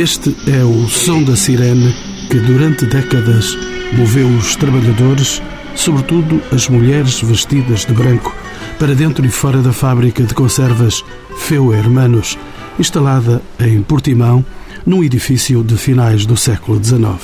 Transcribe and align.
Este 0.00 0.34
é 0.46 0.64
o 0.64 0.88
som 0.88 1.22
da 1.22 1.36
sirene 1.36 1.94
que 2.30 2.40
durante 2.40 2.86
décadas 2.86 3.54
moveu 3.92 4.26
os 4.28 4.56
trabalhadores, 4.56 5.42
sobretudo 5.74 6.40
as 6.50 6.70
mulheres 6.70 7.20
vestidas 7.20 7.84
de 7.84 7.92
branco, 7.92 8.34
para 8.78 8.94
dentro 8.94 9.26
e 9.26 9.28
fora 9.28 9.60
da 9.60 9.74
fábrica 9.74 10.22
de 10.22 10.32
conservas 10.32 11.04
Feu 11.36 11.74
Hermanos, 11.74 12.38
instalada 12.78 13.42
em 13.58 13.82
Portimão, 13.82 14.42
num 14.86 15.04
edifício 15.04 15.62
de 15.62 15.76
finais 15.76 16.24
do 16.24 16.34
século 16.34 16.82
XIX. 16.82 17.20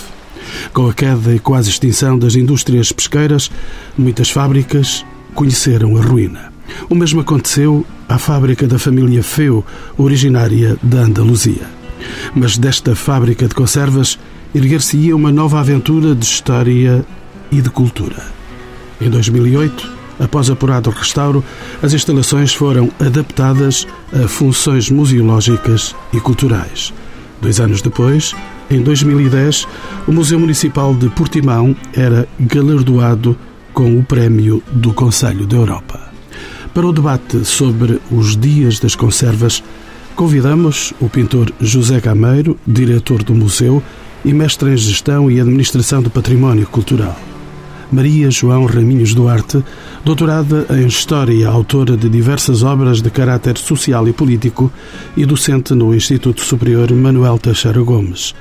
Com 0.75 0.91
a 0.91 0.93
queda 0.93 1.35
e 1.35 1.39
quase 1.39 1.71
extinção 1.71 2.19
das 2.19 2.35
indústrias 2.35 2.93
pesqueiras, 2.93 3.51
muitas 3.97 4.29
fábricas 4.29 5.03
conheceram 5.35 5.97
a 5.97 6.03
ruína. 6.03 6.53
O 6.91 6.95
mesmo 6.95 7.23
aconteceu 7.23 7.87
à 8.07 8.19
fábrica 8.19 8.67
da 8.67 8.79
família 8.79 9.23
Feu, 9.23 9.65
originária 9.97 10.77
da 10.83 10.99
Andaluzia. 10.99 11.76
Mas 12.35 12.59
desta 12.59 12.95
fábrica 12.95 13.47
de 13.49 13.55
conservas 13.55 14.19
erguer-se-ia 14.55 15.15
uma 15.15 15.33
nova 15.33 15.61
aventura 15.61 16.15
de 16.15 16.25
história 16.25 17.05
e 17.51 17.61
de 17.61 17.71
cultura. 17.71 18.23
Em 19.01 19.11
2008, 19.11 19.93
após 20.19 20.49
apurado 20.49 20.91
restauro, 20.91 21.45
as 21.83 21.93
instalações 21.93 22.55
foram 22.55 22.91
adaptadas 22.99 23.87
a 24.13 24.27
funções 24.27 24.91
museológicas 24.91 25.95
e 26.13 26.21
culturais. 26.21 26.93
Dois 27.41 27.61
anos 27.61 27.83
depois, 27.83 28.35
em 28.71 28.83
2010, 28.83 29.69
o 30.07 30.13
Museu 30.13 30.41
Municipal 30.41 30.95
de 30.95 31.09
Portimão 31.11 31.77
era 31.93 32.27
galardoado 32.41 33.37
com 33.75 33.99
o 33.99 34.03
Prémio 34.03 34.63
do 34.73 34.95
Conselho 34.95 35.47
da 35.47 35.57
Europa. 35.57 36.01
Para 36.73 36.87
o 36.87 36.93
debate 36.93 37.45
sobre 37.45 38.01
os 38.11 38.37
Dias 38.37 38.81
das 38.81 38.95
Conservas, 38.95 39.63
convidamos 40.17 40.95
o 40.99 41.11
pintor 41.11 41.53
José 41.61 42.01
Gameiro, 42.01 42.59
diretor 42.67 43.23
do 43.23 43.35
museu 43.35 43.83
e 44.25 44.33
mestre 44.33 44.71
em 44.71 44.77
Gestão 44.77 45.31
e 45.31 45.39
Administração 45.39 46.01
do 46.01 46.09
Património 46.09 46.67
Cultural. 46.67 47.15
Maria 47.93 48.31
João 48.31 48.65
Raminhos 48.65 49.15
Duarte, 49.15 49.63
doutorada 50.03 50.67
em 50.71 50.87
História 50.87 51.35
e 51.35 51.45
autora 51.45 51.99
de 51.99 52.09
diversas 52.09 52.63
obras 52.63 53.03
de 53.03 53.11
caráter 53.11 53.59
social 53.59 54.09
e 54.09 54.13
político 54.13 54.73
e 55.17 55.27
docente 55.27 55.75
no 55.75 55.95
Instituto 55.95 56.41
Superior 56.41 56.91
Manuel 56.93 57.39
Teixeira 57.39 57.83
Gomes. 57.83 58.35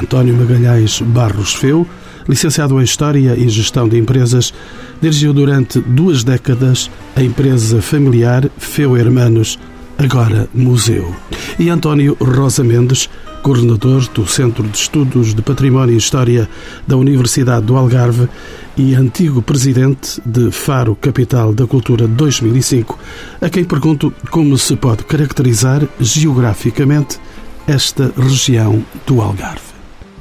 António 0.00 0.32
Magalhães 0.32 1.00
Barros 1.00 1.54
Feu, 1.54 1.86
licenciado 2.28 2.80
em 2.80 2.84
História 2.84 3.34
e 3.36 3.48
Gestão 3.48 3.88
de 3.88 3.98
Empresas, 3.98 4.54
dirigiu 5.02 5.32
durante 5.32 5.80
duas 5.80 6.22
décadas 6.22 6.88
a 7.16 7.22
empresa 7.22 7.82
familiar 7.82 8.48
Feu 8.58 8.96
Hermanos, 8.96 9.58
agora 9.98 10.48
museu. 10.54 11.14
E 11.58 11.70
António 11.70 12.16
Rosa 12.20 12.62
Mendes, 12.62 13.08
coordenador 13.42 14.08
do 14.08 14.26
Centro 14.26 14.64
de 14.64 14.76
Estudos 14.76 15.34
de 15.34 15.42
Património 15.42 15.94
e 15.94 15.98
História 15.98 16.48
da 16.86 16.96
Universidade 16.96 17.66
do 17.66 17.76
Algarve 17.76 18.28
e 18.76 18.94
antigo 18.94 19.40
presidente 19.40 20.20
de 20.24 20.50
Faro 20.50 20.94
Capital 20.96 21.54
da 21.54 21.66
Cultura 21.66 22.06
2005, 22.06 22.98
a 23.40 23.48
quem 23.48 23.64
pergunto 23.64 24.12
como 24.30 24.58
se 24.58 24.76
pode 24.76 25.04
caracterizar 25.04 25.82
geograficamente 25.98 27.18
esta 27.66 28.12
região 28.16 28.84
do 29.06 29.20
Algarve. 29.20 29.75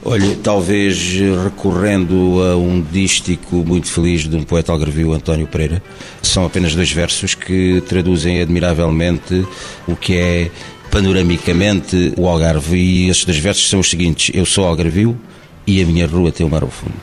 Olha, 0.08 0.38
talvez 0.44 1.16
recorrendo 1.44 2.40
a 2.44 2.56
um 2.56 2.80
dístico 2.80 3.56
muito 3.66 3.88
feliz 3.88 4.30
de 4.30 4.36
um 4.36 4.44
poeta 4.44 4.72
algarvio, 4.72 5.12
António 5.12 5.48
Pereira, 5.48 5.82
são 6.22 6.46
apenas 6.46 6.76
dois 6.76 6.92
versos 6.92 7.34
que 7.34 7.82
traduzem 7.90 8.40
admiravelmente 8.40 9.44
o 9.88 9.96
que 9.96 10.16
é 10.16 10.52
panoramicamente 10.92 12.14
o 12.16 12.28
Algarve. 12.28 12.78
E 12.78 13.10
esses 13.10 13.26
dois 13.26 13.40
versos 13.40 13.68
são 13.68 13.80
os 13.80 13.90
seguintes: 13.90 14.30
Eu 14.36 14.46
sou 14.46 14.68
algarvio 14.68 15.20
e 15.66 15.82
a 15.82 15.86
minha 15.88 16.06
rua 16.06 16.32
tem 16.32 16.46
o 16.46 16.50
mar 16.52 16.62
ao 16.62 16.70
fundo. 16.70 16.94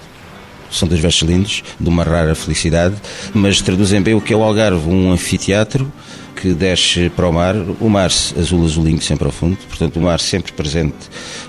São 0.70 0.86
dois 0.86 1.00
versos 1.00 1.28
lindos, 1.28 1.64
de 1.80 1.88
uma 1.88 2.04
rara 2.04 2.36
felicidade, 2.36 2.94
mas 3.34 3.60
traduzem 3.60 4.00
bem 4.00 4.14
o 4.14 4.20
que 4.20 4.32
é 4.32 4.36
o 4.36 4.44
Algarve, 4.44 4.88
um 4.88 5.10
anfiteatro 5.10 5.92
que 6.37 6.54
desce 6.54 7.10
para 7.10 7.28
o 7.28 7.32
mar, 7.32 7.54
o 7.81 7.88
mar 7.88 8.06
azul 8.06 8.65
azulinho 8.65 9.00
sempre 9.00 9.26
ao 9.26 9.32
fundo, 9.32 9.56
portanto 9.69 9.97
o 9.97 10.00
mar 10.00 10.20
sempre 10.20 10.53
presente 10.53 10.97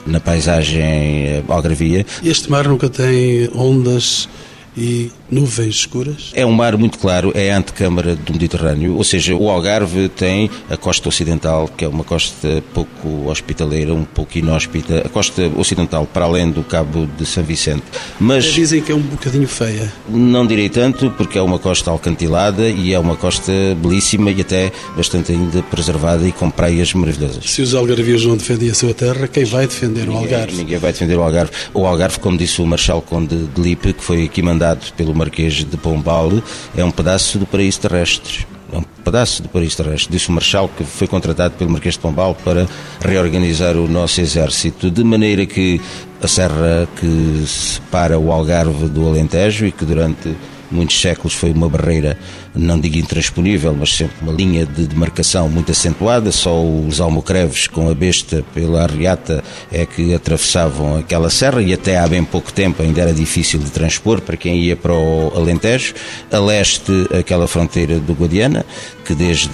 na 0.06 0.20
paisagem 0.20 0.82
eh, 0.82 1.44
algarvia. 1.48 2.06
Este 2.24 2.50
mar 2.52 2.68
nunca 2.68 2.90
tem 2.90 3.50
ondas 3.56 4.28
e 4.75 5.11
nuvens 5.29 5.75
escuras? 5.75 6.31
É 6.34 6.45
um 6.45 6.51
mar 6.51 6.78
muito 6.78 6.97
claro, 6.97 7.31
é 7.35 7.51
a 7.51 7.57
antecâmara 7.57 8.16
do 8.16 8.34
Mediterrâneo, 8.34 8.95
ou 8.95 9.03
seja, 9.03 9.35
o 9.35 9.50
Algarve 9.50 10.09
tem 10.09 10.50
a 10.69 10.78
costa 10.78 11.09
ocidental, 11.09 11.67
que 11.67 11.85
é 11.85 11.88
uma 11.88 12.03
costa 12.03 12.63
pouco 12.73 13.29
hospitaleira, 13.29 13.94
um 13.94 14.03
pouco 14.03 14.38
inóspita, 14.38 15.03
a 15.06 15.09
costa 15.09 15.51
ocidental 15.56 16.06
para 16.06 16.25
além 16.25 16.50
do 16.50 16.63
Cabo 16.63 17.07
de 17.17 17.25
São 17.25 17.44
Vicente. 17.44 17.84
Mas 18.19 18.45
dizem 18.45 18.81
que 18.81 18.91
é 18.91 18.95
um 18.95 19.01
bocadinho 19.01 19.47
feia. 19.47 19.91
Não 20.09 20.45
direi 20.45 20.69
tanto, 20.69 21.09
porque 21.11 21.38
é 21.38 21.41
uma 21.41 21.59
costa 21.59 21.91
alcantilada 21.91 22.69
e 22.69 22.94
é 22.94 23.00
uma 23.00 23.16
costa 23.16 23.51
belíssima 23.81 24.31
e 24.31 24.41
até 24.41 24.72
bastante 24.95 25.31
ainda 25.31 25.61
preservada 25.63 26.28
e 26.28 26.31
com 26.31 26.50
praias 26.50 26.94
maravilhosas. 26.94 27.50
Se 27.50 27.61
os 27.61 27.73
algarvios 27.73 28.25
não 28.25 28.38
defendem 28.38 28.69
a 28.69 28.73
sua 28.73 28.94
terra, 28.94 29.28
quem 29.28 29.44
vai 29.45 29.67
defender 29.67 30.01
ninguém, 30.01 30.16
o 30.16 30.17
Algarve? 30.17 30.55
Ninguém 30.55 30.78
vai 30.78 30.91
defender 30.91 31.16
o 31.16 31.22
Algarve. 31.22 31.51
O 31.73 31.85
Algarve, 31.85 32.19
como 32.19 32.38
disse 32.38 32.61
o 32.61 32.66
Marshal 32.66 33.01
Conde 33.01 33.35
de 33.35 33.61
Lipe, 33.61 33.94
que 33.94 34.03
foi 34.03 34.23
aqui 34.23 34.41
mandado 34.41 34.62
pelo 34.96 35.13
Marquês 35.13 35.53
de 35.53 35.78
Pombal, 35.78 36.31
é 36.75 36.84
um 36.84 36.91
pedaço 36.91 37.38
do 37.38 37.46
paraíso 37.46 37.81
terrestre. 37.81 38.46
É 38.72 38.78
um 38.78 38.84
pedaço 39.03 39.44
do 39.44 39.50
paraíso 39.50 39.78
terrestre. 39.78 40.12
Disse 40.12 40.29
o 40.29 40.31
Marechal 40.31 40.69
que 40.69 40.84
foi 40.84 41.07
contratado 41.07 41.53
pelo 41.56 41.69
Marquês 41.69 41.96
de 41.96 42.00
Pombal 42.00 42.35
para 42.44 42.68
reorganizar 43.00 43.75
o 43.78 43.88
nosso 43.88 44.19
exército, 44.22 44.90
de 44.90 45.03
maneira 45.03 45.46
que 45.46 45.79
a 46.22 46.28
serra 46.28 46.88
que 46.96 47.44
separa 47.46 48.18
o 48.18 48.31
Algarve 48.31 48.88
do 48.88 49.07
Alentejo 49.07 49.66
e 49.66 49.72
que 49.72 49.85
durante 49.85 50.35
muitos 50.73 51.00
séculos 51.00 51.34
foi 51.34 51.51
uma 51.51 51.69
barreira, 51.69 52.17
não 52.56 52.79
digo 52.79 52.97
intransponível, 52.97 53.75
mas 53.78 53.94
sempre 53.94 54.16
uma 54.22 54.34
linha 54.34 54.66
de 54.66 54.88
demarcação 54.88 55.47
muito 55.47 55.72
acentuada. 55.72 56.31
Só 56.31 56.63
os 56.63 57.00
almocreves 57.00 57.67
com 57.67 57.89
a 57.89 57.95
besta 57.95 58.44
pela 58.53 58.84
arriata 58.84 59.44
é 59.72 59.85
que 59.85 60.13
atravessavam 60.13 60.97
aquela 60.97 61.29
serra 61.29 61.61
e 61.61 61.73
até 61.73 61.97
há 61.97 62.07
bem 62.07 62.23
pouco 62.23 62.51
tempo 62.51 62.81
ainda 62.81 63.01
era 63.01 63.13
difícil 63.13 63.59
de 63.59 63.69
transpor 63.69 64.22
para 64.22 64.35
quem 64.35 64.59
ia 64.59 64.75
para 64.75 64.94
o 64.94 65.31
Alentejo. 65.35 65.94
A 66.31 66.39
leste, 66.39 66.91
aquela 67.17 67.47
fronteira 67.47 68.00
do 68.00 68.13
Guadiana, 68.13 68.66
que 69.05 69.13
desde 69.13 69.51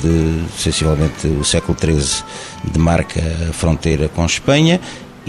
sensivelmente 0.58 1.28
o 1.28 1.44
século 1.44 1.78
XIII 1.80 2.24
demarca 2.72 3.22
a 3.50 3.54
fronteira 3.54 4.08
com 4.10 4.26
Espanha 4.26 4.80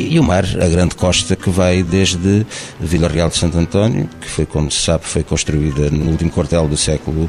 e 0.08 0.18
o 0.18 0.22
mar, 0.22 0.44
a 0.44 0.68
grande 0.68 0.94
costa 0.94 1.36
que 1.36 1.50
vai 1.50 1.82
desde 1.82 2.46
Vila 2.80 3.08
Real 3.08 3.28
de 3.28 3.36
Santo 3.36 3.58
António, 3.58 4.08
que 4.20 4.28
foi, 4.28 4.46
como 4.46 4.70
se 4.70 4.80
sabe, 4.80 5.04
foi 5.04 5.22
construída 5.22 5.90
no 5.90 6.10
último 6.10 6.30
quartel 6.30 6.66
do 6.68 6.76
século, 6.76 7.28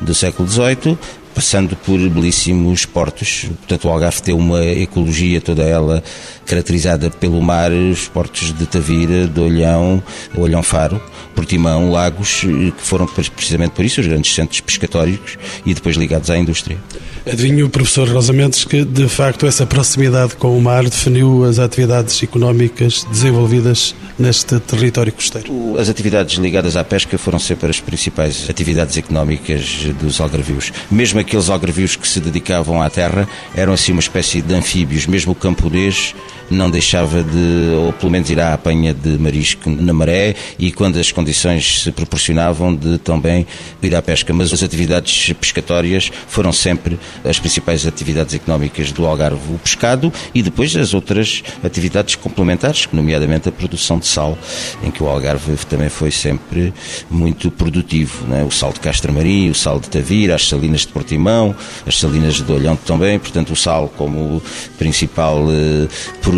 do 0.00 0.14
século 0.14 0.48
XVIII, 0.48 0.98
passando 1.38 1.76
por 1.76 1.96
belíssimos 2.10 2.84
portos. 2.84 3.44
Portanto, 3.58 3.84
o 3.84 3.90
Algarve 3.92 4.20
tem 4.20 4.34
uma 4.34 4.64
ecologia 4.64 5.40
toda 5.40 5.62
ela 5.62 6.02
caracterizada 6.44 7.10
pelo 7.10 7.40
mar, 7.40 7.70
os 7.70 8.08
portos 8.08 8.52
de 8.52 8.66
Tavira, 8.66 9.28
de 9.28 9.38
Olhão, 9.38 10.02
Olhão 10.36 10.64
Faro, 10.64 11.00
Portimão, 11.36 11.92
Lagos, 11.92 12.40
que 12.40 12.72
foram 12.78 13.06
precisamente 13.06 13.70
por 13.70 13.84
isso 13.84 14.00
os 14.00 14.06
grandes 14.08 14.34
centros 14.34 14.60
pescatórios 14.60 15.38
e 15.64 15.72
depois 15.74 15.94
ligados 15.94 16.28
à 16.28 16.36
indústria. 16.36 16.76
Adivinho, 17.24 17.68
professor 17.68 18.08
Rosa 18.08 18.32
Mendes, 18.32 18.64
que 18.64 18.84
de 18.84 19.06
facto 19.06 19.46
essa 19.46 19.66
proximidade 19.66 20.34
com 20.36 20.56
o 20.56 20.62
mar 20.62 20.82
definiu 20.84 21.44
as 21.44 21.58
atividades 21.58 22.22
económicas 22.22 23.04
desenvolvidas 23.10 23.94
neste 24.18 24.58
território 24.60 25.12
costeiro. 25.12 25.78
As 25.78 25.90
atividades 25.90 26.38
ligadas 26.38 26.74
à 26.74 26.82
pesca 26.82 27.18
foram 27.18 27.38
sempre 27.38 27.68
as 27.68 27.80
principais 27.80 28.48
atividades 28.48 28.96
económicas 28.96 29.86
dos 30.00 30.20
algarvios. 30.20 30.72
Mesmo 30.90 31.20
aqueles 31.28 31.50
algarvios 31.50 31.94
que 31.94 32.08
se 32.08 32.20
dedicavam 32.20 32.80
à 32.80 32.88
terra 32.88 33.28
eram 33.54 33.74
assim 33.74 33.92
uma 33.92 34.00
espécie 34.00 34.40
de 34.40 34.54
anfíbios. 34.54 35.06
Mesmo 35.06 35.32
o 35.32 35.34
camponês 35.34 36.14
não 36.50 36.70
deixava 36.70 37.22
de, 37.22 37.74
ou 37.76 37.92
pelo 37.92 38.10
menos 38.10 38.30
ir 38.30 38.40
à 38.40 38.54
apanha 38.54 38.94
de 38.94 39.18
marisco 39.18 39.68
na 39.68 39.92
maré 39.92 40.34
e 40.58 40.72
quando 40.72 40.98
as 40.98 41.12
condições 41.12 41.82
se 41.82 41.92
proporcionavam 41.92 42.74
de 42.74 42.98
também 42.98 43.46
ir 43.82 43.94
à 43.94 44.02
pesca. 44.02 44.32
Mas 44.32 44.52
as 44.52 44.62
atividades 44.62 45.32
pescatórias 45.34 46.10
foram 46.26 46.52
sempre 46.52 46.98
as 47.24 47.38
principais 47.38 47.86
atividades 47.86 48.34
económicas 48.34 48.92
do 48.92 49.06
Algarve, 49.06 49.54
o 49.54 49.58
pescado 49.58 50.12
e 50.34 50.42
depois 50.42 50.74
as 50.76 50.94
outras 50.94 51.42
atividades 51.62 52.14
complementares, 52.14 52.88
nomeadamente 52.92 53.48
a 53.48 53.52
produção 53.52 53.98
de 53.98 54.06
sal, 54.06 54.38
em 54.82 54.90
que 54.90 55.02
o 55.02 55.08
Algarve 55.08 55.56
também 55.68 55.88
foi 55.88 56.10
sempre 56.10 56.72
muito 57.10 57.50
produtivo. 57.50 58.26
É? 58.34 58.42
O 58.42 58.50
sal 58.50 58.72
de 58.72 58.80
Castramarim, 58.80 59.50
o 59.50 59.54
sal 59.54 59.80
de 59.80 59.88
Tavira, 59.88 60.34
as 60.34 60.48
salinas 60.48 60.80
de 60.82 60.88
Portimão, 60.88 61.54
as 61.86 61.98
salinas 61.98 62.40
de 62.40 62.52
Olhão 62.52 62.76
também, 62.76 63.18
portanto 63.18 63.52
o 63.52 63.56
sal 63.56 63.88
como 63.96 64.42
principal 64.78 65.44
eh, 65.50 65.88
produto 66.22 66.37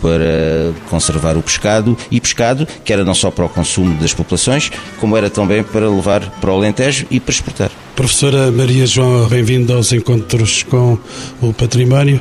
para 0.00 0.72
conservar 0.88 1.36
o 1.36 1.42
pescado 1.42 1.96
e 2.10 2.20
pescado 2.20 2.66
que 2.84 2.92
era 2.92 3.04
não 3.04 3.14
só 3.14 3.30
para 3.30 3.44
o 3.44 3.48
consumo 3.48 3.94
das 3.94 4.12
populações, 4.12 4.70
como 4.98 5.16
era 5.16 5.30
também 5.30 5.62
para 5.62 5.88
levar 5.88 6.20
para 6.40 6.50
o 6.50 6.54
Alentejo 6.54 7.06
e 7.10 7.20
para 7.20 7.32
exportar. 7.32 7.70
Professora 7.94 8.50
Maria 8.50 8.86
João, 8.86 9.28
bem-vinda 9.28 9.74
aos 9.74 9.92
encontros 9.92 10.62
com 10.62 10.98
o 11.40 11.52
património. 11.52 12.20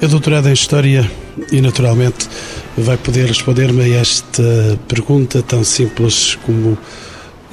É 0.00 0.06
doutorada 0.06 0.50
em 0.50 0.52
História 0.52 1.10
e 1.50 1.60
naturalmente 1.60 2.28
vai 2.76 2.96
poder 2.96 3.26
responder-me 3.26 3.82
a 3.82 4.00
esta 4.00 4.78
pergunta 4.88 5.42
tão 5.42 5.64
simples 5.64 6.36
como 6.44 6.76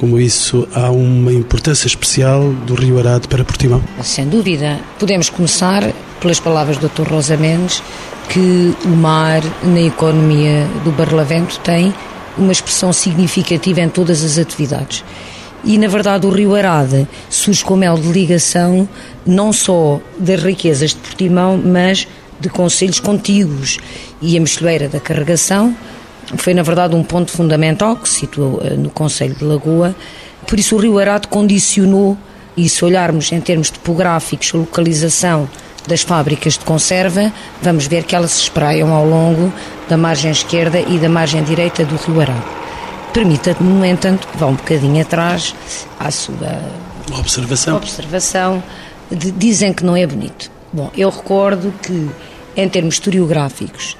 como 0.01 0.19
isso, 0.19 0.67
há 0.73 0.89
uma 0.89 1.31
importância 1.31 1.85
especial 1.85 2.51
do 2.65 2.73
Rio 2.73 2.97
Arado 2.97 3.27
para 3.27 3.45
Portimão? 3.45 3.83
Sem 4.01 4.27
dúvida. 4.27 4.79
Podemos 4.97 5.29
começar 5.29 5.93
pelas 6.21 6.39
palavras 6.39 6.77
do 6.77 6.87
Dr. 6.87 7.09
Rosa 7.09 7.35
Mendes, 7.35 7.83
que 8.29 8.73
o 8.85 8.89
mar 8.89 9.41
na 9.63 9.81
economia 9.81 10.65
do 10.85 10.91
Barlavento 10.91 11.59
tem 11.59 11.93
uma 12.37 12.51
expressão 12.51 12.93
significativa 12.93 13.81
em 13.81 13.89
todas 13.89 14.23
as 14.23 14.37
atividades. 14.37 15.03
E, 15.63 15.77
na 15.77 15.87
verdade, 15.87 16.25
o 16.25 16.29
Rio 16.29 16.55
Arade 16.55 17.07
surge 17.29 17.63
como 17.63 17.83
elo 17.83 17.99
de 17.99 18.07
ligação 18.07 18.87
não 19.25 19.51
só 19.51 19.99
das 20.17 20.41
riquezas 20.41 20.91
de 20.91 20.97
Portimão, 20.97 21.61
mas 21.63 22.07
de 22.39 22.49
conselhos 22.49 22.99
contíguos. 22.99 23.77
E 24.21 24.37
a 24.37 24.39
Mexilheira 24.39 24.87
da 24.87 24.99
Carregação 24.99 25.75
foi, 26.37 26.53
na 26.53 26.63
verdade, 26.63 26.95
um 26.95 27.03
ponto 27.03 27.31
fundamental 27.31 27.95
que 27.95 28.07
se 28.07 28.21
situou 28.21 28.61
eh, 28.63 28.75
no 28.75 28.89
Conselho 28.89 29.35
de 29.35 29.43
Lagoa. 29.43 29.95
Por 30.47 30.57
isso, 30.57 30.75
o 30.75 30.79
Rio 30.79 30.97
Arado 30.97 31.27
condicionou, 31.27 32.17
e 32.55 32.67
se 32.67 32.83
olharmos 32.83 33.31
em 33.31 33.39
termos 33.39 33.69
topográficos, 33.69 34.51
a 34.53 34.57
localização 34.57 35.49
das 35.87 36.01
fábricas 36.01 36.57
de 36.57 36.65
conserva, 36.65 37.31
vamos 37.61 37.87
ver 37.87 38.03
que 38.03 38.15
elas 38.15 38.31
se 38.31 38.41
espraiam 38.41 38.93
ao 38.93 39.05
longo 39.05 39.51
da 39.89 39.97
margem 39.97 40.31
esquerda 40.31 40.79
e 40.79 40.97
da 40.97 41.09
margem 41.09 41.43
direita 41.43 41.83
do 41.83 41.95
Rio 41.95 42.21
Arado. 42.21 42.43
Permita, 43.13 43.55
no 43.59 43.85
entanto, 43.85 44.27
que 44.27 44.37
vá 44.37 44.45
um 44.45 44.55
bocadinho 44.55 45.01
atrás 45.01 45.53
à 45.99 46.09
sua 46.11 46.61
observação. 47.19 47.77
observação 47.77 48.63
de, 49.09 49.31
dizem 49.31 49.73
que 49.73 49.83
não 49.83 49.95
é 49.95 50.07
bonito. 50.07 50.49
Bom, 50.71 50.89
eu 50.95 51.09
recordo 51.09 51.73
que, 51.83 52.09
em 52.55 52.69
termos 52.69 52.95
historiográficos, 52.95 53.97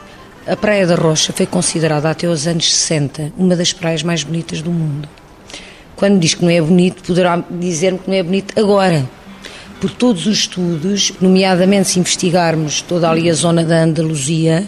a 0.48 0.56
Praia 0.56 0.88
da 0.88 0.95
Rocha 0.95 1.34
foi 1.34 1.45
considerada 1.45 2.10
até 2.10 2.27
os 2.27 2.48
anos 2.48 2.74
60 2.74 3.34
uma 3.38 3.56
das 3.56 3.74
praias 3.74 4.01
mais 4.01 4.24
bonitas 4.24 4.62
do 4.62 4.72
mundo. 4.72 5.07
Quando 5.95 6.19
diz 6.19 6.34
que 6.34 6.44
não 6.44 6.50
é 6.50 6.62
bonito, 6.62 7.04
poderá 7.04 7.44
dizer-me 7.50 8.00
que 8.00 8.10
não 8.10 8.18
é 8.18 8.24
bonito 8.24 8.60
agora. 8.60 9.07
Por 9.81 9.89
todos 9.89 10.28
os 10.28 10.38
estudos, 10.38 11.12
nomeadamente 11.19 11.89
se 11.89 12.00
investigarmos 12.00 12.83
toda 12.83 13.10
ali 13.10 13.28
a 13.28 13.33
zona 13.33 13.66
da 13.66 13.81
Andaluzia, 13.81 14.68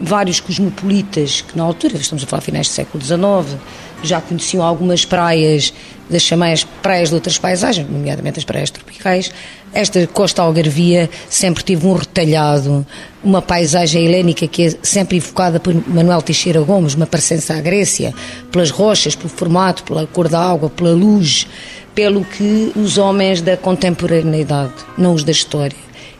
vários 0.00 0.40
cosmopolitas 0.40 1.42
que 1.42 1.54
na 1.54 1.64
altura, 1.64 1.98
estamos 1.98 2.24
a 2.24 2.26
falar 2.26 2.40
finais 2.40 2.68
do 2.68 2.72
século 2.72 3.04
XIX, 3.04 3.60
já 4.02 4.22
conheciam 4.22 4.64
algumas 4.64 5.04
praias 5.04 5.70
das 6.08 6.22
chamadas 6.22 6.64
praias 6.82 7.10
de 7.10 7.14
outras 7.14 7.38
paisagens, 7.38 7.88
nomeadamente 7.88 8.38
as 8.38 8.44
praias 8.44 8.70
tropicais. 8.70 9.30
Esta 9.72 10.06
costa 10.06 10.40
algarvia 10.40 11.10
sempre 11.28 11.62
teve 11.62 11.86
um 11.86 11.94
retalhado, 11.94 12.86
uma 13.22 13.42
paisagem 13.42 14.04
helénica 14.04 14.46
que 14.46 14.62
é 14.62 14.74
sempre 14.82 15.18
evocada 15.18 15.60
por 15.60 15.74
Manuel 15.88 16.22
Teixeira 16.22 16.60
Gomes, 16.62 16.94
uma 16.94 17.06
parecença 17.06 17.54
à 17.54 17.60
Grécia, 17.60 18.14
pelas 18.50 18.70
rochas, 18.70 19.14
pelo 19.14 19.28
formato, 19.28 19.82
pela 19.84 20.06
cor 20.06 20.28
da 20.28 20.40
água, 20.40 20.70
pela 20.70 20.92
luz, 20.92 21.46
pelo 21.94 22.24
que 22.24 22.72
os 22.74 22.98
homens 22.98 23.40
da 23.40 23.56
contemporaneidade, 23.56 24.74
não 24.98 25.14
os 25.14 25.24
da 25.24 25.32
história, 25.32 25.76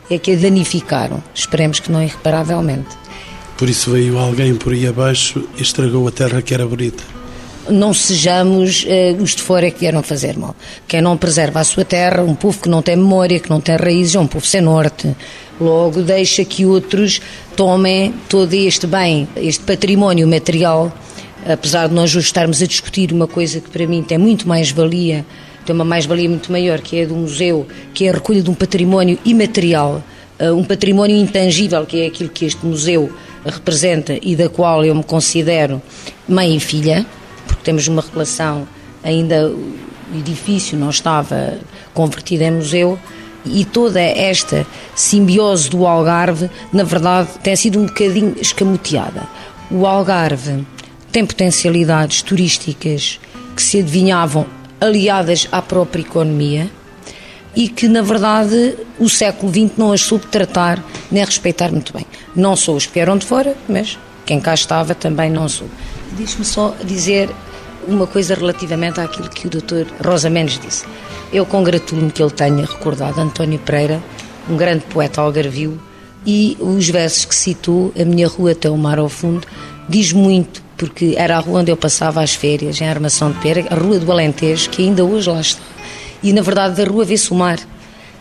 é 0.09 0.17
que 0.17 0.31
a 0.31 0.35
danificaram. 0.35 1.23
Esperemos 1.33 1.79
que 1.79 1.91
não 1.91 2.01
irreparavelmente. 2.01 2.95
Por 3.57 3.69
isso 3.69 3.91
veio 3.91 4.17
alguém 4.17 4.55
por 4.55 4.73
aí 4.73 4.87
abaixo 4.87 5.47
e 5.57 5.61
estragou 5.61 6.07
a 6.07 6.11
terra 6.11 6.41
que 6.41 6.53
era 6.53 6.65
bonita 6.65 7.03
não 7.69 7.93
sejamos 7.93 8.83
uh, 8.83 9.21
os 9.21 9.35
de 9.35 9.41
fora 9.41 9.71
que 9.71 9.79
vieram 9.79 10.03
fazer 10.03 10.37
mal. 10.37 10.55
Quem 10.87 11.01
não 11.01 11.17
preserva 11.17 11.59
a 11.59 11.63
sua 11.63 11.83
terra, 11.83 12.23
um 12.23 12.35
povo 12.35 12.61
que 12.61 12.69
não 12.69 12.81
tem 12.81 12.95
memória, 12.95 13.39
que 13.39 13.49
não 13.49 13.59
tem 13.59 13.75
raízes, 13.75 14.15
é 14.15 14.19
um 14.19 14.27
povo 14.27 14.45
sem 14.45 14.61
norte. 14.61 15.15
Logo, 15.59 16.01
deixa 16.01 16.43
que 16.43 16.65
outros 16.65 17.21
tomem 17.55 18.13
todo 18.29 18.53
este 18.53 18.85
bem, 18.85 19.27
este 19.35 19.63
património 19.63 20.27
material, 20.27 20.93
apesar 21.47 21.87
de 21.87 21.93
nós 21.93 22.15
hoje 22.15 22.27
estarmos 22.27 22.61
a 22.61 22.67
discutir 22.67 23.11
uma 23.11 23.27
coisa 23.27 23.59
que 23.59 23.69
para 23.69 23.87
mim 23.87 24.03
tem 24.03 24.17
muito 24.17 24.47
mais 24.47 24.71
valia, 24.71 25.25
tem 25.65 25.75
uma 25.75 25.85
mais-valia 25.85 26.29
muito 26.29 26.51
maior, 26.51 26.79
que 26.79 26.97
é 26.97 27.05
do 27.05 27.15
museu, 27.15 27.67
que 27.93 28.05
é 28.05 28.09
a 28.09 28.13
recolha 28.13 28.41
de 28.41 28.49
um 28.49 28.53
património 28.53 29.17
imaterial, 29.25 30.03
uh, 30.39 30.53
um 30.53 30.63
património 30.63 31.17
intangível, 31.17 31.85
que 31.85 32.01
é 32.01 32.07
aquilo 32.07 32.29
que 32.29 32.45
este 32.45 32.65
museu 32.65 33.11
representa 33.43 34.17
e 34.21 34.35
da 34.35 34.49
qual 34.49 34.83
eu 34.83 34.95
me 34.95 35.03
considero 35.03 35.81
mãe 36.27 36.55
e 36.55 36.59
filha 36.59 37.05
porque 37.45 37.63
temos 37.63 37.87
uma 37.87 38.03
relação, 38.13 38.67
ainda 39.03 39.47
o 39.47 40.17
edifício 40.17 40.77
não 40.77 40.89
estava 40.89 41.57
convertido 41.93 42.43
em 42.43 42.51
museu, 42.51 42.99
e 43.45 43.63
toda 43.63 44.01
esta 44.01 44.65
simbiose 44.95 45.69
do 45.69 45.85
Algarve, 45.85 46.49
na 46.73 46.83
verdade, 46.83 47.29
tem 47.43 47.55
sido 47.55 47.79
um 47.79 47.85
bocadinho 47.85 48.35
escamoteada. 48.41 49.27
O 49.69 49.85
Algarve 49.85 50.65
tem 51.11 51.25
potencialidades 51.25 52.23
turísticas 52.23 53.19
que 53.55 53.61
se 53.61 53.79
adivinhavam 53.79 54.47
aliadas 54.79 55.47
à 55.51 55.61
própria 55.61 56.01
economia 56.01 56.69
e 57.55 57.69
que, 57.69 57.87
na 57.87 58.01
verdade, 58.01 58.75
o 58.99 59.09
século 59.09 59.51
XX 59.51 59.77
não 59.77 59.91
as 59.91 60.01
soube 60.01 60.27
tratar 60.27 60.83
nem 61.09 61.23
respeitar 61.23 61.71
muito 61.71 61.93
bem. 61.93 62.05
Não 62.35 62.55
sou 62.55 62.75
os 62.75 62.85
que 62.85 62.93
vieram 62.93 63.17
de 63.17 63.25
fora, 63.25 63.55
mas 63.67 63.97
quem 64.25 64.39
cá 64.41 64.53
estava 64.53 64.93
também 64.93 65.29
não 65.29 65.47
soube. 65.47 65.71
Deixe-me 66.17 66.43
só 66.43 66.75
dizer 66.83 67.29
uma 67.87 68.07
coisa 68.07 68.35
relativamente 68.35 68.99
àquilo 68.99 69.29
que 69.29 69.47
o 69.47 69.49
Dr. 69.49 69.85
Rosa 70.03 70.29
Mendes 70.29 70.59
disse. 70.59 70.85
Eu 71.31 71.45
congratulo-me 71.45 72.11
que 72.11 72.21
ele 72.21 72.31
tenha 72.31 72.65
recordado 72.65 73.19
António 73.19 73.59
Pereira, 73.59 74.01
um 74.49 74.57
grande 74.57 74.83
poeta 74.85 75.21
algarvio, 75.21 75.79
e 76.25 76.57
os 76.59 76.89
versos 76.89 77.25
que 77.25 77.35
citou, 77.35 77.93
A 77.99 78.03
Minha 78.03 78.27
Rua 78.27 78.51
até 78.51 78.69
o 78.69 78.77
Mar 78.77 78.97
ao 78.97 79.07
Fundo, 79.07 79.45
diz 79.87 80.11
muito, 80.11 80.63
porque 80.77 81.15
era 81.17 81.37
a 81.37 81.39
rua 81.39 81.61
onde 81.61 81.71
eu 81.71 81.77
passava 81.77 82.21
as 82.21 82.33
férias, 82.33 82.79
em 82.81 82.87
Armação 82.87 83.31
de 83.31 83.39
Pera, 83.39 83.65
a 83.69 83.75
Rua 83.75 83.99
do 83.99 84.11
Alentejo, 84.11 84.69
que 84.69 84.83
ainda 84.83 85.03
hoje 85.03 85.29
lá 85.29 85.41
está. 85.41 85.61
E, 86.21 86.33
na 86.33 86.41
verdade, 86.41 86.75
da 86.75 86.89
rua 86.89 87.05
vê-se 87.05 87.31
o 87.31 87.35
mar. 87.35 87.59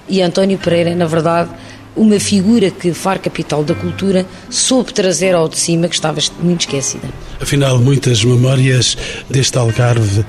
E 0.09 0.21
António 0.21 0.59
Pereira, 0.59 0.95
na 0.95 1.07
verdade, 1.07 1.51
uma 1.97 2.19
figura 2.19 2.71
que 2.71 2.93
Far 2.93 3.21
Capital 3.21 3.63
da 3.65 3.75
Cultura 3.75 4.27
soube 4.51 4.93
trazer 4.93 5.35
ao 5.35 5.49
de 5.49 5.59
cima, 5.59 5.89
que 5.89 5.95
estava 5.95 6.21
muito 6.41 6.63
esquecida. 6.63 7.09
Afinal, 7.41 7.79
muitas 7.79 8.25
memórias 8.25 8.97
deste 9.29 9.57
Algarve 9.59 10.25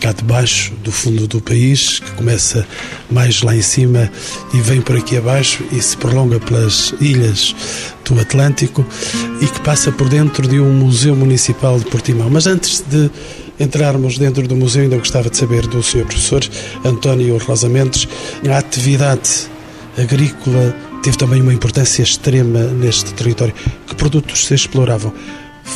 cá 0.00 0.12
debaixo, 0.12 0.72
do 0.84 0.92
fundo 0.92 1.26
do 1.26 1.40
país, 1.40 2.00
que 2.00 2.10
começa 2.12 2.66
mais 3.10 3.42
lá 3.42 3.56
em 3.56 3.62
cima 3.62 4.10
e 4.52 4.60
vem 4.60 4.80
por 4.80 4.96
aqui 4.96 5.16
abaixo 5.16 5.64
e 5.72 5.80
se 5.80 5.96
prolonga 5.96 6.38
pelas 6.38 6.94
ilhas 7.00 7.54
do 8.04 8.20
Atlântico 8.20 8.84
e 9.40 9.46
que 9.46 9.60
passa 9.60 9.90
por 9.90 10.08
dentro 10.08 10.46
de 10.46 10.60
um 10.60 10.72
museu 10.72 11.16
municipal 11.16 11.78
de 11.78 11.86
Portimão. 11.86 12.28
Mas 12.30 12.46
antes 12.46 12.84
de 12.86 13.10
entrarmos 13.58 14.18
dentro 14.18 14.46
do 14.46 14.54
museu, 14.54 14.82
ainda 14.82 14.98
gostava 14.98 15.30
de 15.30 15.36
saber 15.36 15.66
do 15.66 15.82
Sr. 15.82 16.04
Professor 16.04 16.44
António 16.84 17.38
Rosa 17.38 17.68
Mendes, 17.68 18.06
a 18.48 18.58
atividade 18.58 19.48
agrícola 19.96 20.74
teve 21.02 21.16
também 21.16 21.42
uma 21.42 21.54
importância 21.54 22.02
extrema 22.02 22.60
neste 22.64 23.12
território. 23.14 23.54
Que 23.86 23.94
produtos 23.94 24.46
se 24.46 24.54
exploravam? 24.54 25.12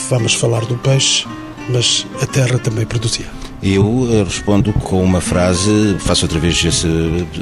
Vamos 0.09 0.35
falar 0.35 0.65
do 0.67 0.77
peixe, 0.77 1.27
mas 1.69 2.07
a 2.21 2.27
terra 2.27 2.59
também 2.59 2.87
produzia. 2.87 3.39
Eu 3.62 4.09
eh, 4.11 4.25
respondo 4.25 4.73
com 4.73 5.02
uma 5.02 5.21
frase, 5.21 5.97
faço 5.99 6.25
outra 6.25 6.38
vez 6.38 6.64
essa, 6.64 6.88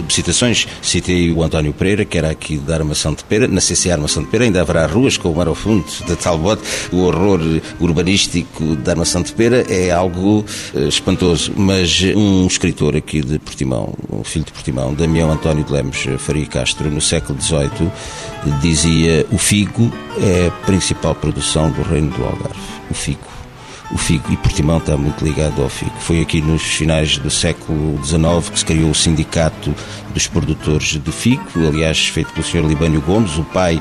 citações, 0.09 0.67
citei 0.83 1.31
o 1.31 1.45
António 1.45 1.73
Pereira, 1.73 2.05
que 2.05 2.19
era 2.19 2.29
aqui 2.29 2.57
da 2.59 2.75
Armação 2.75 3.15
de 3.15 3.23
Pera, 3.23 3.47
na 3.47 3.61
CCA 3.61 3.93
Armação 3.93 4.25
de 4.25 4.29
Pera, 4.29 4.45
ainda 4.45 4.61
haverá 4.61 4.87
ruas 4.87 5.17
com 5.17 5.31
o 5.31 5.37
mar 5.37 5.47
ao 5.47 5.55
fundo, 5.55 5.85
de 6.07 6.17
Talbot, 6.17 6.61
o 6.93 7.03
horror 7.03 7.41
urbanístico 7.79 8.75
da 8.77 8.93
Armação 8.93 9.23
de 9.23 9.33
Pera 9.33 9.65
é 9.69 9.93
algo 9.93 10.45
uh, 10.75 10.89
espantoso, 10.89 11.53
mas 11.57 12.03
um 12.17 12.47
escritor 12.49 12.97
aqui 12.97 13.21
de 13.21 13.39
Portimão, 13.39 13.95
um 14.11 14.25
filho 14.25 14.45
de 14.45 14.53
Portimão, 14.53 14.95
Damião 14.95 15.31
António 15.31 15.63
de 15.63 15.73
Lemos 15.73 16.05
Faria 16.19 16.47
Castro, 16.47 16.91
no 16.91 17.01
século 17.01 17.41
XVIII, 17.41 17.91
dizia 18.61 19.25
o 19.31 19.39
figo 19.39 19.93
é 20.21 20.49
a 20.49 20.51
principal 20.67 21.15
produção 21.15 21.71
do 21.71 21.83
reino 21.83 22.11
do 22.11 22.25
Algarve, 22.25 22.59
o 22.91 22.95
figo 22.95 23.38
o 23.91 23.99
figo, 23.99 24.33
e 24.33 24.37
Portimão 24.37 24.79
está 24.79 24.97
muito 24.97 25.25
ligado 25.25 25.63
ao 25.63 25.69
figo. 25.69 25.93
Foi 26.01 26.21
aqui 26.21 26.41
nos 26.41 26.63
finais 26.63 27.19
do 27.19 27.31
século 27.31 27.99
XIX 28.05 28.51
que 28.51 28.59
se 28.59 28.65
criou 28.65 28.91
o 28.91 28.95
Sindicato 28.95 29.75
dos 30.19 30.27
Produtores 30.27 31.01
de 31.01 31.13
Figo, 31.13 31.45
aliás, 31.69 32.09
feito 32.09 32.33
pelo 32.33 32.45
Sr. 32.45 32.67
Libânio 32.67 33.01
Gomes, 33.01 33.39
o 33.39 33.45
pai 33.45 33.81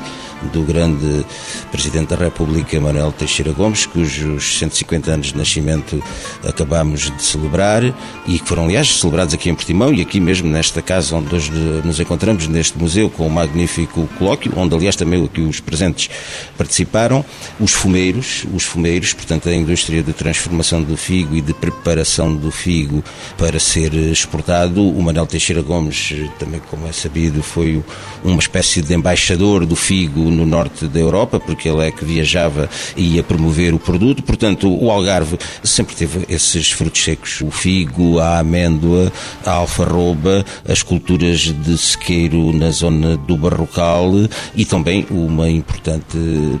do 0.52 0.62
grande 0.62 1.26
Presidente 1.72 2.10
da 2.10 2.16
República, 2.16 2.80
Manuel 2.80 3.10
Teixeira 3.10 3.52
Gomes, 3.52 3.86
cujos 3.86 4.58
150 4.58 5.10
anos 5.10 5.26
de 5.28 5.36
nascimento 5.36 6.00
acabamos 6.46 7.10
de 7.10 7.22
celebrar 7.22 7.82
e 8.26 8.38
que 8.38 8.48
foram, 8.48 8.66
aliás, 8.66 9.00
celebrados 9.00 9.34
aqui 9.34 9.50
em 9.50 9.54
Portimão 9.54 9.92
e 9.92 10.00
aqui 10.00 10.20
mesmo 10.20 10.48
nesta 10.48 10.80
casa 10.80 11.16
onde 11.16 11.34
hoje 11.34 11.50
nos 11.84 11.98
encontramos, 11.98 12.46
neste 12.46 12.78
museu, 12.78 13.10
com 13.10 13.26
um 13.26 13.30
magnífico 13.30 14.08
colóquio, 14.16 14.52
onde, 14.56 14.74
aliás, 14.76 14.94
também 14.94 15.24
aqui 15.24 15.40
os 15.40 15.58
presentes 15.58 16.08
participaram. 16.56 17.24
Os 17.58 17.72
fumeiros, 17.72 18.46
os 18.54 18.62
fumeiros, 18.62 19.12
portanto, 19.12 19.48
a 19.48 19.54
indústria 19.54 20.04
de 20.04 20.12
transformação 20.12 20.82
do 20.82 20.96
figo 20.96 21.34
e 21.34 21.40
de 21.40 21.52
preparação 21.52 22.34
do 22.34 22.52
figo 22.52 23.02
para 23.36 23.58
ser 23.58 23.92
exportado. 23.92 24.88
O 24.88 25.02
Manuel 25.02 25.26
Teixeira 25.26 25.62
Gomes 25.62 26.27
também 26.38 26.60
como 26.70 26.86
é 26.86 26.92
sabido, 26.92 27.42
foi 27.42 27.82
uma 28.24 28.38
espécie 28.38 28.82
de 28.82 28.94
embaixador 28.94 29.64
do 29.66 29.76
figo 29.76 30.20
no 30.30 30.46
norte 30.46 30.86
da 30.86 30.98
Europa, 30.98 31.38
porque 31.40 31.68
ele 31.68 31.86
é 31.86 31.90
que 31.90 32.04
viajava 32.04 32.68
e 32.96 33.16
ia 33.16 33.22
promover 33.22 33.74
o 33.74 33.78
produto. 33.78 34.22
Portanto, 34.22 34.68
o 34.68 34.90
Algarve 34.90 35.38
sempre 35.62 35.94
teve 35.94 36.24
esses 36.28 36.72
frutos 36.72 37.02
secos: 37.02 37.40
o 37.40 37.50
figo, 37.50 38.18
a 38.18 38.38
amêndoa, 38.38 39.12
a 39.44 39.52
alfarroba, 39.52 40.44
as 40.68 40.82
culturas 40.82 41.40
de 41.40 41.78
sequeiro 41.78 42.52
na 42.52 42.70
zona 42.70 43.16
do 43.16 43.36
Barrocal 43.36 44.12
e 44.54 44.64
também 44.64 45.06
uma 45.10 45.48
importante 45.48 46.18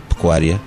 pecuária 0.08 0.60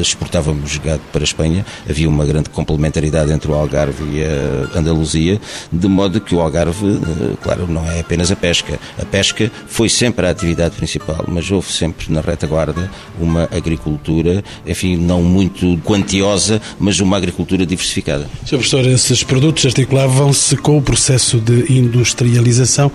exportávamos 0.00 0.76
gado 0.78 1.02
para 1.12 1.22
a 1.22 1.24
Espanha, 1.24 1.64
havia 1.88 2.08
uma 2.08 2.24
grande 2.24 2.50
complementaridade 2.50 3.32
entre 3.32 3.50
o 3.50 3.54
Algarve 3.54 4.04
e 4.04 4.24
a 4.24 4.78
Andaluzia, 4.78 5.40
de 5.72 5.88
modo 5.88 6.20
que 6.20 6.34
o 6.34 6.40
Algarve, 6.40 6.86
eh, 6.86 7.36
claro, 7.42 7.66
não 7.66 7.88
é 7.90 8.00
apenas 8.00 8.30
a 8.30 8.36
pesca. 8.36 8.78
A 8.98 9.04
pesca 9.04 9.50
foi 9.66 9.88
sempre 9.88 10.26
a 10.26 10.30
atividade 10.30 10.76
principal, 10.76 11.24
mas 11.28 11.50
houve 11.50 11.72
sempre 11.72 12.12
na 12.12 12.20
retaguarda 12.20 12.90
uma 13.18 13.48
agricultura, 13.52 14.42
enfim, 14.66 14.96
não 14.96 15.22
muito 15.22 15.78
quantiosa, 15.78 16.60
mas 16.78 17.00
uma 17.00 17.16
agricultura 17.16 17.64
diversificada. 17.66 18.28
Sr. 18.44 18.56
Professor, 18.56 18.86
esses 18.86 19.22
produtos 19.22 19.66
articulavam-se 19.66 20.56
com 20.56 20.78
o 20.78 20.82
processo 20.82 21.38
de 21.38 21.72
industrialização 21.72 22.90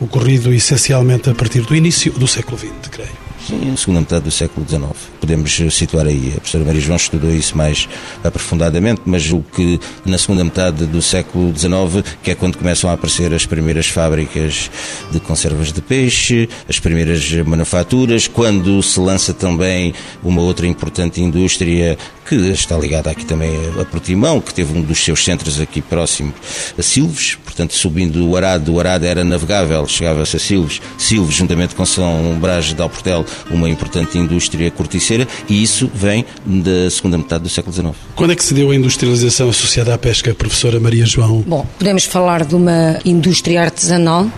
ocorrido 0.00 0.52
essencialmente 0.52 1.30
a 1.30 1.34
partir 1.34 1.62
do 1.62 1.74
início 1.74 2.12
do 2.12 2.26
século 2.26 2.58
XX, 2.58 2.72
creio. 2.90 3.23
Sim, 3.46 3.72
na 3.72 3.76
segunda 3.76 4.00
metade 4.00 4.24
do 4.24 4.30
século 4.30 4.66
XIX. 4.66 4.84
Podemos 5.20 5.60
situar 5.70 6.06
aí. 6.06 6.32
A 6.34 6.40
professora 6.40 6.64
Maria 6.64 6.80
João 6.80 6.96
estudou 6.96 7.30
isso 7.30 7.54
mais 7.54 7.86
aprofundadamente, 8.22 9.02
mas 9.04 9.30
o 9.30 9.40
que 9.40 9.78
na 10.06 10.16
segunda 10.16 10.42
metade 10.42 10.86
do 10.86 11.02
século 11.02 11.52
XIX, 11.54 12.02
que 12.22 12.30
é 12.30 12.34
quando 12.34 12.56
começam 12.56 12.88
a 12.88 12.94
aparecer 12.94 13.34
as 13.34 13.44
primeiras 13.44 13.86
fábricas 13.86 14.70
de 15.10 15.20
conservas 15.20 15.72
de 15.72 15.82
peixe, 15.82 16.48
as 16.66 16.78
primeiras 16.78 17.30
manufaturas, 17.44 18.26
quando 18.26 18.82
se 18.82 18.98
lança 18.98 19.34
também 19.34 19.92
uma 20.22 20.40
outra 20.40 20.66
importante 20.66 21.20
indústria 21.20 21.98
que 22.26 22.34
está 22.34 22.76
ligada 22.78 23.10
aqui 23.10 23.26
também 23.26 23.50
a 23.78 23.84
Portimão, 23.84 24.40
que 24.40 24.54
teve 24.54 24.76
um 24.76 24.80
dos 24.80 24.98
seus 24.98 25.22
centros 25.22 25.60
aqui 25.60 25.82
próximo 25.82 26.32
a 26.78 26.82
Silves, 26.82 27.36
portanto 27.44 27.74
subindo 27.74 28.26
o 28.26 28.36
Arado, 28.36 28.72
o 28.72 28.80
Arado 28.80 29.04
era 29.04 29.22
navegável, 29.22 29.86
chegava-se 29.86 30.36
a 30.36 30.40
Silves, 30.40 30.80
Silves 30.96 31.34
juntamente 31.36 31.74
com 31.74 31.84
São 31.84 32.38
Brás 32.40 32.72
de 32.72 32.80
Alportel, 32.80 33.26
uma 33.50 33.68
importante 33.68 34.18
indústria 34.18 34.70
corticeira, 34.70 35.26
e 35.48 35.62
isso 35.62 35.90
vem 35.94 36.24
da 36.44 36.90
segunda 36.90 37.18
metade 37.18 37.44
do 37.44 37.50
século 37.50 37.72
XIX. 37.72 37.94
Quando 38.14 38.32
é 38.32 38.36
que 38.36 38.44
se 38.44 38.54
deu 38.54 38.70
a 38.70 38.74
industrialização 38.74 39.48
associada 39.48 39.94
à 39.94 39.98
pesca, 39.98 40.34
professora 40.34 40.80
Maria 40.80 41.06
João? 41.06 41.42
Bom, 41.46 41.66
podemos 41.78 42.04
falar 42.04 42.44
de 42.44 42.54
uma 42.54 42.98
indústria 43.04 43.62
artesanal 43.62 44.28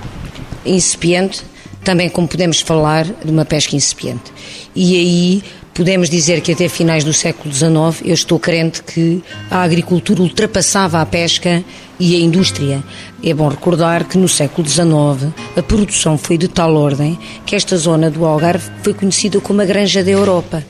incipiente, 0.64 1.42
também 1.84 2.08
como 2.08 2.26
podemos 2.26 2.60
falar 2.60 3.04
de 3.04 3.30
uma 3.30 3.44
pesca 3.44 3.76
incipiente. 3.76 4.32
E 4.74 4.96
aí 4.96 5.42
Podemos 5.76 6.08
dizer 6.08 6.40
que 6.40 6.52
até 6.52 6.70
finais 6.70 7.04
do 7.04 7.12
século 7.12 7.52
XIX 7.52 8.00
eu 8.02 8.14
estou 8.14 8.38
crente 8.38 8.82
que 8.82 9.22
a 9.50 9.62
agricultura 9.62 10.22
ultrapassava 10.22 11.02
a 11.02 11.04
pesca 11.04 11.62
e 12.00 12.16
a 12.16 12.18
indústria. 12.18 12.82
É 13.22 13.34
bom 13.34 13.46
recordar 13.46 14.04
que 14.04 14.16
no 14.16 14.26
século 14.26 14.66
XIX 14.66 15.34
a 15.54 15.62
produção 15.62 16.16
foi 16.16 16.38
de 16.38 16.48
tal 16.48 16.74
ordem 16.76 17.18
que 17.44 17.54
esta 17.54 17.76
zona 17.76 18.10
do 18.10 18.24
Algarve 18.24 18.70
foi 18.82 18.94
conhecida 18.94 19.38
como 19.38 19.60
a 19.60 19.66
Granja 19.66 20.02
da 20.02 20.10
Europa 20.10 20.64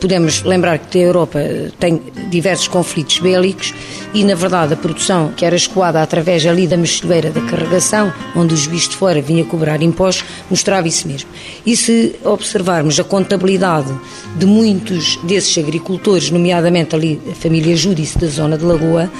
podemos 0.00 0.42
lembrar 0.42 0.78
que 0.78 0.98
a 0.98 1.02
Europa 1.02 1.38
tem 1.78 2.00
diversos 2.30 2.66
conflitos 2.66 3.18
bélicos 3.18 3.74
e, 4.14 4.24
na 4.24 4.34
verdade, 4.34 4.72
a 4.72 4.76
produção 4.76 5.32
que 5.36 5.44
era 5.44 5.54
escoada 5.54 6.02
através 6.02 6.44
ali 6.46 6.66
da 6.66 6.76
mexilheira 6.76 7.30
da 7.30 7.40
carregação, 7.42 8.12
onde 8.34 8.54
o 8.54 8.56
juiz 8.56 8.88
de 8.88 8.96
fora 8.96 9.20
vinha 9.20 9.44
cobrar 9.44 9.82
impostos, 9.82 10.24
mostrava 10.48 10.88
isso 10.88 11.06
mesmo. 11.06 11.28
E 11.64 11.76
se 11.76 12.16
observarmos 12.24 12.98
a 12.98 13.04
contabilidade 13.04 13.92
de 14.36 14.46
muitos 14.46 15.16
desses 15.24 15.56
agricultores, 15.58 16.30
nomeadamente 16.30 16.94
ali 16.94 17.20
a 17.30 17.34
família 17.34 17.76
Júdice 17.76 18.18
da 18.18 18.26
zona 18.26 18.56
de 18.56 18.64
Lagoa, 18.64 19.10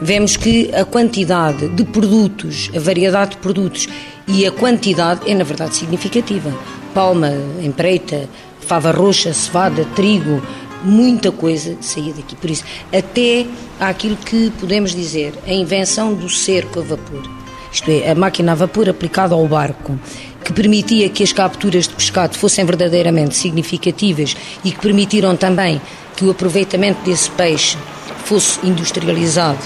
vemos 0.00 0.36
que 0.36 0.70
a 0.74 0.84
quantidade 0.84 1.68
de 1.68 1.84
produtos, 1.84 2.70
a 2.74 2.80
variedade 2.80 3.32
de 3.32 3.36
produtos 3.36 3.86
e 4.26 4.46
a 4.46 4.50
quantidade 4.50 5.30
é, 5.30 5.34
na 5.34 5.44
verdade, 5.44 5.76
significativa. 5.76 6.52
Palma, 6.94 7.32
empreita, 7.62 8.28
fava 8.70 8.92
roxa, 8.92 9.34
cevada, 9.34 9.84
trigo, 9.96 10.40
muita 10.84 11.32
coisa 11.32 11.76
saía 11.80 12.12
daqui. 12.12 12.36
Por 12.36 12.48
isso, 12.48 12.62
até 12.96 13.44
aquilo 13.80 14.16
que 14.16 14.52
podemos 14.60 14.94
dizer, 14.94 15.34
a 15.44 15.52
invenção 15.52 16.14
do 16.14 16.28
cerco 16.28 16.78
a 16.78 16.82
vapor, 16.82 17.28
isto 17.72 17.90
é, 17.90 18.08
a 18.08 18.14
máquina 18.14 18.52
a 18.52 18.54
vapor 18.54 18.88
aplicada 18.88 19.34
ao 19.34 19.44
barco, 19.48 19.98
que 20.44 20.52
permitia 20.52 21.08
que 21.08 21.24
as 21.24 21.32
capturas 21.32 21.88
de 21.88 21.94
pescado 21.94 22.38
fossem 22.38 22.64
verdadeiramente 22.64 23.34
significativas 23.36 24.36
e 24.64 24.70
que 24.70 24.78
permitiram 24.78 25.34
também 25.34 25.82
que 26.16 26.24
o 26.24 26.30
aproveitamento 26.30 27.02
desse 27.02 27.28
peixe 27.32 27.76
fosse 28.24 28.64
industrializado 28.64 29.58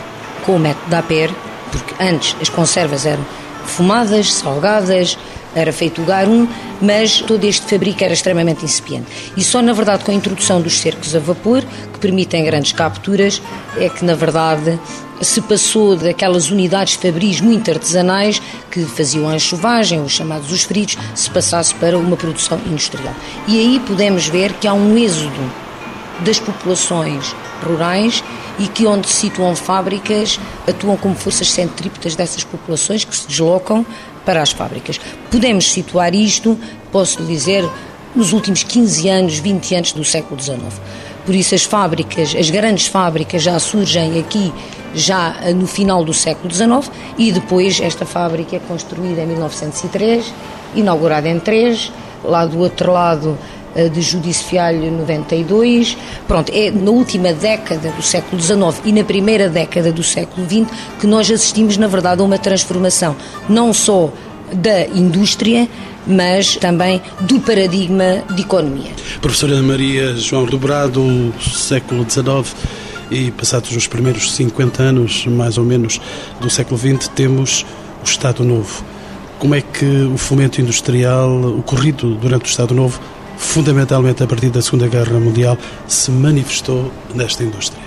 com 0.46 0.56
o 0.56 0.58
método 0.58 0.88
da 0.88 1.02
PER, 1.02 1.30
porque 1.70 2.02
antes 2.02 2.34
as 2.40 2.49
conservas 2.49 3.04
eram 3.04 3.25
fumadas, 3.68 4.33
salgadas, 4.33 5.16
era 5.54 5.73
feito 5.73 6.02
o 6.02 6.04
garum, 6.04 6.49
mas 6.80 7.21
todo 7.21 7.44
este 7.44 7.66
fabrico 7.66 8.02
era 8.02 8.12
extremamente 8.12 8.64
incipiente. 8.64 9.06
E 9.37 9.42
só, 9.42 9.62
na 9.62 9.73
verdade, 9.73 10.04
com 10.04 10.11
a 10.11 10.14
introdução 10.14 10.61
dos 10.61 10.78
cercos 10.78 11.14
a 11.14 11.21
vapor, 11.21 11.62
que 11.92 11.99
permitem 11.99 12.44
grandes 12.44 12.73
capturas, 12.73 13.40
é 13.76 13.88
que, 13.88 14.04
na 14.04 14.14
verdade, 14.14 14.78
se 15.23 15.40
passou 15.40 15.97
daquelas 15.97 16.50
unidades 16.50 16.94
fabris 16.94 17.40
muito 17.40 17.71
artesanais 17.71 18.42
que 18.71 18.85
faziam 18.85 19.28
a 19.28 19.37
enxovagem, 19.37 20.00
os 20.00 20.12
chamados 20.12 20.50
os 20.50 20.62
fritos, 20.64 20.99
se 21.14 21.30
passasse 21.30 21.75
para 21.76 21.97
uma 21.97 22.16
produção 22.16 22.61
industrial. 22.66 23.14
E 23.47 23.59
aí 23.59 23.80
podemos 23.87 24.26
ver 24.26 24.52
que 24.54 24.66
há 24.66 24.75
um 24.75 24.99
êxodo 24.99 25.52
das 26.21 26.38
populações 26.38 27.35
rurais 27.62 28.23
e 28.58 28.68
que 28.68 28.87
onde 28.87 29.08
se 29.08 29.14
situam 29.14 29.54
fábricas 29.56 30.38
atuam 30.68 30.96
como 30.96 31.14
forças 31.14 31.50
centrípetas 31.50 32.14
dessas 32.14 32.44
populações 32.44 33.04
que 33.04 33.14
se 33.14 33.26
deslocam 33.26 33.84
para 34.25 34.40
as 34.42 34.52
fábricas. 34.52 35.00
Podemos 35.30 35.70
situar 35.70 36.14
isto, 36.14 36.58
posso 36.90 37.20
lhe 37.20 37.26
dizer, 37.26 37.68
nos 38.14 38.32
últimos 38.32 38.62
15 38.62 39.08
anos, 39.08 39.38
20 39.38 39.75
anos 39.75 39.92
do 39.92 40.04
século 40.04 40.40
XIX. 40.40 40.61
Por 41.26 41.34
isso 41.34 41.54
as 41.54 41.64
fábricas, 41.64 42.34
as 42.38 42.50
grandes 42.50 42.87
fábricas 42.87 43.42
já 43.42 43.58
surgem 43.58 44.18
aqui 44.20 44.52
já 44.94 45.34
no 45.54 45.66
final 45.66 46.04
do 46.04 46.14
século 46.14 46.52
XIX 46.52 46.90
e 47.18 47.32
depois 47.32 47.80
esta 47.80 48.06
fábrica 48.06 48.56
é 48.56 48.58
construída 48.61 49.23
em 49.23 49.26
1903, 49.26 50.32
inaugurada 50.75 51.28
em 51.28 51.40
3, 51.40 51.90
lá 52.23 52.46
do 52.46 52.58
outro 52.58 52.92
lado 52.92 53.38
eh, 53.40 53.63
de 53.93 54.02
Judice 54.02 54.45
Fialho 54.45 54.90
92. 54.90 55.97
Pronto, 56.26 56.52
é 56.54 56.71
na 56.71 56.90
última 56.90 57.33
década 57.33 57.90
do 57.90 58.02
século 58.02 58.40
XIX 58.40 58.81
e 58.85 58.93
na 58.93 59.04
primeira 59.04 59.49
década 59.49 59.93
do 59.93 60.02
século 60.02 60.47
XX 60.47 60.71
que 61.00 61.07
nós 61.07 61.31
assistimos, 61.31 61.76
na 61.76 61.87
verdade, 61.87 62.21
a 62.21 62.25
uma 62.25 62.38
transformação 62.38 63.16
não 63.49 63.73
só 63.73 64.12
da 64.52 64.87
indústria, 64.87 65.69
mas 66.07 66.57
também 66.57 67.00
do 67.21 67.40
paradigma 67.40 68.23
de 68.35 68.43
economia. 68.43 68.90
Professora 69.21 69.61
Maria 69.62 70.14
João 70.16 70.45
Dobrado, 70.45 71.33
século 71.40 72.09
XIX 72.09 72.54
e 73.11 73.31
passados 73.31 73.75
os 73.75 73.87
primeiros 73.87 74.33
50 74.33 74.83
anos, 74.83 75.26
mais 75.26 75.59
ou 75.59 75.64
menos, 75.64 76.00
do 76.40 76.50
século 76.50 76.78
XX, 76.78 77.09
temos 77.09 77.64
o 78.02 78.04
Estado 78.04 78.45
Novo. 78.45 78.85
Como 79.38 79.54
é 79.54 79.61
que 79.61 79.85
o 79.85 80.16
fomento 80.16 80.61
industrial 80.61 81.59
ocorrido 81.59 82.14
durante 82.14 82.47
o 82.47 82.49
Estado 82.49 82.75
Novo 82.75 83.00
fundamentalmente 83.37 84.23
a 84.23 84.26
partir 84.26 84.50
da 84.50 84.62
Segunda 84.62 84.88
Guerra 84.88 85.19
Mundial, 85.19 85.57
se 85.87 86.11
manifestou 86.11 86.91
nesta 87.14 87.43
indústria. 87.43 87.83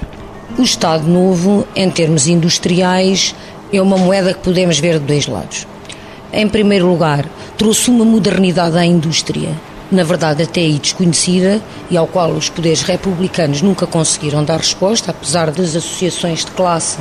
O 0.58 0.64
Estado 0.64 1.08
Novo, 1.08 1.68
em 1.76 1.90
termos 1.90 2.28
industriais, 2.28 3.36
é 3.72 3.82
uma 3.82 3.98
moeda 3.98 4.34
que 4.34 4.40
podemos 4.40 4.80
ver 4.80 5.00
de 5.00 5.06
dois 5.06 5.28
lados. 5.28 5.68
Em 6.32 6.48
primeiro 6.48 6.88
lugar, 6.88 7.26
trouxe 7.58 7.90
uma 7.90 8.06
modernidade 8.06 8.78
à 8.78 8.86
indústria, 8.86 9.50
na 9.92 10.04
verdade 10.04 10.44
até 10.44 10.62
aí 10.62 10.80
desconhecida, 10.80 11.62
e 11.90 11.98
ao 11.98 12.08
qual 12.08 12.32
os 12.32 12.50
poderes 12.50 12.82
republicanos 12.82 13.62
nunca 13.62 13.88
conseguiram 13.88 14.44
dar 14.44 14.58
resposta, 14.58 15.12
apesar 15.12 15.52
das 15.52 15.76
associações 15.76 16.44
de 16.44 16.52
classe 16.52 16.98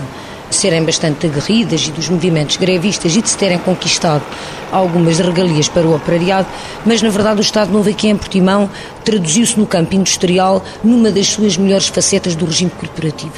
serem 0.50 0.84
bastante 0.84 1.26
aguerridas 1.26 1.86
e 1.88 1.90
dos 1.90 2.08
movimentos 2.08 2.56
grevistas 2.56 3.14
e 3.16 3.22
de 3.22 3.28
se 3.28 3.36
terem 3.36 3.58
conquistado 3.58 4.24
algumas 4.72 5.18
regalias 5.18 5.68
para 5.68 5.86
o 5.86 5.94
operariado, 5.94 6.48
mas 6.84 7.00
na 7.02 7.08
verdade 7.08 7.40
o 7.40 7.42
Estado 7.42 7.72
Novo 7.72 7.88
aqui 7.88 8.08
em 8.08 8.16
Portimão 8.16 8.68
traduziu-se 9.04 9.58
no 9.58 9.66
campo 9.66 9.94
industrial 9.94 10.64
numa 10.82 11.10
das 11.10 11.28
suas 11.28 11.56
melhores 11.56 11.86
facetas 11.88 12.34
do 12.34 12.44
regime 12.44 12.70
corporativo. 12.70 13.32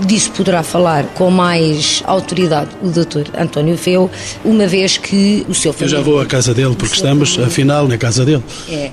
Disso 0.00 0.30
poderá 0.32 0.62
falar 0.62 1.04
com 1.14 1.30
mais 1.30 2.02
autoridade 2.06 2.70
o 2.82 2.88
Dr. 2.88 3.30
António 3.38 3.76
Feu, 3.76 4.10
uma 4.44 4.66
vez 4.66 4.98
que 4.98 5.46
o 5.48 5.54
seu 5.54 5.72
família... 5.72 5.96
Eu 5.96 5.98
já 5.98 6.04
vou 6.04 6.20
à 6.20 6.26
casa 6.26 6.52
dele, 6.52 6.74
porque 6.76 6.94
estamos, 6.94 7.38
afinal, 7.38 7.88
na 7.88 7.96
casa 7.96 8.24
dele. 8.24 8.42
É. 8.68 8.90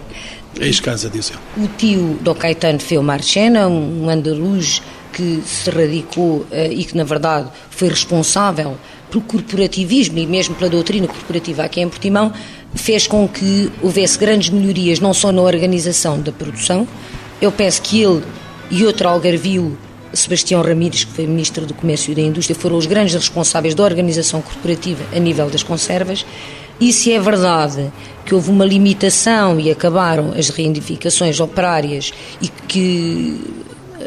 Ex-casa, 0.60 1.10
diz 1.10 1.32
ele. 1.32 1.66
O 1.66 1.68
tio 1.78 2.18
do 2.22 2.36
Caetano 2.36 2.80
Feu 2.80 3.02
Marchena, 3.02 3.68
um 3.68 4.10
andaluz 4.10 4.82
que 5.12 5.42
se 5.46 5.70
radicou 5.70 6.40
uh, 6.40 6.48
e 6.72 6.84
que, 6.84 6.96
na 6.96 7.04
verdade, 7.04 7.50
foi 7.70 7.90
responsável 7.90 8.78
pelo 9.10 9.24
corporativismo 9.24 10.18
e 10.18 10.26
mesmo 10.26 10.56
pela 10.56 10.70
doutrina 10.70 11.08
corporativa 11.08 11.64
aqui 11.64 11.82
em 11.82 11.90
Portimão, 11.90 12.34
fez 12.74 13.06
com 13.06 13.28
que 13.28 13.70
houvesse 13.82 14.18
grandes 14.18 14.50
melhorias, 14.50 15.00
não 15.00 15.14
só 15.14 15.32
na 15.32 15.42
organização 15.42 16.20
da 16.22 16.32
produção. 16.32 16.88
Eu 17.42 17.52
penso 17.52 17.82
que 17.82 18.02
ele 18.02 18.24
e 18.70 18.86
outro 18.86 19.10
algarvio, 19.10 19.78
Sebastião 20.14 20.62
Ramires, 20.62 21.04
que 21.04 21.12
foi 21.12 21.28
Ministro 21.28 21.66
do 21.66 21.74
Comércio 21.74 22.14
e 22.14 22.16
da 22.16 22.22
Indústria, 22.22 22.56
foram 22.56 22.78
os 22.78 22.86
grandes 22.86 23.14
responsáveis 23.14 23.76
da 23.76 23.84
organização 23.84 24.42
corporativa 24.42 25.04
a 25.14 25.20
nível 25.20 25.50
das 25.50 25.62
conservas. 25.62 26.26
E 26.80 26.94
se 26.94 27.12
é 27.12 27.20
verdade 27.20 27.92
que 28.26 28.34
houve 28.34 28.50
uma 28.50 28.66
limitação 28.66 29.60
e 29.60 29.70
acabaram 29.70 30.34
as 30.38 30.50
reivindicações 30.50 31.40
operárias 31.40 32.14
e 32.42 32.48
que 32.48 33.40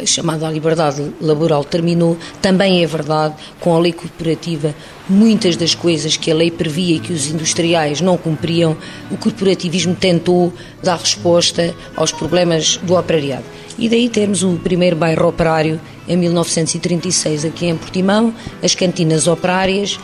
chamada 0.06 0.50
liberdade 0.50 1.12
laboral 1.20 1.64
terminou, 1.64 2.16
também 2.40 2.82
é 2.82 2.86
verdade, 2.86 3.34
com 3.60 3.74
a 3.74 3.78
lei 3.78 3.92
corporativa, 3.92 4.74
muitas 5.08 5.56
das 5.56 5.74
coisas 5.74 6.16
que 6.16 6.30
a 6.30 6.34
lei 6.34 6.50
previa 6.50 6.96
e 6.96 6.98
que 6.98 7.12
os 7.12 7.26
industriais 7.28 8.00
não 8.00 8.16
cumpriam, 8.16 8.76
o 9.10 9.16
corporativismo 9.16 9.94
tentou 9.94 10.52
dar 10.82 10.98
resposta 10.98 11.74
aos 11.96 12.12
problemas 12.12 12.78
do 12.78 12.94
operariado. 12.96 13.44
E 13.78 13.88
daí 13.88 14.08
temos 14.08 14.42
o 14.42 14.52
primeiro 14.56 14.96
bairro 14.96 15.28
operário 15.28 15.80
em 16.06 16.16
1936 16.16 17.44
aqui 17.44 17.66
em 17.66 17.76
Portimão, 17.76 18.32
as 18.62 18.74
cantinas 18.74 19.26
operárias, 19.26 19.98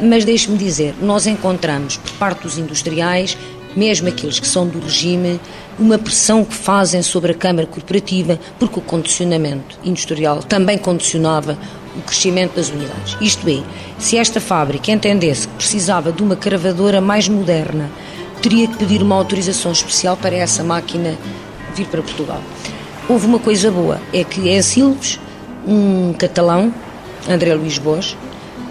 mas 0.00 0.24
deixe-me 0.24 0.58
dizer, 0.58 0.94
nós 1.00 1.26
encontramos 1.26 1.96
por 1.96 2.10
parte 2.12 2.42
dos 2.42 2.58
industriais 2.58 3.36
mesmo 3.76 4.08
aqueles 4.08 4.38
que 4.38 4.46
são 4.46 4.66
do 4.66 4.80
regime, 4.80 5.40
uma 5.78 5.98
pressão 5.98 6.44
que 6.44 6.54
fazem 6.54 7.02
sobre 7.02 7.32
a 7.32 7.34
Câmara 7.34 7.66
Corporativa, 7.66 8.38
porque 8.58 8.78
o 8.78 8.82
condicionamento 8.82 9.78
industrial 9.84 10.42
também 10.42 10.78
condicionava 10.78 11.58
o 11.96 12.02
crescimento 12.02 12.56
das 12.56 12.70
unidades. 12.70 13.16
Isto 13.20 13.48
é, 13.48 13.62
se 13.98 14.16
esta 14.16 14.40
fábrica 14.40 14.90
entendesse 14.90 15.48
que 15.48 15.54
precisava 15.54 16.12
de 16.12 16.22
uma 16.22 16.36
cravadora 16.36 17.00
mais 17.00 17.28
moderna, 17.28 17.90
teria 18.40 18.66
que 18.66 18.76
pedir 18.76 19.02
uma 19.02 19.16
autorização 19.16 19.72
especial 19.72 20.16
para 20.16 20.34
essa 20.34 20.64
máquina 20.64 21.16
vir 21.74 21.86
para 21.86 22.02
Portugal. 22.02 22.42
Houve 23.08 23.26
uma 23.26 23.38
coisa 23.38 23.70
boa, 23.70 24.00
é 24.12 24.24
que 24.24 24.48
em 24.48 24.62
Silves, 24.62 25.18
um 25.66 26.12
catalão, 26.12 26.72
André 27.28 27.54
Luís 27.54 27.78
Bosch, 27.78 28.16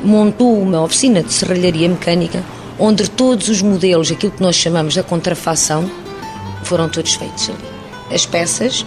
montou 0.03 0.59
uma 0.61 0.81
oficina 0.81 1.21
de 1.21 1.31
serralharia 1.31 1.87
mecânica 1.87 2.43
onde 2.79 3.09
todos 3.09 3.49
os 3.49 3.61
modelos, 3.61 4.11
aquilo 4.11 4.31
que 4.31 4.41
nós 4.41 4.55
chamamos 4.55 4.95
da 4.95 5.03
contrafação, 5.03 5.89
foram 6.63 6.89
todos 6.89 7.13
feitos 7.13 7.49
ali. 7.49 8.15
As 8.15 8.25
peças 8.25 8.85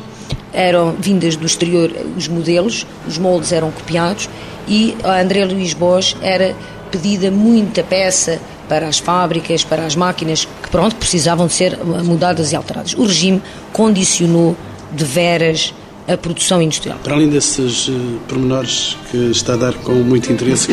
eram 0.53 0.93
vindas 0.93 1.37
do 1.37 1.47
exterior, 1.47 1.91
os 2.17 2.29
modelos, 2.29 2.87
os 3.07 3.19
moldes 3.19 3.53
eram 3.53 3.71
copiados 3.71 4.29
e 4.69 4.97
a 5.03 5.21
André 5.21 5.45
Luís 5.45 5.75
Bosch 5.75 6.17
era 6.23 6.55
pedida 6.91 7.31
muita 7.31 7.83
peça 7.83 8.41
para 8.69 8.87
as 8.87 8.99
fábricas, 8.99 9.65
para 9.65 9.85
as 9.85 9.97
máquinas 9.97 10.47
que 10.63 10.71
pronto 10.71 10.97
precisavam 10.97 11.47
de 11.47 11.53
ser 11.53 11.77
mudadas 11.85 12.53
e 12.53 12.57
alteradas. 12.57 12.95
O 12.95 13.05
regime 13.05 13.43
condicionou 13.73 14.57
de 14.93 15.05
veras 15.05 15.75
a 16.07 16.17
produção 16.17 16.61
industrial. 16.61 16.99
Para 17.03 17.15
além 17.15 17.29
desses 17.29 17.89
uh, 17.89 17.93
pormenores 18.29 18.97
que 19.11 19.17
está 19.31 19.55
a 19.55 19.57
dar 19.57 19.75
com 19.75 19.93
muito 19.93 20.31
interesse, 20.33 20.69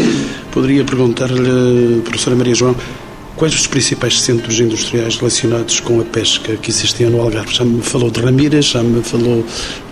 poderia 0.52 0.84
perguntar-lhe, 0.84 2.02
professora 2.02 2.36
Maria 2.36 2.56
João, 2.56 2.76
Quais 3.42 3.56
os 3.56 3.66
principais 3.66 4.22
centros 4.22 4.60
industriais 4.60 5.18
relacionados 5.18 5.80
com 5.80 6.00
a 6.00 6.04
pesca 6.04 6.56
que 6.58 6.70
existiam 6.70 7.10
no 7.10 7.22
Algarve? 7.22 7.52
Já 7.52 7.66
me 7.66 7.82
falou 7.82 8.12
de 8.12 8.22
Ramírez, 8.22 8.66
já 8.66 8.84
me 8.84 9.02
falou 9.02 9.44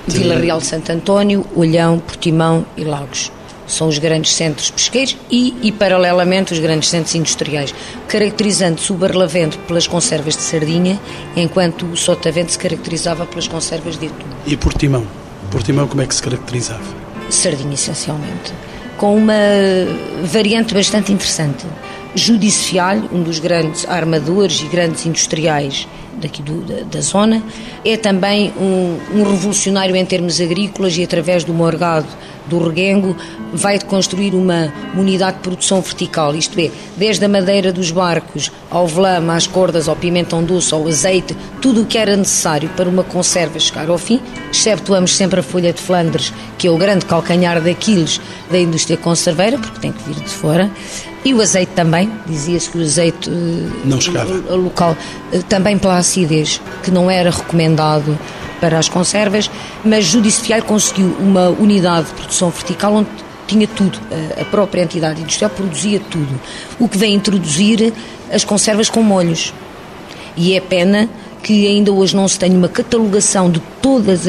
de... 0.07 0.19
Vila 0.19 0.35
Real 0.35 0.59
de 0.59 0.67
Santo 0.67 0.91
António, 0.91 1.43
Olhão, 1.55 1.97
Portimão 1.97 2.63
e 2.77 2.83
Lagos. 2.83 3.31
São 3.65 3.87
os 3.87 3.97
grandes 3.97 4.33
centros 4.33 4.69
pesqueiros 4.69 5.17
e, 5.31 5.55
e 5.63 5.71
paralelamente, 5.71 6.53
os 6.53 6.59
grandes 6.59 6.89
centros 6.89 7.15
industriais, 7.15 7.73
caracterizando-se 8.07 8.91
o 8.91 8.95
Barlavento 8.95 9.57
pelas 9.59 9.87
conservas 9.87 10.35
de 10.35 10.43
sardinha, 10.43 10.99
enquanto 11.35 11.87
o 11.87 11.97
Sotavento 11.97 12.51
se 12.51 12.59
caracterizava 12.59 13.25
pelas 13.25 13.47
conservas 13.47 13.97
de 13.97 14.07
atum. 14.07 14.27
E 14.45 14.55
Portimão? 14.57 15.07
Portimão 15.51 15.87
como 15.87 16.01
é 16.01 16.05
que 16.05 16.13
se 16.15 16.21
caracterizava? 16.21 16.83
Sardinha, 17.29 17.73
essencialmente. 17.73 18.53
Com 18.97 19.15
uma 19.15 19.33
variante 20.23 20.73
bastante 20.73 21.11
interessante 21.11 21.65
Judicial, 22.15 22.97
um 23.11 23.21
dos 23.21 23.37
grandes 23.37 23.87
armadores 23.87 24.61
e 24.61 24.65
grandes 24.65 25.05
industriais 25.05 25.87
daqui 26.19 26.41
do, 26.41 26.61
da, 26.61 26.81
da, 26.83 27.01
zona, 27.01 27.41
é 27.85 27.95
também 27.95 28.51
um, 28.59 28.97
um, 29.13 29.23
revolucionário 29.23 29.95
em 29.95 30.05
termos 30.05 30.41
agrícolas 30.41 30.97
e 30.97 31.03
através 31.03 31.43
do 31.43 31.53
morgado 31.53 32.07
do 32.49 32.59
reguengo 32.61 33.15
vai 33.53 33.79
construir 33.79 34.33
uma 34.33 34.73
unidade 34.95 35.37
de 35.37 35.43
produção 35.43 35.81
vertical, 35.81 36.35
isto 36.35 36.59
é, 36.59 36.69
desde 36.97 37.25
a 37.25 37.29
madeira 37.29 37.71
dos 37.71 37.91
barcos 37.91 38.51
ao 38.69 38.87
velame, 38.87 39.29
às 39.31 39.47
cordas, 39.47 39.87
ao 39.87 39.95
pimentão 39.95 40.43
doce, 40.43 40.73
ao 40.73 40.87
azeite, 40.87 41.35
tudo 41.61 41.81
o 41.81 41.85
que 41.85 41.97
era 41.97 42.15
necessário 42.15 42.69
para 42.75 42.89
uma 42.89 43.03
conserva 43.03 43.59
chegar 43.59 43.89
ao 43.89 43.97
fim, 43.97 44.19
exceptuamos 44.51 45.15
sempre 45.15 45.39
a 45.39 45.43
folha 45.43 45.71
de 45.73 45.81
Flandres, 45.81 46.33
que 46.57 46.67
é 46.67 46.71
o 46.71 46.77
grande 46.77 47.05
calcanhar 47.05 47.61
daqueles 47.61 48.19
da 48.51 48.59
indústria 48.59 48.97
conserveira, 48.97 49.57
porque 49.57 49.79
tem 49.79 49.91
que 49.91 50.03
vir 50.03 50.15
de 50.15 50.29
fora, 50.29 50.69
e 51.23 51.33
o 51.33 51.41
azeite 51.41 51.73
também, 51.75 52.09
dizia-se 52.25 52.69
que 52.69 52.77
o 52.77 52.81
azeite 52.81 53.29
não 53.83 53.99
chegava. 53.99 54.33
local, 54.55 54.95
eh, 55.33 55.39
também 55.49 55.77
pela 55.77 55.97
acidez, 55.97 56.61
que 56.81 56.91
não 56.91 57.11
era 57.11 57.29
recomendado 57.29 58.17
para 58.59 58.77
as 58.77 58.89
conservas, 58.89 59.49
mas 59.83 60.05
Judicial 60.05 60.61
conseguiu 60.63 61.15
uma 61.19 61.49
unidade 61.49 62.07
de 62.07 62.13
produção 62.13 62.49
vertical 62.49 62.93
onde 62.93 63.09
tinha 63.47 63.67
tudo, 63.67 63.99
a 64.39 64.45
própria 64.45 64.83
entidade 64.83 65.21
industrial 65.21 65.49
produzia 65.49 65.99
tudo, 65.99 66.39
o 66.79 66.87
que 66.87 66.97
vem 66.97 67.15
introduzir 67.15 67.91
as 68.31 68.43
conservas 68.43 68.89
com 68.89 69.01
molhos. 69.01 69.53
E 70.37 70.53
é 70.53 70.61
pena 70.61 71.09
que 71.41 71.67
ainda 71.67 71.91
hoje 71.91 72.15
não 72.15 72.27
se 72.27 72.37
tem 72.37 72.55
uma 72.55 72.67
catalogação 72.67 73.49
de 73.49 73.59
todos 73.81 74.21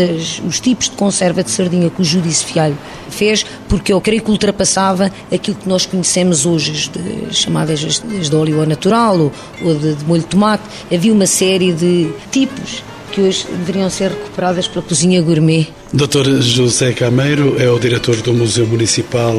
os 0.47 0.61
tipos 0.61 0.89
de 0.89 0.97
conserva 0.97 1.43
de 1.43 1.51
sardinha 1.51 1.91
que 1.91 2.01
o 2.01 2.05
Judice 2.05 2.45
Fialho 2.45 2.79
fez, 3.11 3.45
porque 3.69 3.93
eu 3.93 4.01
creio 4.01 4.23
que 4.23 4.31
ultrapassava 4.31 5.11
aquilo 5.33 5.57
que 5.57 5.69
nós 5.69 5.85
conhecemos 5.85 6.47
hoje, 6.47 6.89
de, 6.89 7.35
chamadas 7.35 7.81
de 7.81 8.37
óleo 8.37 8.65
natural 8.65 9.19
ou, 9.19 9.33
ou 9.63 9.75
de, 9.75 9.95
de 9.97 10.05
molho 10.05 10.23
de 10.23 10.29
tomate. 10.29 10.63
Havia 10.93 11.13
uma 11.13 11.27
série 11.27 11.73
de 11.73 12.11
tipos 12.31 12.83
que 13.11 13.21
hoje 13.21 13.47
deveriam 13.47 13.91
ser 13.91 14.11
recuperadas 14.11 14.69
pela 14.69 14.85
cozinha 14.85 15.21
gourmet. 15.21 15.69
Dr. 15.93 16.41
José 16.41 16.93
Cameiro 16.93 17.61
é 17.61 17.69
o 17.69 17.79
diretor 17.79 18.17
do 18.23 18.33
Museu 18.33 18.67
Municipal 18.67 19.35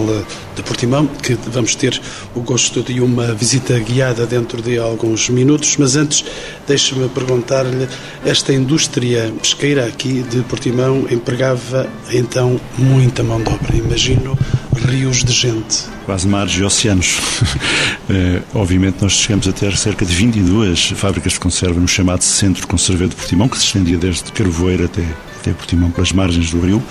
de 0.53 0.61
Portimão, 0.63 1.07
que 1.07 1.37
vamos 1.47 1.75
ter 1.75 1.99
o 2.35 2.41
gosto 2.41 2.83
de 2.83 2.99
uma 2.99 3.33
visita 3.33 3.79
guiada 3.79 4.25
dentro 4.25 4.61
de 4.61 4.77
alguns 4.77 5.29
minutos, 5.29 5.77
mas 5.77 5.95
antes 5.95 6.25
deixe-me 6.67 7.07
perguntar-lhe, 7.07 7.87
esta 8.25 8.53
indústria 8.53 9.33
pesqueira 9.41 9.85
aqui 9.85 10.23
de 10.23 10.41
Portimão 10.41 11.07
empregava 11.09 11.89
então 12.11 12.59
muita 12.77 13.23
mão 13.23 13.41
de 13.41 13.49
obra, 13.49 13.75
imagino 13.75 14.37
rios 14.75 15.23
de 15.23 15.31
gente. 15.31 15.85
Quase 16.05 16.27
mares 16.27 16.53
e 16.53 16.63
oceanos. 16.63 17.19
é, 18.09 18.41
obviamente 18.53 18.97
nós 19.01 19.13
chegamos 19.13 19.47
a 19.47 19.51
ter 19.51 19.75
cerca 19.77 20.05
de 20.05 20.13
22 20.13 20.93
fábricas 20.95 21.33
de 21.33 21.39
conserva 21.39 21.79
no 21.79 21.87
chamado 21.87 22.23
Centro 22.23 22.67
Conserveiro 22.67 23.09
de 23.09 23.15
Portimão, 23.15 23.47
que 23.47 23.57
se 23.57 23.65
estendia 23.65 23.97
desde 23.97 24.31
Carvoeiro 24.31 24.85
até 24.85 25.03
até 25.41 25.53
Portimão, 25.53 25.89
pelas 25.89 26.11
margens 26.11 26.51
do 26.51 26.61
rio, 26.61 26.81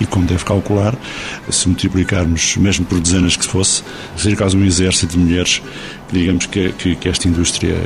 e 0.00 0.06
como 0.06 0.26
deve 0.26 0.42
calcular, 0.42 0.96
se 1.50 1.68
multiplicarmos, 1.68 2.56
mesmo 2.56 2.86
por 2.86 2.98
dezenas 2.98 3.36
que 3.36 3.46
fosse, 3.46 3.82
seria 4.16 4.36
quase 4.36 4.56
um 4.56 4.64
exército 4.64 5.12
de 5.12 5.18
mulheres, 5.18 5.62
digamos, 6.10 6.46
que, 6.46 6.72
que, 6.72 6.96
que 6.96 7.08
esta 7.08 7.28
indústria 7.28 7.76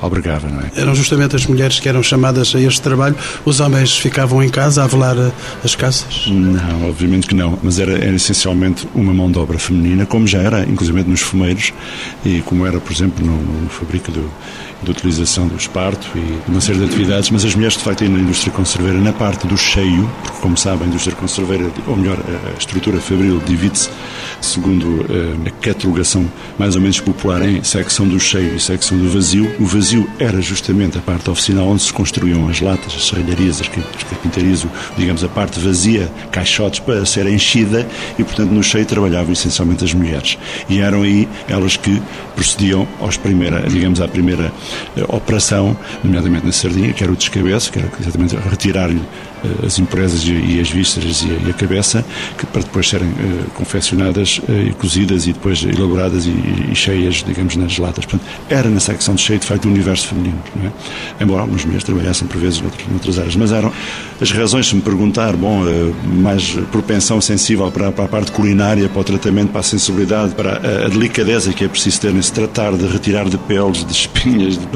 albergava, 0.00 0.48
não 0.48 0.60
é? 0.60 0.70
Eram 0.76 0.94
justamente 0.94 1.36
as 1.36 1.46
mulheres 1.46 1.80
que 1.80 1.88
eram 1.88 2.02
chamadas 2.02 2.54
a 2.54 2.60
este 2.60 2.80
trabalho, 2.80 3.16
os 3.44 3.60
homens 3.60 3.96
ficavam 3.96 4.42
em 4.42 4.48
casa 4.48 4.84
a 4.84 4.86
velar 4.86 5.16
eh, 5.16 5.30
as 5.64 5.74
casas? 5.74 6.26
Não, 6.26 6.88
obviamente 6.88 7.26
que 7.26 7.34
não, 7.34 7.58
mas 7.62 7.78
era, 7.78 7.92
era 7.92 8.14
essencialmente 8.14 8.88
uma 8.94 9.12
mão 9.12 9.30
de 9.30 9.38
obra 9.38 9.58
feminina, 9.58 10.06
como 10.06 10.26
já 10.26 10.38
era, 10.38 10.62
inclusive 10.64 11.02
nos 11.04 11.20
fumeiros, 11.20 11.72
e 12.24 12.40
como 12.42 12.66
era, 12.66 12.80
por 12.80 12.92
exemplo, 12.92 13.24
no, 13.24 13.36
no 13.62 13.68
fabrico 13.68 14.10
do 14.10 14.30
de 14.82 14.90
utilização 14.90 15.48
do 15.48 15.56
esparto 15.56 16.06
e 16.14 16.50
uma 16.50 16.60
série 16.60 16.78
de 16.78 16.84
atividades, 16.84 17.30
mas 17.30 17.44
as 17.44 17.54
mulheres, 17.54 17.76
de 17.76 17.82
facto, 17.82 18.04
aí 18.04 18.08
na 18.08 18.18
indústria 18.18 18.52
conserveira, 18.52 18.98
na 18.98 19.12
parte 19.12 19.46
do 19.46 19.56
cheio, 19.56 20.08
porque, 20.22 20.38
como 20.40 20.56
sabem, 20.56 20.84
a 20.84 20.88
indústria 20.88 21.16
conserveira, 21.16 21.70
ou 21.86 21.96
melhor, 21.96 22.18
a 22.18 22.58
estrutura 22.58 23.00
fabril 23.00 23.40
divide-se 23.46 23.90
segundo 24.40 25.06
eh, 25.10 25.48
a 25.48 25.50
catalogação 25.50 26.30
mais 26.58 26.74
ou 26.74 26.80
menos 26.80 27.00
popular 27.00 27.42
em 27.42 27.62
secção 27.62 28.06
do 28.06 28.18
cheio 28.20 28.54
e 28.54 28.60
secção 28.60 28.98
do 28.98 29.08
vazio. 29.08 29.50
O 29.58 29.64
vazio 29.64 30.08
era 30.18 30.40
justamente 30.40 30.98
a 30.98 31.00
parte 31.00 31.28
oficinal 31.30 31.68
onde 31.68 31.82
se 31.82 31.92
construíam 31.92 32.48
as 32.48 32.60
latas, 32.60 32.94
as 32.94 33.06
serralharias, 33.06 33.60
as 33.60 33.68
carpintarias, 33.68 34.66
digamos, 34.96 35.24
a 35.24 35.28
parte 35.28 35.58
vazia, 35.58 36.10
caixotes 36.30 36.80
para 36.80 37.04
ser 37.04 37.26
enchida 37.26 37.86
e, 38.18 38.24
portanto, 38.24 38.50
no 38.50 38.62
cheio 38.62 38.84
trabalhavam 38.84 39.32
essencialmente 39.32 39.84
as 39.84 39.94
mulheres. 39.94 40.38
E 40.68 40.80
eram 40.80 41.02
aí 41.02 41.28
elas 41.48 41.76
que 41.76 42.00
procediam 42.34 42.86
aos 43.00 43.16
primeira, 43.16 43.62
digamos, 43.68 44.00
à 44.00 44.08
primeira 44.08 44.52
operação, 45.08 45.76
nomeadamente 46.02 46.46
na 46.46 46.52
sardinha, 46.52 46.92
que 46.92 47.02
era 47.02 47.12
o 47.12 47.16
descabeço, 47.16 47.72
que 47.72 47.78
era 47.78 47.88
exatamente 48.00 48.36
retirar-lhe 48.36 49.02
as 49.64 49.78
empresas 49.78 50.22
e, 50.24 50.60
as 50.60 50.70
vísceras 50.70 51.22
e 51.22 51.50
a, 51.50 51.52
cabeça, 51.52 52.04
que 52.36 52.46
para 52.46 52.62
depois 52.62 52.88
serem 52.88 53.12
confeccionadas 53.54 54.40
e 54.48 54.72
cozidas 54.74 55.26
e 55.26 55.32
depois 55.32 55.62
elaboradas 55.62 56.26
e, 56.26 56.74
cheias, 56.74 57.24
digamos, 57.26 57.56
nas 57.56 57.78
latas. 57.78 58.04
Portanto, 58.04 58.28
era 58.48 58.68
na 58.68 58.80
secção 58.80 59.14
de 59.14 59.22
cheio, 59.22 59.38
de 59.38 59.46
facto, 59.46 59.64
o 59.66 59.68
universo 59.68 60.08
feminino, 60.08 60.38
não 60.54 60.66
é? 60.66 60.72
Embora 61.20 61.42
algumas 61.42 61.64
mulheres 61.64 61.84
trabalhassem 61.84 62.28
por 62.28 62.38
vezes 62.38 62.60
noutras, 62.60 62.88
noutras 62.88 63.18
áreas. 63.18 63.36
Mas 63.36 63.52
eram 63.52 63.72
as 64.20 64.30
razões, 64.30 64.66
se 64.66 64.74
me 64.74 64.82
perguntar, 64.82 65.34
bom, 65.36 65.62
mais 66.04 66.56
propensão 66.70 67.20
sensível 67.20 67.70
para, 67.70 67.90
para 67.92 68.04
a 68.04 68.08
parte 68.08 68.32
culinária, 68.32 68.88
para 68.88 69.00
o 69.00 69.04
tratamento, 69.04 69.50
para 69.50 69.60
a 69.60 69.64
sensibilidade, 69.64 70.34
para 70.34 70.52
a, 70.52 70.86
a 70.86 70.88
delicadeza 70.88 71.52
que 71.52 71.64
é 71.64 71.68
preciso 71.68 72.00
ter 72.00 72.12
nesse 72.12 72.32
tratar 72.32 72.72
de 72.72 72.86
retirar 72.86 73.28
de 73.28 73.38
peles, 73.38 73.84
de 73.84 73.92
espinhas. 73.92 74.56
De... 74.56 74.66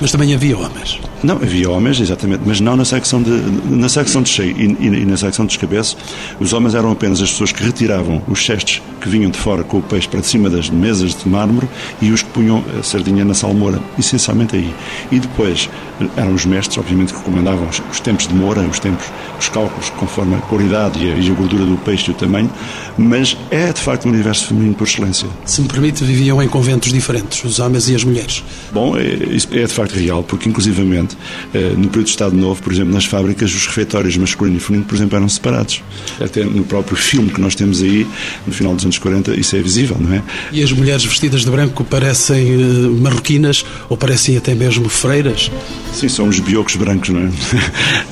Mas 0.00 0.10
também 0.12 0.34
havia 0.34 0.56
homens. 0.56 0.98
Não, 1.22 1.36
havia 1.36 1.70
homens, 1.70 2.00
exatamente, 2.00 2.42
mas 2.46 2.60
não 2.60 2.76
na 2.76 2.84
secção 2.84 3.22
de, 3.22 3.30
na 3.70 3.88
secção 3.88 4.19
de 4.22 4.28
cheio 4.28 4.56
e, 4.56 4.86
e, 4.86 5.04
na 5.04 5.16
secção 5.16 5.44
de 5.44 5.50
descabeço. 5.50 5.96
Os 6.38 6.52
homens 6.52 6.74
eram 6.74 6.90
apenas 6.90 7.20
as 7.20 7.30
pessoas 7.30 7.52
que 7.52 7.62
retiravam 7.62 8.22
os 8.28 8.44
cestos 8.44 8.82
que 9.00 9.08
vinham 9.08 9.30
de 9.30 9.38
fora 9.38 9.62
com 9.64 9.78
o 9.78 9.82
peixe 9.82 10.08
para 10.08 10.22
cima 10.22 10.50
das 10.50 10.68
mesas 10.68 11.14
de 11.14 11.28
mármore 11.28 11.68
e 12.00 12.10
os 12.10 12.22
que 12.22 12.30
punham 12.30 12.62
a 12.78 12.82
sardinha 12.82 13.24
na 13.24 13.34
salmoura, 13.34 13.80
essencialmente 13.98 14.56
aí. 14.56 14.74
E 15.10 15.18
depois 15.18 15.68
eram 16.16 16.34
os 16.34 16.44
mestres, 16.44 16.78
obviamente, 16.78 17.12
que 17.12 17.20
comandavam 17.20 17.68
os, 17.68 17.82
os 17.90 18.00
tempos 18.00 18.26
de 18.26 18.34
moura, 18.34 18.60
os 18.62 18.78
tempos, 18.78 19.06
os 19.38 19.48
cálculos 19.48 19.90
conforme 19.90 20.34
a 20.36 20.38
qualidade 20.38 21.04
e 21.04 21.12
a, 21.12 21.16
e 21.16 21.30
a 21.30 21.34
gordura 21.34 21.64
do 21.64 21.76
peixe 21.78 22.10
e 22.10 22.14
o 22.14 22.14
tamanho, 22.14 22.50
mas 22.96 23.36
é 23.50 23.72
de 23.72 23.80
facto 23.80 24.06
um 24.06 24.10
universo 24.10 24.48
feminino 24.48 24.74
por 24.74 24.86
excelência. 24.86 25.28
Se 25.44 25.60
me 25.60 25.68
permite, 25.68 26.04
viviam 26.04 26.42
em 26.42 26.48
conventos 26.48 26.92
diferentes, 26.92 27.42
os 27.44 27.58
homens 27.58 27.88
e 27.88 27.94
as 27.94 28.04
mulheres. 28.04 28.42
Bom, 28.72 28.96
é, 28.96 29.04
isso 29.04 29.48
é 29.52 29.64
de 29.64 29.72
facto 29.72 29.94
real, 29.94 30.22
porque 30.22 30.48
inclusivamente 30.48 31.16
eh, 31.54 31.72
no 31.76 31.88
período 31.88 32.04
de 32.04 32.10
Estado 32.10 32.36
Novo, 32.36 32.62
por 32.62 32.72
exemplo, 32.72 32.92
nas 32.92 33.04
fábricas, 33.04 33.54
os 33.54 33.66
refeitórios 33.66 33.99
masculino 34.16 34.56
e 34.56 34.60
feminino, 34.60 34.88
por 34.88 34.94
exemplo, 34.94 35.16
eram 35.16 35.28
separados. 35.28 35.82
Até 36.20 36.44
no 36.44 36.64
próprio 36.64 36.96
filme 36.96 37.30
que 37.30 37.40
nós 37.40 37.54
temos 37.54 37.82
aí, 37.82 38.06
no 38.46 38.52
final 38.52 38.74
dos 38.74 38.84
anos 38.84 38.98
40, 38.98 39.38
isso 39.38 39.56
é 39.56 39.60
visível, 39.60 39.96
não 39.98 40.14
é? 40.14 40.22
E 40.52 40.62
as 40.62 40.72
mulheres 40.72 41.04
vestidas 41.04 41.42
de 41.42 41.50
branco 41.50 41.84
parecem 41.84 42.56
uh, 42.56 42.90
marroquinas 43.00 43.64
ou 43.88 43.96
parecem 43.96 44.36
até 44.36 44.54
mesmo 44.54 44.88
freiras? 44.88 45.50
Sim, 45.92 46.08
são 46.08 46.28
os 46.28 46.38
biocos 46.38 46.76
brancos, 46.76 47.10
não 47.10 47.20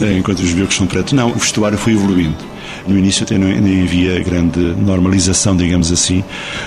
é? 0.01 0.13
Enquanto 0.19 0.41
os 0.41 0.53
biocos 0.53 0.77
são 0.77 0.87
pretos. 0.87 1.13
Não, 1.13 1.31
o 1.31 1.35
vestuário 1.35 1.79
foi 1.79 1.93
evoluindo. 1.93 2.58
No 2.89 2.99
início 2.99 3.25
até 3.25 3.37
nem 3.37 3.83
havia 3.83 4.19
grande 4.23 4.59
normalização, 4.59 5.57
digamos 5.57 5.93
assim, 5.93 6.25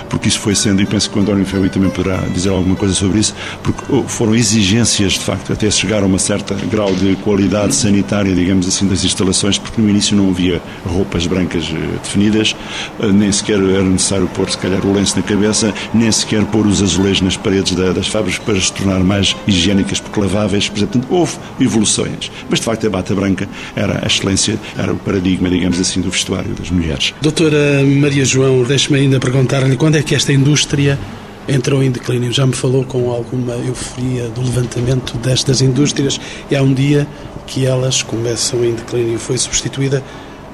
porque 0.09 0.27
isso 0.27 0.39
foi 0.39 0.55
sendo, 0.55 0.81
e 0.81 0.85
penso 0.85 1.09
que 1.09 1.17
o 1.17 1.21
António 1.21 1.45
Ferro 1.45 1.67
também 1.69 1.89
poderá 1.89 2.17
dizer 2.33 2.49
alguma 2.49 2.75
coisa 2.75 2.93
sobre 2.93 3.19
isso, 3.19 3.35
porque 3.63 3.81
oh, 3.89 4.03
foram 4.03 4.35
exigências, 4.35 5.13
de 5.13 5.19
facto, 5.21 5.51
até 5.51 5.69
chegar 5.71 6.03
a 6.03 6.05
um 6.05 6.17
certo 6.17 6.53
grau 6.67 6.93
de 6.93 7.15
qualidade 7.17 7.73
sanitária, 7.73 8.33
digamos 8.33 8.67
assim, 8.67 8.87
das 8.87 9.03
instalações, 9.03 9.57
porque 9.57 9.81
no 9.81 9.89
início 9.89 10.15
não 10.15 10.29
havia 10.29 10.61
roupas 10.85 11.25
brancas 11.25 11.65
eh, 11.71 11.97
definidas, 12.03 12.55
eh, 12.99 13.07
nem 13.07 13.31
sequer 13.31 13.59
era 13.59 13.83
necessário 13.83 14.27
pôr, 14.27 14.49
se 14.49 14.57
calhar, 14.57 14.85
o 14.85 14.93
lenço 14.93 15.15
na 15.15 15.23
cabeça, 15.23 15.73
nem 15.93 16.11
sequer 16.11 16.45
pôr 16.45 16.67
os 16.67 16.81
azulejos 16.81 17.21
nas 17.21 17.37
paredes 17.37 17.73
das 17.73 18.07
fábricas 18.07 18.39
para 18.39 18.59
se 18.59 18.71
tornar 18.73 18.99
mais 18.99 19.35
higiênicas, 19.47 19.99
porque 19.99 20.19
laváveis, 20.19 20.69
por 20.69 20.77
exemplo, 20.77 21.01
houve 21.09 21.33
evoluções. 21.59 22.31
Mas, 22.49 22.59
de 22.59 22.65
facto, 22.65 22.85
a 22.85 22.89
bata 22.89 23.15
branca 23.15 23.47
era 23.75 24.01
a 24.03 24.07
excelência, 24.07 24.59
era 24.77 24.93
o 24.93 24.97
paradigma, 24.97 25.49
digamos 25.49 25.79
assim, 25.79 26.01
do 26.01 26.10
vestuário 26.11 26.53
das 26.53 26.69
mulheres. 26.69 27.13
Doutora 27.21 27.83
Maria 27.83 28.25
João, 28.25 28.63
deixe-me 28.63 28.99
ainda 28.99 29.19
perguntar-lhe 29.19 29.75
quando 29.75 29.97
é 29.97 30.03
que 30.03 30.13
esta 30.13 30.31
indústria 30.31 30.99
entrou 31.47 31.83
em 31.83 31.91
declínio. 31.91 32.31
Já 32.31 32.45
me 32.45 32.53
falou 32.53 32.83
com 32.83 33.11
alguma 33.11 33.53
euforia 33.53 34.27
do 34.29 34.41
levantamento 34.41 35.17
destas 35.17 35.61
indústrias 35.61 36.19
e 36.49 36.55
há 36.55 36.61
um 36.61 36.73
dia 36.73 37.07
que 37.47 37.65
elas 37.65 38.03
começam 38.03 38.63
em 38.63 38.73
declínio. 38.73 39.17
Foi 39.19 39.37
substituída 39.37 40.03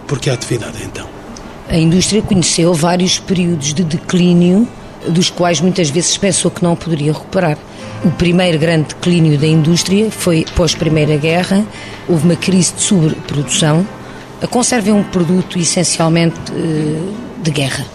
por 0.08 0.20
que 0.20 0.30
atividade 0.30 0.78
então? 0.84 1.08
A 1.70 1.78
indústria 1.78 2.22
conheceu 2.22 2.74
vários 2.74 3.20
períodos 3.20 3.74
de 3.74 3.84
declínio, 3.84 4.68
dos 5.10 5.30
quais 5.30 5.60
muitas 5.60 5.90
vezes 5.90 6.18
pensou 6.18 6.50
que 6.50 6.64
não 6.64 6.76
poderia 6.76 7.12
recuperar. 7.12 7.58
O 8.06 8.12
primeiro 8.12 8.58
grande 8.58 8.90
declínio 8.90 9.38
da 9.38 9.48
indústria 9.48 10.10
foi 10.10 10.46
pós-Primeira 10.56 11.18
Guerra, 11.18 11.66
houve 12.08 12.26
uma 12.26 12.36
crise 12.36 12.74
de 12.74 12.82
sobreprodução, 12.82 13.86
a 14.42 14.48
conserva 14.48 14.90
é 14.90 14.94
um 14.94 15.04
produto 15.04 15.58
essencialmente 15.58 16.40
eh, 16.52 17.12
de 17.42 17.52
guerra. 17.52 17.86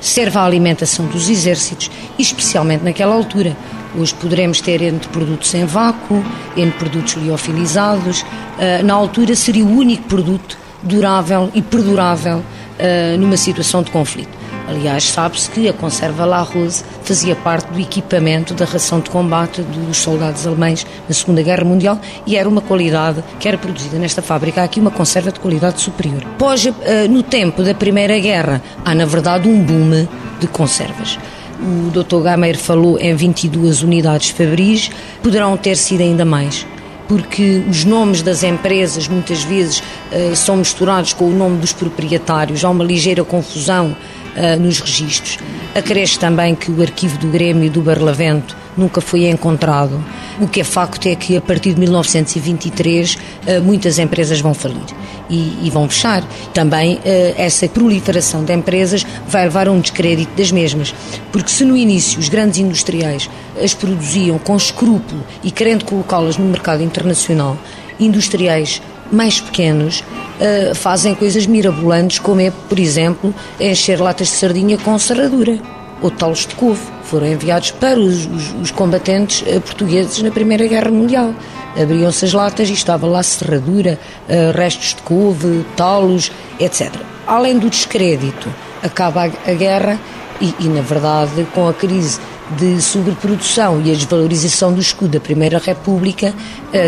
Serve 0.00 0.38
à 0.38 0.44
alimentação 0.44 1.06
dos 1.06 1.28
exércitos, 1.28 1.90
especialmente 2.18 2.84
naquela 2.84 3.14
altura. 3.14 3.56
Hoje 3.98 4.14
poderemos 4.14 4.60
ter 4.60 4.80
entre 4.82 5.08
produtos 5.08 5.52
em 5.54 5.64
vácuo, 5.64 6.24
entre 6.56 6.78
produtos 6.78 7.14
liofilizados. 7.14 8.24
Eh, 8.58 8.82
na 8.82 8.94
altura 8.94 9.34
seria 9.34 9.64
o 9.64 9.76
único 9.76 10.04
produto 10.04 10.56
durável 10.82 11.50
e 11.52 11.60
perdurável 11.60 12.44
eh, 12.78 13.16
numa 13.18 13.36
situação 13.36 13.82
de 13.82 13.90
conflito. 13.90 14.35
Aliás, 14.68 15.04
sabe-se 15.04 15.48
que 15.50 15.68
a 15.68 15.72
conserva 15.72 16.24
La 16.24 16.42
Rose 16.42 16.84
fazia 17.02 17.36
parte 17.36 17.72
do 17.72 17.80
equipamento 17.80 18.52
da 18.52 18.64
ração 18.64 18.98
de 18.98 19.08
combate 19.10 19.62
dos 19.62 19.96
soldados 19.96 20.44
alemães 20.46 20.84
na 21.08 21.14
Segunda 21.14 21.40
Guerra 21.40 21.64
Mundial 21.64 22.00
e 22.26 22.36
era 22.36 22.48
uma 22.48 22.60
qualidade 22.60 23.22
que 23.38 23.46
era 23.46 23.56
produzida 23.56 23.96
nesta 23.96 24.22
fábrica. 24.22 24.60
Há 24.60 24.64
aqui 24.64 24.80
uma 24.80 24.90
conserva 24.90 25.30
de 25.30 25.38
qualidade 25.38 25.80
superior. 25.80 26.22
Pós, 26.36 26.66
eh, 26.66 27.06
no 27.06 27.22
tempo 27.22 27.62
da 27.62 27.74
Primeira 27.74 28.18
Guerra, 28.18 28.60
há 28.84 28.94
na 28.94 29.04
verdade 29.04 29.48
um 29.48 29.62
boom 29.62 30.08
de 30.40 30.48
conservas. 30.48 31.16
O 31.60 31.90
Dr. 31.90 32.22
Gameiro 32.22 32.58
falou 32.58 32.98
em 32.98 33.14
22 33.14 33.82
unidades 33.82 34.30
fabris, 34.30 34.90
poderão 35.22 35.56
ter 35.56 35.76
sido 35.76 36.02
ainda 36.02 36.24
mais 36.24 36.66
porque 37.08 37.62
os 37.68 37.84
nomes 37.84 38.20
das 38.20 38.42
empresas 38.42 39.06
muitas 39.06 39.44
vezes 39.44 39.78
uh, 39.78 40.34
são 40.34 40.56
misturados 40.56 41.12
com 41.12 41.26
o 41.26 41.32
nome 41.32 41.58
dos 41.58 41.72
proprietários, 41.72 42.64
há 42.64 42.68
uma 42.68 42.82
ligeira 42.82 43.24
confusão 43.24 43.96
uh, 44.36 44.60
nos 44.60 44.80
registros. 44.80 45.38
Acresce 45.74 46.18
também 46.18 46.54
que 46.54 46.70
o 46.70 46.80
arquivo 46.80 47.18
do 47.18 47.28
Grêmio 47.28 47.70
do 47.70 47.80
Barlavento 47.80 48.56
nunca 48.76 49.00
foi 49.00 49.28
encontrado. 49.28 50.02
O 50.40 50.46
que 50.46 50.60
é 50.60 50.64
facto 50.64 51.06
é 51.06 51.14
que 51.14 51.36
a 51.36 51.40
partir 51.40 51.74
de 51.74 51.80
1923 51.80 53.14
uh, 53.14 53.18
ah, 53.46 53.60
muitas 53.60 53.98
empresas 53.98 54.40
vão 54.40 54.54
falir 54.54 54.84
e, 55.28 55.66
e 55.66 55.70
vão 55.70 55.88
fechar. 55.88 56.22
Também 56.52 56.96
uh, 56.96 57.00
essa 57.36 57.68
proliferação 57.68 58.44
de 58.44 58.52
empresas 58.52 59.06
vai 59.26 59.44
levar 59.44 59.68
a 59.68 59.72
um 59.72 59.80
descrédito 59.80 60.36
das 60.36 60.52
mesmas, 60.52 60.94
porque 61.32 61.50
se 61.50 61.64
no 61.64 61.76
início 61.76 62.18
os 62.18 62.28
grandes 62.28 62.58
industriais 62.58 63.28
as 63.62 63.74
produziam 63.74 64.38
com 64.38 64.56
escrúpulo 64.56 65.24
e 65.42 65.50
querendo 65.50 65.84
colocá-las 65.84 66.36
no 66.36 66.44
mercado 66.44 66.82
internacional, 66.82 67.56
industriais 67.98 68.82
mais 69.10 69.40
pequenos 69.40 70.02
uh, 70.40 70.74
fazem 70.74 71.14
coisas 71.14 71.46
mirabolantes, 71.46 72.18
como 72.18 72.40
é, 72.40 72.50
por 72.50 72.78
exemplo, 72.78 73.34
encher 73.60 74.00
latas 74.00 74.28
de 74.28 74.34
sardinha 74.34 74.78
com 74.78 74.98
serradura 74.98 75.58
ou 76.00 76.10
talos 76.10 76.46
de 76.46 76.54
couve. 76.54 76.82
Foram 77.04 77.26
enviados 77.26 77.70
para 77.70 77.98
os, 77.98 78.26
os, 78.26 78.52
os 78.62 78.70
combatentes 78.70 79.42
uh, 79.42 79.60
portugueses 79.60 80.22
na 80.22 80.30
Primeira 80.30 80.66
Guerra 80.66 80.90
Mundial. 80.90 81.34
Abriam-se 81.80 82.24
as 82.24 82.32
latas 82.32 82.68
e 82.68 82.72
estava 82.72 83.06
lá 83.06 83.22
serradura, 83.22 83.98
uh, 84.28 84.56
restos 84.56 84.94
de 84.94 85.02
couve, 85.02 85.64
talos, 85.76 86.30
etc. 86.58 86.92
Além 87.26 87.58
do 87.58 87.68
descrédito, 87.68 88.52
acaba 88.82 89.24
a, 89.24 89.50
a 89.50 89.54
guerra 89.54 89.98
e, 90.40 90.54
e, 90.60 90.68
na 90.68 90.82
verdade, 90.82 91.46
com 91.54 91.68
a 91.68 91.74
crise 91.74 92.20
de 92.58 92.80
sobreprodução 92.80 93.82
e 93.84 93.90
a 93.90 93.94
desvalorização 93.94 94.72
do 94.72 94.80
escudo 94.80 95.12
da 95.12 95.20
Primeira 95.20 95.58
República, 95.58 96.32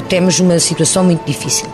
temos 0.09 0.39
uma 0.39 0.61
situação 0.61 1.03
muito 1.03 1.25
difícil. 1.25 1.67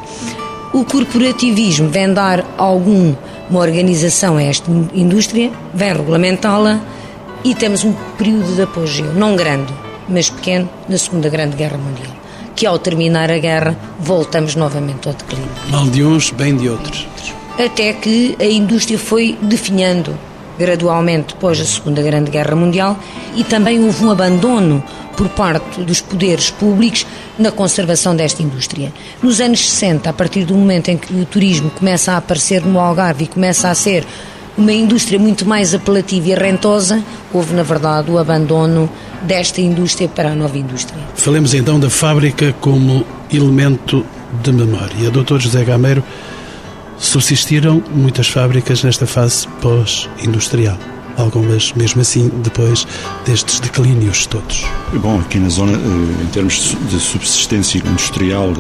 O 0.75 0.85
corporativismo 0.85 1.89
vem 1.89 2.13
dar 2.13 2.45
alguma 2.59 3.17
organização 3.53 4.37
a 4.37 4.43
esta 4.43 4.69
indústria, 4.93 5.53
vem 5.73 5.93
regulamentá-la 5.93 6.81
e 7.45 7.55
temos 7.55 7.85
um 7.85 7.93
período 8.19 8.57
de 8.57 8.63
apogeu, 8.63 9.15
não 9.15 9.37
grande, 9.37 9.73
mas 10.09 10.29
pequeno, 10.29 10.69
na 10.89 10.99
Segunda 10.99 11.29
Grande 11.29 11.55
Guerra 11.55 11.79
Mundial. 11.79 12.11
Que 12.57 12.67
ao 12.67 12.77
terminar 12.77 13.31
a 13.31 13.39
guerra, 13.39 13.79
voltamos 14.01 14.57
novamente 14.57 15.07
ao 15.07 15.15
declínio. 15.15 15.49
Mal 15.71 15.87
de 15.87 16.03
uns, 16.03 16.33
bem 16.33 16.57
de 16.57 16.69
outros. 16.69 17.07
Até 17.57 17.93
que 17.93 18.37
a 18.41 18.45
indústria 18.45 18.99
foi 18.99 19.39
definhando 19.41 20.19
gradualmente 20.59 21.35
depois 21.35 21.59
da 21.59 21.64
Segunda 21.64 22.03
Grande 22.03 22.31
Guerra 22.31 22.55
Mundial 22.55 22.99
e 23.35 23.45
também 23.45 23.83
houve 23.83 24.05
um 24.05 24.11
abandono 24.11 24.83
por 25.17 25.29
parte 25.29 25.81
dos 25.83 26.01
poderes 26.01 26.51
públicos 26.51 27.07
na 27.38 27.51
conservação 27.51 28.14
desta 28.14 28.43
indústria. 28.43 28.93
Nos 29.23 29.40
anos 29.40 29.69
60, 29.69 30.11
a 30.11 30.12
partir 30.12 30.45
do 30.45 30.55
momento 30.55 30.90
em 30.90 30.97
que 30.97 31.12
o 31.14 31.25
turismo 31.25 31.71
começa 31.71 32.12
a 32.12 32.17
aparecer 32.17 32.64
no 32.64 32.79
Algarve 32.79 33.25
e 33.25 33.29
começa 33.29 33.69
a 33.69 33.75
ser 33.75 34.05
uma 34.57 34.73
indústria 34.73 35.19
muito 35.19 35.47
mais 35.47 35.75
apelativa 35.75 36.29
e 36.29 36.35
rentosa, 36.35 37.03
houve, 37.33 37.55
na 37.55 37.62
verdade, 37.62 38.11
o 38.11 38.19
abandono 38.19 38.88
desta 39.23 39.61
indústria 39.61 40.09
para 40.09 40.31
a 40.31 40.35
nova 40.35 40.57
indústria. 40.57 41.01
Falemos 41.14 41.55
então 41.55 41.79
da 41.81 41.90
fábrica 41.90 42.55
como 42.61 43.05
elemento 43.33 44.05
de 44.43 44.53
memória. 44.53 45.11
Dr. 45.11 45.38
José 45.38 45.64
Gameiro, 45.64 46.05
subsistiram 46.98 47.83
muitas 47.90 48.28
fábricas 48.28 48.83
nesta 48.83 49.07
fase 49.07 49.46
pós-industrial. 49.61 50.93
Algumas 51.16 51.72
mesmo 51.72 52.00
assim 52.00 52.31
depois 52.42 52.87
destes 53.24 53.61
declínios 53.61 54.27
todos. 54.27 54.64
Bom, 54.94 55.18
aqui 55.20 55.38
na 55.38 55.48
zona, 55.48 55.72
eh, 55.72 56.22
em 56.22 56.27
termos 56.27 56.77
de 56.88 57.00
subsistência 57.00 57.79
industrial 57.79 58.53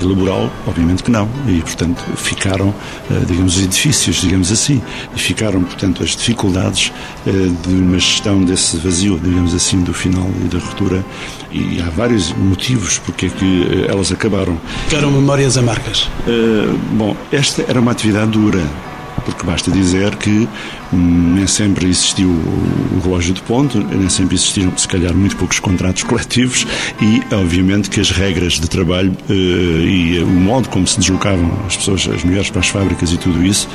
e 0.00 0.04
laboral, 0.04 0.50
obviamente 0.66 1.02
que 1.02 1.10
não. 1.10 1.28
E, 1.46 1.60
portanto, 1.60 2.02
ficaram, 2.16 2.74
eh, 3.10 3.24
digamos, 3.26 3.56
os 3.56 3.62
edifícios, 3.62 4.20
digamos 4.20 4.50
assim, 4.50 4.82
e 5.14 5.18
ficaram, 5.18 5.62
portanto, 5.62 6.02
as 6.02 6.10
dificuldades 6.10 6.92
eh, 7.26 7.30
de 7.30 7.74
uma 7.74 7.98
gestão 7.98 8.42
desse 8.44 8.76
vazio, 8.78 9.18
digamos 9.22 9.54
assim, 9.54 9.82
do 9.82 9.92
final 9.92 10.28
e 10.44 10.48
da 10.48 10.58
ruptura. 10.58 11.04
E 11.52 11.80
há 11.82 11.90
vários 11.90 12.32
motivos 12.32 12.98
porque 12.98 13.26
é 13.26 13.28
que 13.28 13.86
elas 13.88 14.12
acabaram. 14.12 14.58
Ficaram 14.88 15.10
memórias 15.10 15.56
amargas? 15.56 16.02
Uh, 16.26 16.78
bom, 16.92 17.16
esta 17.32 17.64
era 17.68 17.80
uma 17.80 17.90
atividade 17.90 18.30
dura 18.30 18.62
porque 19.20 19.44
basta 19.44 19.70
dizer 19.70 20.16
que 20.16 20.48
hum, 20.92 21.34
nem 21.34 21.46
sempre 21.46 21.88
existiu 21.88 22.28
o 22.28 23.00
relógio 23.02 23.34
de 23.34 23.42
ponto, 23.42 23.78
nem 23.78 24.08
sempre 24.08 24.34
existiram, 24.34 24.76
se 24.76 24.88
calhar, 24.88 25.14
muito 25.14 25.36
poucos 25.36 25.58
contratos 25.58 26.02
coletivos 26.02 26.66
e, 27.00 27.22
obviamente, 27.34 27.90
que 27.90 28.00
as 28.00 28.10
regras 28.10 28.54
de 28.54 28.68
trabalho 28.68 29.12
uh, 29.28 29.32
e 29.32 30.18
o 30.22 30.26
modo 30.26 30.68
como 30.68 30.86
se 30.86 30.98
deslocavam 30.98 31.50
as 31.66 31.76
pessoas, 31.76 32.08
as 32.08 32.24
mulheres 32.24 32.50
para 32.50 32.60
as 32.60 32.68
fábricas 32.68 33.12
e 33.12 33.18
tudo 33.18 33.44
isso, 33.44 33.68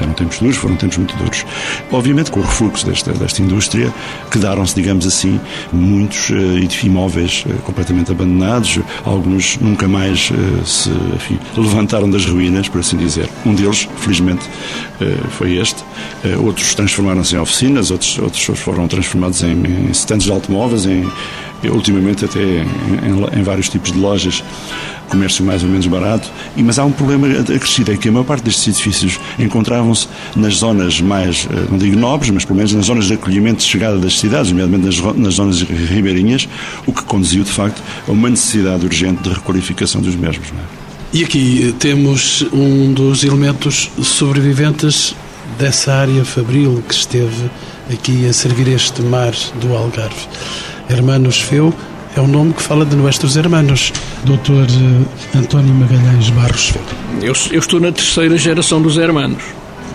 eram 0.00 0.12
tempos 0.12 0.38
duros, 0.38 0.56
foram 0.56 0.76
tempos 0.76 0.98
muito 0.98 1.16
duros. 1.16 1.44
Obviamente, 1.90 2.30
com 2.30 2.40
o 2.40 2.42
refluxo 2.42 2.86
desta, 2.86 3.12
desta 3.12 3.42
indústria, 3.42 3.92
quedaram-se, 4.30 4.74
digamos 4.74 5.06
assim, 5.06 5.40
muitos 5.72 6.30
uh, 6.30 6.86
imóveis 6.86 7.44
uh, 7.46 7.54
completamente 7.62 8.12
abandonados, 8.12 8.78
alguns 9.04 9.58
nunca 9.58 9.88
mais 9.88 10.30
se 10.64 10.90
enfim, 11.14 11.38
levantaram 11.56 12.10
das 12.10 12.24
ruínas, 12.26 12.68
por 12.68 12.80
assim 12.80 12.96
dizer. 12.96 13.28
Um 13.44 13.54
deles, 13.54 13.88
felizmente, 13.96 14.48
eh, 14.48 14.89
foi 15.30 15.56
este. 15.56 15.82
Eh, 16.24 16.36
outros 16.36 16.74
transformaram-se 16.74 17.34
em 17.34 17.38
oficinas, 17.38 17.90
outros, 17.90 18.18
outros 18.18 18.42
foram 18.58 18.86
transformados 18.86 19.42
em, 19.42 19.52
em 19.52 19.90
stands 19.90 20.24
de 20.24 20.32
automóveis, 20.32 20.86
em, 20.86 21.08
ultimamente 21.64 22.24
até 22.24 22.40
em, 22.40 23.38
em, 23.38 23.42
vários 23.42 23.68
tipos 23.68 23.92
de 23.92 23.98
lojas, 23.98 24.42
comércio 25.08 25.44
mais 25.44 25.62
ou 25.62 25.68
menos 25.68 25.86
barato. 25.86 26.30
E, 26.56 26.62
mas 26.62 26.78
há 26.78 26.84
um 26.84 26.92
problema 26.92 27.28
acrescido, 27.40 27.92
é 27.92 27.96
que 27.96 28.08
a 28.08 28.12
maior 28.12 28.24
parte 28.24 28.44
destes 28.44 28.68
edifícios 28.68 29.18
encontravam-se 29.38 30.08
nas 30.36 30.56
zonas 30.56 31.00
mais, 31.00 31.48
eh, 31.50 31.66
não 31.70 31.78
digo 31.78 31.98
nobres, 31.98 32.30
mas 32.30 32.44
pelo 32.44 32.56
menos 32.56 32.72
nas 32.72 32.86
zonas 32.86 33.06
de 33.06 33.14
acolhimento 33.14 33.58
de 33.58 33.64
chegada 33.64 33.98
das 33.98 34.18
cidades, 34.18 34.50
nomeadamente 34.50 34.86
nas, 34.86 35.16
nas 35.16 35.34
zonas 35.34 35.62
ribeirinhas, 35.62 36.48
o 36.86 36.92
que 36.92 37.02
conduziu, 37.04 37.44
de 37.44 37.50
facto, 37.50 37.82
a 38.06 38.12
uma 38.12 38.30
necessidade 38.30 38.84
urgente 38.84 39.22
de 39.22 39.30
requalificação 39.30 40.00
dos 40.00 40.14
mesmos. 40.14 40.50
Não 40.52 40.60
é? 40.60 40.79
E 41.12 41.24
aqui 41.24 41.74
temos 41.80 42.46
um 42.52 42.92
dos 42.92 43.24
elementos 43.24 43.90
sobreviventes 44.00 45.12
dessa 45.58 45.92
área 45.92 46.24
fabril 46.24 46.84
que 46.86 46.94
esteve 46.94 47.50
aqui 47.92 48.28
a 48.28 48.32
servir 48.32 48.68
este 48.68 49.02
mar 49.02 49.32
do 49.60 49.74
Algarve. 49.74 50.28
Hermanos 50.88 51.40
Feu 51.40 51.74
é 52.14 52.20
um 52.20 52.28
nome 52.28 52.52
que 52.52 52.62
fala 52.62 52.86
de 52.86 52.94
nossos 52.94 53.36
hermanos. 53.36 53.92
Doutor 54.22 54.66
eh, 54.68 55.36
António 55.36 55.74
Magalhães 55.74 56.30
Barros 56.30 56.68
Feu. 56.68 56.82
Eu, 57.20 57.34
eu, 57.50 57.58
estou 57.58 57.80
na 57.80 57.90
terceira 57.90 58.38
geração 58.38 58.80
dos 58.80 58.96
hermanos, 58.96 59.42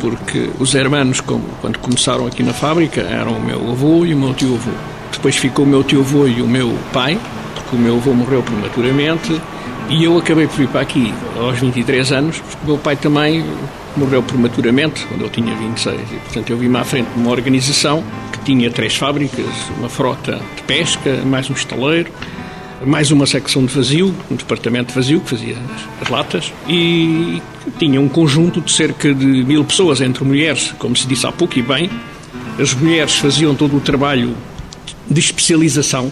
porque 0.01 0.49
os 0.60 0.75
hermanos, 0.75 1.21
como, 1.21 1.45
quando 1.62 1.80
começaram 1.80 2.28
aqui 2.28 2.43
na 2.43 2.54
fábrica, 2.54 2.99
eram 2.99 3.38
o 3.38 3.41
meu 3.41 3.71
avô 3.71 4.06
e 4.06 4.13
o 4.13 4.17
meu 4.17 4.34
tio-avô. 4.34 4.71
Depois 5.13 5.38
ficou 5.38 5.63
o 5.63 5.67
meu 5.67 5.82
tio-avô 5.82 6.28
e 6.28 6.41
o 6.41 6.47
meu 6.47 6.78
pai, 6.91 7.17
porque 7.54 7.73
o 7.73 7.80
meu 7.80 7.95
avô 7.95 8.13
morreu 8.13 8.43
prematuramente 8.43 9.41
e 9.89 10.04
eu 10.04 10.17
acabei 10.17 10.48
por 10.48 10.58
vir 10.58 10.67
para 10.67 10.82
aqui 10.82 11.13
aos 11.38 11.60
23 11.60 12.12
anos, 12.12 12.39
porque 12.39 12.65
meu 12.65 12.78
pai 12.78 12.95
também 12.95 13.45
morreu 13.95 14.24
prematuramente, 14.24 15.06
quando 15.06 15.21
eu 15.21 15.30
tinha 15.30 15.56
26. 15.56 16.00
E, 16.00 16.15
portanto, 16.15 16.50
eu 16.50 16.58
vim-me 16.58 16.78
à 16.78 16.84
frente 16.84 17.08
de 17.10 17.19
uma 17.19 17.32
organização 17.32 18.04
que 18.32 18.39
tinha 18.39 18.69
três 18.71 18.95
fábricas, 18.95 19.45
uma 19.78 19.88
frota 19.88 20.39
de 20.56 20.63
pesca, 20.63 21.21
mais 21.26 21.50
um 21.50 21.54
estaleiro, 21.54 22.12
mais 22.86 23.12
uma 23.12 23.26
secção 23.26 23.65
de 23.65 23.74
vazio, 23.74 24.13
um 24.30 24.36
departamento 24.36 24.89
de 24.89 24.95
vazio 24.95 25.21
que 25.21 25.30
fazia 25.30 25.56
as, 25.56 26.02
as 26.04 26.10
latas, 26.10 26.54
e 26.67 27.41
tinha 27.78 28.02
um 28.02 28.10
conjunto 28.10 28.62
de 28.62 28.71
cerca 28.71 29.13
de 29.13 29.26
mil 29.26 29.63
pessoas, 29.63 30.02
entre 30.02 30.24
mulheres, 30.24 30.74
como 30.78 30.95
se 30.95 31.08
disse 31.08 31.26
há 31.26 31.32
pouco 31.32 31.58
e 31.58 31.62
bem. 31.62 31.89
As 32.60 32.74
mulheres 32.74 33.15
faziam 33.17 33.54
todo 33.54 33.78
o 33.78 33.80
trabalho 33.80 34.36
de 35.10 35.19
especialização, 35.19 36.12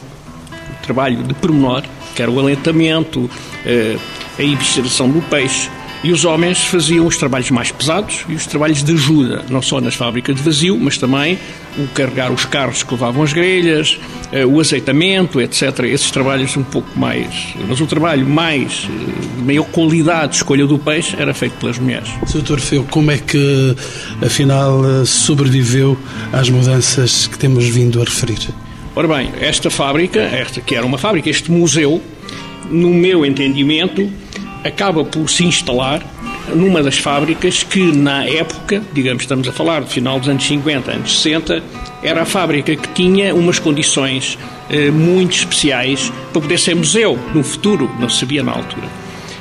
trabalho 0.83 1.23
de 1.23 1.33
pormenor, 1.33 1.83
que 2.15 2.21
era 2.21 2.29
o 2.29 2.39
alentamento, 2.39 3.29
eh, 3.65 3.97
a 4.37 4.43
investigação 4.43 5.09
do 5.09 5.21
peixe. 5.23 5.69
E 6.03 6.11
os 6.11 6.25
homens 6.25 6.65
faziam 6.65 7.07
os 7.07 7.15
trabalhos 7.15 7.49
mais 7.49 7.71
pesados 7.71 8.25
e 8.27 8.33
os 8.33 8.45
trabalhos 8.45 8.83
de 8.83 8.91
ajuda, 8.91 9.45
não 9.49 9.61
só 9.61 9.79
nas 9.79 9.95
fábricas 9.95 10.35
de 10.35 10.41
vazio, 10.41 10.77
mas 10.77 10.97
também 10.97 11.39
o 11.77 11.87
carregar 11.87 12.29
os 12.29 12.43
carros 12.43 12.83
que 12.83 12.93
levavam 12.93 13.23
as 13.23 13.31
grelhas, 13.31 13.97
eh, 14.33 14.45
o 14.45 14.59
azeitamento, 14.59 15.39
etc. 15.39 15.79
Esses 15.85 16.11
trabalhos 16.11 16.57
um 16.57 16.63
pouco 16.63 16.99
mais. 16.99 17.55
Mas 17.69 17.79
o 17.79 17.87
trabalho 17.87 18.27
mais 18.27 18.85
eh, 18.85 19.37
de 19.37 19.43
maior 19.43 19.65
qualidade 19.67 20.31
de 20.31 20.35
escolha 20.35 20.67
do 20.67 20.77
peixe 20.77 21.15
era 21.17 21.33
feito 21.33 21.53
pelas 21.53 21.79
mulheres. 21.79 22.09
Sr. 22.27 22.59
Feu, 22.59 22.85
como 22.91 23.09
é 23.09 23.17
que 23.17 23.73
afinal 24.21 25.05
sobreviveu 25.05 25.97
às 26.33 26.49
mudanças 26.49 27.27
que 27.27 27.39
temos 27.39 27.65
vindo 27.69 28.01
a 28.01 28.03
referir? 28.03 28.49
Ora 28.95 29.07
bem, 29.07 29.31
esta 29.41 29.71
fábrica, 29.71 30.19
esta 30.19 30.61
que 30.61 30.75
era 30.75 30.85
uma 30.85 30.99
fábrica, 30.99 31.27
este 31.27 31.51
museu, 31.51 31.99
no 32.69 32.89
meu 32.89 33.25
entendimento, 33.25 34.07
acaba 34.63 35.03
por 35.03 35.27
se 35.27 35.43
instalar 35.43 36.05
numa 36.53 36.83
das 36.83 36.99
fábricas 36.99 37.63
que, 37.63 37.91
na 37.91 38.23
época, 38.23 38.83
digamos, 38.93 39.23
estamos 39.23 39.47
a 39.47 39.51
falar 39.51 39.81
do 39.81 39.87
final 39.87 40.19
dos 40.19 40.29
anos 40.29 40.45
50, 40.45 40.91
anos 40.91 41.21
60, 41.21 41.63
era 42.03 42.21
a 42.21 42.25
fábrica 42.25 42.75
que 42.75 42.87
tinha 42.89 43.33
umas 43.33 43.57
condições 43.57 44.37
eh, 44.69 44.91
muito 44.91 45.37
especiais 45.37 46.11
para 46.31 46.41
poder 46.41 46.59
ser 46.59 46.75
museu 46.75 47.17
no 47.33 47.43
futuro, 47.43 47.89
não 47.99 48.07
se 48.07 48.19
sabia 48.19 48.43
na 48.43 48.51
altura. 48.51 48.87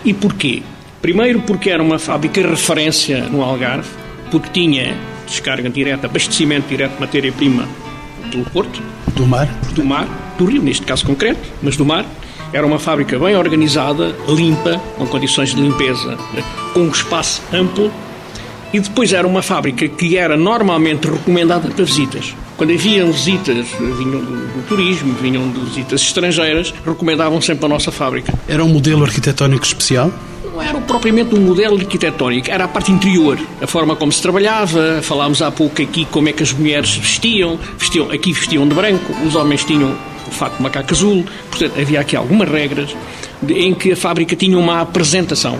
E 0.02 0.14
porquê? 0.14 0.62
Primeiro 1.02 1.40
porque 1.42 1.68
era 1.68 1.82
uma 1.82 1.98
fábrica 1.98 2.40
referência 2.40 3.24
no 3.24 3.42
Algarve, 3.42 3.88
porque 4.30 4.48
tinha 4.48 4.96
descarga 5.26 5.68
direta, 5.68 6.06
abastecimento 6.06 6.68
direto 6.68 6.94
de 6.94 7.00
matéria-prima 7.00 7.68
pelo 8.30 8.44
Porto, 8.44 8.80
do 9.14 9.26
mar? 9.26 9.46
Do 9.74 9.84
mar, 9.84 10.34
do 10.38 10.44
rio, 10.44 10.62
neste 10.62 10.84
caso 10.84 11.04
concreto, 11.04 11.40
mas 11.62 11.76
do 11.76 11.84
mar. 11.84 12.04
Era 12.52 12.66
uma 12.66 12.78
fábrica 12.78 13.18
bem 13.18 13.34
organizada, 13.34 14.14
limpa, 14.28 14.78
com 14.98 15.06
condições 15.06 15.54
de 15.54 15.60
limpeza, 15.60 16.18
com 16.74 16.80
um 16.80 16.90
espaço 16.90 17.42
amplo. 17.52 17.90
E 18.72 18.80
depois 18.80 19.12
era 19.12 19.26
uma 19.26 19.42
fábrica 19.42 19.86
que 19.86 20.16
era 20.16 20.36
normalmente 20.36 21.08
recomendada 21.08 21.68
para 21.68 21.84
visitas. 21.84 22.34
Quando 22.56 22.72
haviam 22.72 23.10
visitas, 23.10 23.66
vinham 23.78 24.20
do, 24.20 24.46
do, 24.46 24.66
turismo, 24.66 25.14
vinham 25.14 25.50
de 25.50 25.60
visitas 25.60 26.00
estrangeiras, 26.02 26.72
recomendavam 26.84 27.40
sempre 27.40 27.66
a 27.66 27.68
nossa 27.68 27.90
fábrica. 27.90 28.32
Era 28.48 28.64
um 28.64 28.68
modelo 28.68 29.04
arquitetónico 29.04 29.64
especial? 29.64 30.12
Não 30.52 30.60
era 30.60 30.80
propriamente 30.82 31.34
um 31.34 31.40
modelo 31.40 31.78
arquitetónico, 31.78 32.50
era 32.50 32.64
a 32.64 32.68
parte 32.68 32.92
interior, 32.92 33.38
a 33.60 33.66
forma 33.66 33.96
como 33.96 34.12
se 34.12 34.20
trabalhava. 34.20 35.00
Falámos 35.02 35.40
há 35.40 35.50
pouco 35.50 35.80
aqui 35.80 36.04
como 36.04 36.28
é 36.28 36.32
que 36.32 36.42
as 36.42 36.52
mulheres 36.52 36.94
vestiam, 36.94 37.58
vestiam 37.78 38.10
aqui 38.10 38.32
vestiam 38.32 38.68
de 38.68 38.74
branco, 38.74 39.12
os 39.26 39.34
homens 39.34 39.64
tinham 39.64 39.96
o 40.26 40.30
fato 40.30 40.56
de 40.56 40.62
macaco 40.62 40.92
azul, 40.92 41.24
portanto 41.50 41.80
havia 41.80 42.00
aqui 42.00 42.14
algumas 42.14 42.48
regras 42.48 42.94
em 43.48 43.74
que 43.74 43.92
a 43.92 43.96
fábrica 43.96 44.36
tinha 44.36 44.58
uma 44.58 44.82
apresentação 44.82 45.58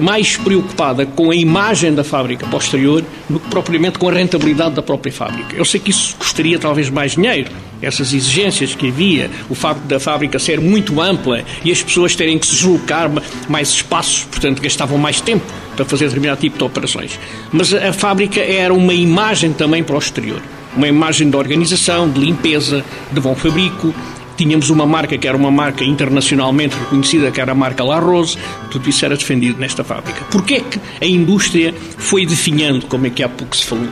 mais 0.00 0.36
preocupada 0.36 1.06
com 1.06 1.30
a 1.30 1.36
imagem 1.36 1.94
da 1.94 2.02
fábrica 2.02 2.46
posterior 2.46 3.04
do 3.28 3.38
que 3.38 3.48
propriamente 3.48 3.98
com 3.98 4.08
a 4.08 4.12
rentabilidade 4.12 4.74
da 4.74 4.82
própria 4.82 5.12
fábrica. 5.12 5.54
Eu 5.54 5.64
sei 5.64 5.78
que 5.78 5.90
isso 5.90 6.16
custaria 6.16 6.58
talvez 6.58 6.90
mais 6.90 7.12
dinheiro, 7.12 7.50
essas 7.80 8.12
exigências 8.12 8.74
que 8.74 8.88
havia, 8.88 9.30
o 9.48 9.54
facto 9.54 9.82
da 9.82 10.00
fábrica 10.00 10.38
ser 10.38 10.60
muito 10.60 11.00
ampla 11.00 11.44
e 11.64 11.70
as 11.70 11.82
pessoas 11.82 12.16
terem 12.16 12.38
que 12.38 12.46
se 12.46 12.54
deslocar 12.54 13.10
mais 13.48 13.68
espaços, 13.68 14.24
portanto 14.24 14.60
gastavam 14.60 14.98
mais 14.98 15.20
tempo 15.20 15.44
para 15.76 15.84
fazer 15.84 16.06
determinado 16.06 16.40
tipo 16.40 16.58
de 16.58 16.64
operações. 16.64 17.18
Mas 17.52 17.72
a 17.72 17.92
fábrica 17.92 18.40
era 18.40 18.72
uma 18.72 18.94
imagem 18.94 19.52
também 19.52 19.84
para 19.84 19.94
o 19.94 19.98
exterior. 19.98 20.40
Uma 20.76 20.88
imagem 20.88 21.30
de 21.30 21.36
organização, 21.36 22.08
de 22.08 22.20
limpeza, 22.20 22.84
de 23.12 23.20
bom 23.20 23.34
fabrico, 23.34 23.94
Tínhamos 24.36 24.70
uma 24.70 24.84
marca 24.84 25.16
que 25.16 25.26
era 25.26 25.36
uma 25.36 25.50
marca 25.50 25.84
internacionalmente 25.84 26.76
reconhecida, 26.76 27.30
que 27.30 27.40
era 27.40 27.52
a 27.52 27.54
marca 27.54 27.82
La 27.82 27.98
Rose, 27.98 28.36
tudo 28.70 28.88
isso 28.88 29.04
era 29.04 29.16
defendido 29.16 29.58
nesta 29.58 29.82
fábrica. 29.82 30.24
Porquê 30.30 30.54
é 30.54 30.60
que 30.60 30.80
a 31.00 31.06
indústria 31.06 31.74
foi 31.96 32.26
definhando, 32.26 32.86
como 32.86 33.06
é 33.06 33.10
que 33.10 33.22
há 33.22 33.28
pouco 33.28 33.56
se 33.56 33.64
falou? 33.64 33.88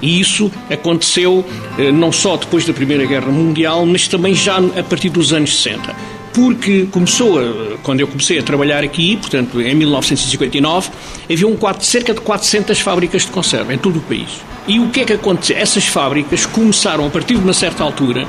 E 0.00 0.20
isso 0.20 0.50
aconteceu 0.70 1.44
eh, 1.76 1.90
não 1.90 2.12
só 2.12 2.36
depois 2.36 2.64
da 2.64 2.72
Primeira 2.72 3.04
Guerra 3.04 3.30
Mundial, 3.32 3.84
mas 3.84 4.06
também 4.06 4.34
já 4.34 4.58
a 4.58 4.82
partir 4.82 5.10
dos 5.10 5.32
anos 5.32 5.60
60. 5.60 5.94
Porque 6.32 6.86
começou, 6.90 7.40
a, 7.40 7.78
quando 7.82 8.00
eu 8.00 8.06
comecei 8.06 8.38
a 8.38 8.42
trabalhar 8.42 8.84
aqui, 8.84 9.16
portanto 9.16 9.60
em 9.60 9.74
1959, 9.74 10.90
havia 11.24 11.48
um, 11.48 11.58
cerca 11.80 12.14
de 12.14 12.20
400 12.20 12.78
fábricas 12.80 13.22
de 13.22 13.32
conserva 13.32 13.74
em 13.74 13.78
todo 13.78 13.98
o 13.98 14.02
país. 14.02 14.28
E 14.68 14.78
o 14.78 14.88
que 14.90 15.00
é 15.00 15.04
que 15.04 15.14
aconteceu? 15.14 15.56
Essas 15.56 15.86
fábricas 15.86 16.46
começaram, 16.46 17.06
a 17.06 17.10
partir 17.10 17.34
de 17.34 17.42
uma 17.42 17.54
certa 17.54 17.82
altura, 17.82 18.26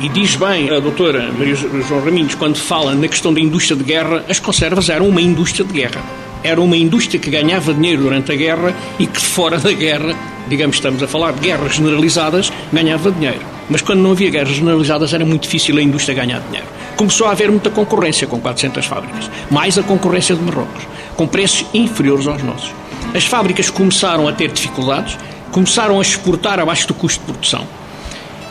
e 0.00 0.08
diz 0.08 0.36
bem 0.36 0.70
a 0.70 0.80
doutora 0.80 1.30
Maria 1.32 1.54
João 1.54 2.04
Raminhos, 2.04 2.34
quando 2.34 2.56
fala 2.56 2.94
na 2.94 3.06
questão 3.06 3.32
da 3.32 3.40
indústria 3.40 3.76
de 3.76 3.84
guerra, 3.84 4.24
as 4.28 4.40
conservas 4.40 4.88
eram 4.88 5.08
uma 5.08 5.20
indústria 5.20 5.64
de 5.64 5.72
guerra. 5.72 6.02
Era 6.42 6.60
uma 6.60 6.76
indústria 6.76 7.20
que 7.20 7.28
ganhava 7.28 7.74
dinheiro 7.74 8.02
durante 8.02 8.32
a 8.32 8.34
guerra 8.34 8.74
e 8.98 9.06
que 9.06 9.20
fora 9.20 9.58
da 9.58 9.72
guerra 9.72 10.16
digamos, 10.50 10.76
estamos 10.76 11.00
a 11.00 11.06
falar 11.06 11.32
de 11.32 11.40
guerras 11.40 11.76
generalizadas, 11.76 12.52
ganhava 12.72 13.10
dinheiro. 13.12 13.40
Mas 13.68 13.80
quando 13.80 14.00
não 14.00 14.10
havia 14.10 14.28
guerras 14.30 14.56
generalizadas 14.56 15.14
era 15.14 15.24
muito 15.24 15.42
difícil 15.42 15.78
a 15.78 15.82
indústria 15.82 16.14
ganhar 16.14 16.40
dinheiro. 16.40 16.66
Começou 16.96 17.28
a 17.28 17.30
haver 17.30 17.50
muita 17.50 17.70
concorrência 17.70 18.26
com 18.26 18.40
400 18.40 18.84
fábricas, 18.84 19.30
mais 19.48 19.78
a 19.78 19.82
concorrência 19.82 20.34
de 20.34 20.42
Marrocos, 20.42 20.82
com 21.16 21.26
preços 21.26 21.64
inferiores 21.72 22.26
aos 22.26 22.42
nossos. 22.42 22.72
As 23.14 23.24
fábricas 23.24 23.70
começaram 23.70 24.26
a 24.26 24.32
ter 24.32 24.50
dificuldades, 24.50 25.16
começaram 25.52 25.98
a 25.98 26.02
exportar 26.02 26.58
abaixo 26.58 26.88
do 26.88 26.94
custo 26.94 27.20
de 27.20 27.26
produção. 27.26 27.79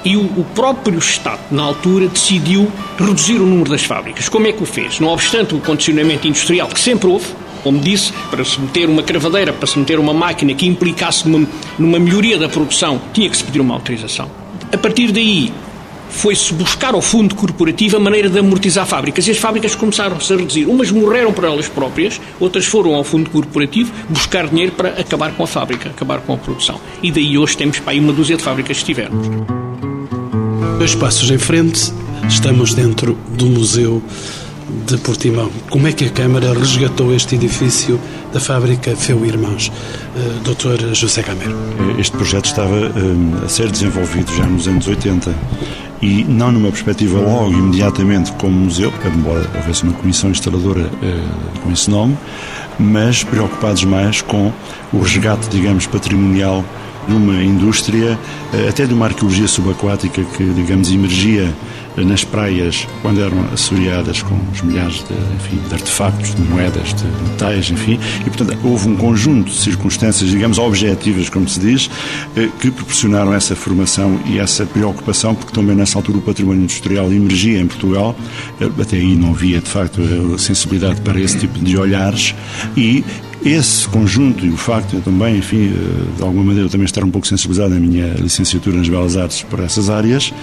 E 0.03 0.15
o, 0.15 0.21
o, 0.21 0.45
próprio 0.55 0.97
Estado, 0.97 1.41
na 1.51 1.63
altura, 1.63 2.07
decidiu 2.07 2.71
reduzir 2.97 3.35
o 3.35 3.45
número 3.45 3.69
das 3.69 3.83
fábricas. 3.83 4.29
Como 4.29 4.47
é 4.47 4.53
que 4.53 4.63
o 4.63 4.65
fez? 4.65 4.99
Não 4.99 5.09
obstante 5.09 5.53
o 5.53 5.59
condicionamento 5.59 6.27
industrial 6.27 6.67
que 6.69 6.79
sempre 6.79 7.09
houve, 7.09 7.27
como 7.63 7.79
disse, 7.79 8.13
para 8.29 8.43
se 8.45 8.59
meter 8.59 8.87
uma 8.87 9.03
cravadeira, 9.03 9.51
para 9.51 9.67
se 9.67 9.77
meter 9.77 9.99
uma 9.99 10.13
máquina 10.13 10.53
que 10.53 10.65
implicasse 10.65 11.27
numa, 11.27 11.47
numa 11.77 11.99
melhoria 11.99 12.37
da 12.37 12.47
produção, 12.47 13.01
tinha 13.13 13.29
que 13.29 13.35
se 13.35 13.43
pedir 13.43 13.59
uma 13.59 13.73
autorização. 13.73 14.31
A 14.71 14.77
partir 14.77 15.11
daí, 15.11 15.51
foi-se 16.09 16.53
buscar 16.53 16.93
ao 16.93 17.01
fundo 17.01 17.35
corporativo 17.35 17.97
a 17.97 17.99
maneira 17.99 18.29
de 18.29 18.39
amortizar 18.39 18.85
fábricas 18.85 19.27
e 19.27 19.31
as 19.31 19.37
fábricas 19.37 19.75
começaram-se 19.75 20.31
a 20.33 20.35
reduzir. 20.35 20.65
Umas 20.65 20.91
morreram 20.91 21.31
por 21.31 21.43
elas 21.43 21.67
próprias, 21.67 22.19
outras 22.39 22.65
foram 22.65 22.95
ao 22.95 23.03
fundo 23.03 23.29
corporativo 23.29 23.93
buscar 24.09 24.47
dinheiro 24.47 24.71
para 24.71 24.89
acabar 24.89 25.31
com 25.33 25.43
a 25.43 25.47
fábrica, 25.47 25.89
acabar 25.89 26.19
com 26.21 26.33
a 26.33 26.37
produção. 26.37 26.79
E 27.01 27.11
daí 27.11 27.37
hoje 27.37 27.55
temos 27.55 27.79
para 27.79 27.91
aí 27.91 27.99
uma 27.99 28.13
dúzia 28.13 28.35
de 28.35 28.43
fábricas 28.43 28.79
que 28.79 28.85
tivemos. 28.85 29.68
Dois 30.77 30.95
passos 30.95 31.29
em 31.31 31.37
frente, 31.37 31.93
estamos 32.27 32.73
dentro 32.73 33.17
do 33.37 33.45
Museu 33.47 34.01
de 34.85 34.97
Portimão. 34.97 35.49
Como 35.69 35.87
é 35.87 35.91
que 35.91 36.05
a 36.05 36.09
Câmara 36.09 36.53
resgatou 36.53 37.13
este 37.13 37.35
edifício 37.35 37.99
da 38.31 38.39
fábrica 38.39 38.95
Feu 38.95 39.25
Irmãos? 39.25 39.71
Uh, 40.15 40.39
Dr. 40.41 40.93
José 40.93 41.23
Camero. 41.23 41.55
Este 41.97 42.15
projeto 42.15 42.45
estava 42.45 42.75
uh, 42.75 43.45
a 43.45 43.49
ser 43.49 43.71
desenvolvido 43.71 44.31
já 44.35 44.45
nos 44.45 44.67
anos 44.67 44.87
80 44.87 45.33
e 46.01 46.23
não 46.23 46.51
numa 46.51 46.69
perspectiva 46.69 47.19
logo, 47.19 47.51
imediatamente, 47.51 48.31
como 48.33 48.57
museu, 48.57 48.93
embora 49.05 49.49
houvesse 49.55 49.83
uma 49.83 49.93
comissão 49.93 50.29
instaladora 50.29 50.81
uh, 50.87 51.59
com 51.61 51.71
esse 51.71 51.89
nome, 51.89 52.17
mas 52.79 53.23
preocupados 53.23 53.83
mais 53.83 54.21
com 54.21 54.51
o 54.93 54.99
resgate, 54.99 55.49
digamos, 55.49 55.87
patrimonial 55.87 56.63
de 57.07 57.13
uma 57.13 57.43
indústria, 57.43 58.17
até 58.67 58.85
de 58.85 58.93
uma 58.93 59.05
arqueologia 59.05 59.47
subaquática 59.47 60.23
que, 60.23 60.43
digamos, 60.43 60.91
emergia 60.91 61.53
nas 61.97 62.23
praias, 62.23 62.87
quando 63.01 63.21
eram 63.21 63.45
assoreadas 63.53 64.21
com 64.21 64.37
os 64.53 64.61
milhares 64.61 65.03
de, 65.03 65.13
enfim, 65.35 65.59
de 65.67 65.73
artefactos, 65.73 66.33
de 66.35 66.41
moedas, 66.43 66.93
de 66.93 67.05
metais, 67.29 67.69
enfim, 67.69 67.99
e 68.21 68.29
portanto 68.29 68.57
houve 68.63 68.89
um 68.89 68.95
conjunto 68.95 69.51
de 69.51 69.57
circunstâncias, 69.57 70.29
digamos, 70.29 70.57
objetivas, 70.57 71.29
como 71.29 71.47
se 71.47 71.59
diz, 71.59 71.89
eh, 72.35 72.49
que 72.59 72.71
proporcionaram 72.71 73.33
essa 73.33 73.55
formação 73.55 74.19
e 74.25 74.39
essa 74.39 74.65
preocupação, 74.65 75.35
porque 75.35 75.53
também 75.53 75.75
nessa 75.75 75.97
altura 75.97 76.19
o 76.19 76.21
património 76.21 76.63
industrial 76.63 77.11
emergia 77.11 77.59
em 77.59 77.67
Portugal, 77.67 78.15
eh, 78.61 78.69
até 78.79 78.97
aí 78.97 79.15
não 79.15 79.31
havia 79.31 79.59
de 79.59 79.69
facto 79.69 80.01
a 80.35 80.37
sensibilidade 80.37 81.01
para 81.01 81.19
esse 81.19 81.37
tipo 81.37 81.59
de 81.59 81.77
olhares, 81.77 82.33
e 82.77 83.03
esse 83.43 83.87
conjunto 83.87 84.45
e 84.45 84.49
o 84.49 84.57
facto 84.57 84.97
de 84.97 85.01
também, 85.01 85.37
enfim, 85.37 85.71
eh, 85.73 86.17
de 86.17 86.23
alguma 86.23 86.43
maneira 86.43 86.69
também 86.69 86.85
estar 86.85 87.03
um 87.03 87.11
pouco 87.11 87.25
sensibilizado 87.25 87.73
na 87.73 87.79
minha 87.79 88.13
licenciatura 88.15 88.77
nas 88.77 88.89
Belas 88.89 89.15
Artes 89.15 89.43
por 89.43 89.59
essas 89.61 89.89
áreas, 89.89 90.33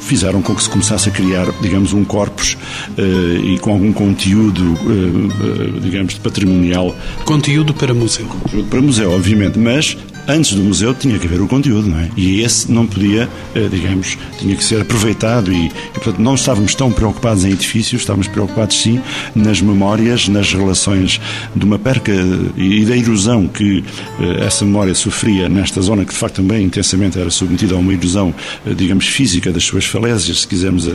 fizeram 0.00 0.40
com 0.40 0.54
que 0.54 0.62
se 0.62 0.70
começasse 0.70 0.85
a 0.94 1.10
criar, 1.10 1.46
digamos, 1.60 1.92
um 1.92 2.04
corpus 2.04 2.56
uh, 2.96 3.44
e 3.44 3.58
com 3.58 3.72
algum 3.72 3.92
conteúdo, 3.92 4.62
uh, 4.62 5.80
digamos, 5.80 6.14
patrimonial. 6.14 6.94
Conteúdo 7.24 7.74
para 7.74 7.92
museu. 7.92 8.26
Conteúdo 8.26 8.68
para 8.68 8.80
museu, 8.80 9.12
obviamente, 9.12 9.58
mas 9.58 9.96
antes 10.28 10.54
do 10.54 10.62
museu 10.62 10.94
tinha 10.94 11.18
que 11.18 11.26
haver 11.26 11.40
o 11.40 11.48
conteúdo, 11.48 11.88
não 11.88 11.98
é? 11.98 12.10
E 12.16 12.40
esse 12.40 12.70
não 12.70 12.86
podia, 12.86 13.28
eh, 13.54 13.68
digamos, 13.70 14.16
tinha 14.38 14.54
que 14.56 14.64
ser 14.64 14.80
aproveitado 14.80 15.52
e, 15.52 15.66
e, 15.66 15.70
portanto, 15.94 16.18
não 16.18 16.34
estávamos 16.34 16.74
tão 16.74 16.90
preocupados 16.92 17.44
em 17.44 17.50
edifícios, 17.50 18.02
estávamos 18.02 18.28
preocupados, 18.28 18.80
sim, 18.80 19.00
nas 19.34 19.60
memórias, 19.60 20.28
nas 20.28 20.52
relações 20.52 21.20
de 21.54 21.64
uma 21.64 21.78
perca 21.78 22.12
e 22.56 22.84
da 22.84 22.96
erosão 22.96 23.46
que 23.46 23.84
eh, 24.20 24.44
essa 24.44 24.64
memória 24.64 24.94
sofria 24.94 25.48
nesta 25.48 25.80
zona, 25.80 26.04
que 26.04 26.12
de 26.12 26.18
facto 26.18 26.36
também 26.36 26.64
intensamente 26.64 27.18
era 27.18 27.30
submetida 27.30 27.74
a 27.74 27.78
uma 27.78 27.92
eh, 27.92 28.74
digamos, 28.76 29.06
física 29.06 29.52
das 29.52 29.64
suas 29.64 29.84
falésias, 29.84 30.40
se 30.40 30.48
quisermos 30.48 30.88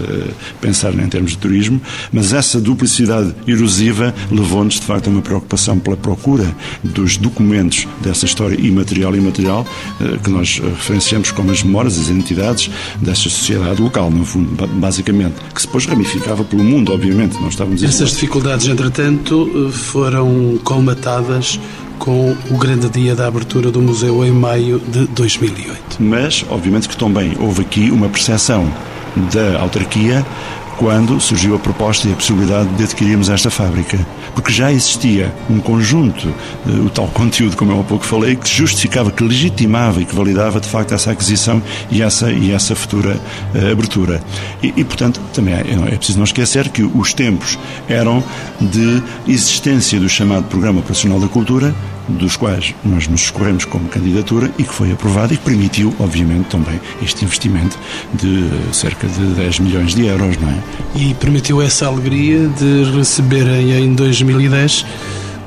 pensar 0.60 0.94
em 0.94 1.08
termos 1.08 1.32
de 1.32 1.38
turismo, 1.38 1.82
mas 2.12 2.34
essa 2.34 2.60
duplicidade 2.60 3.34
erosiva 3.48 4.14
levou-nos, 4.32 4.76
de 4.76 4.82
facto, 4.82 5.08
a 5.08 5.10
uma 5.10 5.22
preocupação 5.22 5.80
pela 5.80 5.98
procura 5.98 6.56
dos 6.84 7.18
documentos 7.18 7.88
dessa 8.02 8.26
história 8.26 8.56
imaterial 8.60 9.16
material 9.22 9.66
eh, 10.00 10.18
que 10.24 10.30
nós 10.30 10.60
eh, 10.62 10.68
referenciamos 10.68 11.32
como 11.32 11.52
as 11.52 11.64
memórias, 11.64 12.00
as 12.00 12.10
entidades 12.10 12.70
dessa 12.98 13.24
sociedade 13.24 13.82
local, 13.82 14.10
no 14.10 14.26
fundo, 14.26 14.68
basicamente, 14.76 15.36
que 15.54 15.62
se 15.62 15.68
depois 15.68 15.86
ramificava 15.86 16.44
pelo 16.44 16.64
mundo, 16.64 16.94
obviamente. 16.94 17.40
Nós 17.42 17.54
estávamos 17.54 17.84
Essas 17.84 18.12
dificuldades, 18.12 18.68
entretanto, 18.68 19.50
eh, 19.54 19.72
foram 19.72 20.60
colmatadas 20.64 21.60
com 22.00 22.36
o 22.50 22.58
grande 22.58 22.90
dia 22.90 23.16
da 23.16 23.28
abertura 23.28 23.70
do 23.70 23.80
museu 23.80 24.26
em 24.26 24.32
maio 24.32 24.80
de 24.80 25.06
2008. 25.08 25.98
Mas, 26.00 26.44
obviamente, 26.50 26.90
que 26.90 26.98
também 26.98 27.38
houve 27.40 27.62
aqui 27.62 27.92
uma 27.92 28.10
percepção 28.10 28.68
da 29.32 29.60
autarquia 29.60 30.26
quando 30.82 31.22
surgiu 31.22 31.56
a 31.56 31.60
proposta 31.60 32.08
e 32.08 32.12
a 32.12 32.16
possibilidade 32.16 32.68
de 32.70 32.84
adquirirmos 32.84 33.30
esta 33.30 33.52
fábrica. 33.52 34.00
Porque 34.34 34.52
já 34.52 34.72
existia 34.72 35.32
um 35.48 35.60
conjunto, 35.60 36.28
eh, 36.68 36.72
o 36.72 36.90
tal 36.90 37.08
conteúdo, 37.08 37.56
como 37.56 37.72
eu 37.72 37.82
há 37.82 37.84
pouco 37.84 38.04
falei, 38.04 38.36
que 38.36 38.50
justificava, 38.50 39.12
que 39.12 39.24
legitimava 39.24 40.02
e 40.02 40.06
que 40.06 40.16
validava 40.16 40.60
de 40.60 40.68
facto 40.68 40.96
essa 40.96 41.12
aquisição 41.12 41.62
e 41.92 42.02
essa, 42.02 42.32
e 42.32 42.52
essa 42.52 42.76
futura 42.76 43.16
uh, 43.54 43.72
abertura. 43.72 44.24
E, 44.64 44.74
e, 44.76 44.84
portanto, 44.84 45.22
também 45.36 45.54
é, 45.54 45.60
é 45.60 45.98
preciso 45.98 46.18
não 46.18 46.26
esquecer 46.26 46.70
que 46.70 46.82
os 46.82 47.14
tempos 47.14 47.60
eram 47.88 48.24
de 48.60 49.04
existência 49.28 50.00
do 50.00 50.10
chamado 50.10 50.46
Programa 50.46 50.80
Operacional 50.80 51.20
da 51.20 51.28
Cultura, 51.28 51.76
dos 52.10 52.36
quais 52.36 52.74
nós 52.84 53.08
nos 53.08 53.22
escorremos 53.22 53.66
como 53.66 53.88
candidatura 53.88 54.52
e 54.58 54.64
que 54.64 54.74
foi 54.74 54.92
aprovado 54.92 55.34
e 55.34 55.38
que 55.38 55.44
permitiu, 55.44 55.94
obviamente, 56.00 56.46
também 56.46 56.80
este 57.02 57.24
investimento 57.24 57.78
de 58.14 58.50
cerca 58.74 59.08
de 59.08 59.26
10 59.36 59.60
milhões 59.60 59.94
de 59.94 60.06
euros, 60.06 60.38
não 60.38 60.50
é? 60.50 60.71
E 60.96 61.14
permitiu 61.16 61.62
essa 61.62 61.88
alegria 61.88 62.48
de 62.48 62.84
receberem 62.96 63.72
em 63.72 63.94
2010 63.94 64.86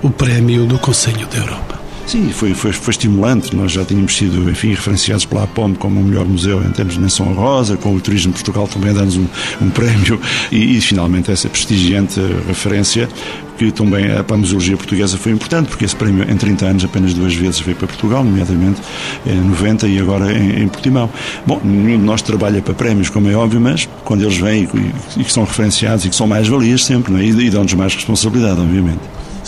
o 0.03 0.11
prémio 0.11 0.67
do 0.67 0.79
Conselho 0.79 1.27
da 1.27 1.39
Europa. 1.39 1.84
Sim, 2.07 2.31
foi, 2.31 2.53
foi, 2.55 2.73
foi 2.73 2.91
estimulante. 2.91 3.57
Nós 3.57 3.73
já 3.73 3.85
tínhamos 3.85 4.17
sido, 4.17 4.51
enfim, 4.51 4.71
referenciados 4.71 5.25
pela 5.25 5.45
APOM 5.45 5.75
como 5.75 6.01
o 6.01 6.05
melhor 6.05 6.27
museu 6.27 6.63
em 6.63 6.71
termos 6.71 6.95
de 6.95 7.01
menção 7.01 7.33
rosa, 7.33 7.77
com 7.77 7.95
o 7.95 8.01
Turismo 8.01 8.33
Portugal 8.33 8.69
também 8.69 8.91
a 8.91 8.93
dar-nos 8.93 9.17
um, 9.17 9.27
um 9.63 9.71
prémio 9.71 10.21
e, 10.53 10.77
e, 10.77 10.81
finalmente, 10.81 11.31
essa 11.31 11.49
prestigiante 11.49 12.21
referência 12.47 13.09
que 13.57 13.71
também 13.71 14.07
para 14.25 14.35
a 14.35 14.39
museologia 14.39 14.77
portuguesa 14.77 15.17
foi 15.17 15.33
importante, 15.33 15.69
porque 15.69 15.85
esse 15.85 15.95
prémio 15.95 16.29
em 16.29 16.37
30 16.37 16.67
anos 16.67 16.85
apenas 16.85 17.15
duas 17.15 17.35
vezes 17.35 17.61
veio 17.61 17.77
para 17.77 17.87
Portugal, 17.87 18.25
nomeadamente 18.25 18.81
em 19.25 19.41
90 19.41 19.87
e 19.87 19.99
agora 19.99 20.33
em, 20.33 20.63
em 20.63 20.69
Portimão. 20.69 21.09
Bom, 21.47 21.61
nenhum 21.63 21.99
de 21.99 22.05
nós 22.05 22.21
trabalha 22.21 22.61
para 22.61 22.75
prémios, 22.75 23.09
como 23.09 23.29
é 23.29 23.35
óbvio, 23.35 23.61
mas 23.61 23.89
quando 24.05 24.23
eles 24.23 24.37
vêm 24.37 24.69
e, 24.75 25.21
e 25.21 25.25
que 25.25 25.33
são 25.33 25.45
referenciados 25.45 26.05
e 26.05 26.11
que 26.11 26.17
são 26.17 26.27
mais 26.27 26.49
valias 26.49 26.85
sempre, 26.85 27.13
não 27.13 27.21
é? 27.21 27.25
e, 27.25 27.47
e 27.47 27.51
dão-nos 27.51 27.75
mais 27.75 27.95
responsabilidade, 27.95 28.61
obviamente. 28.61 29.01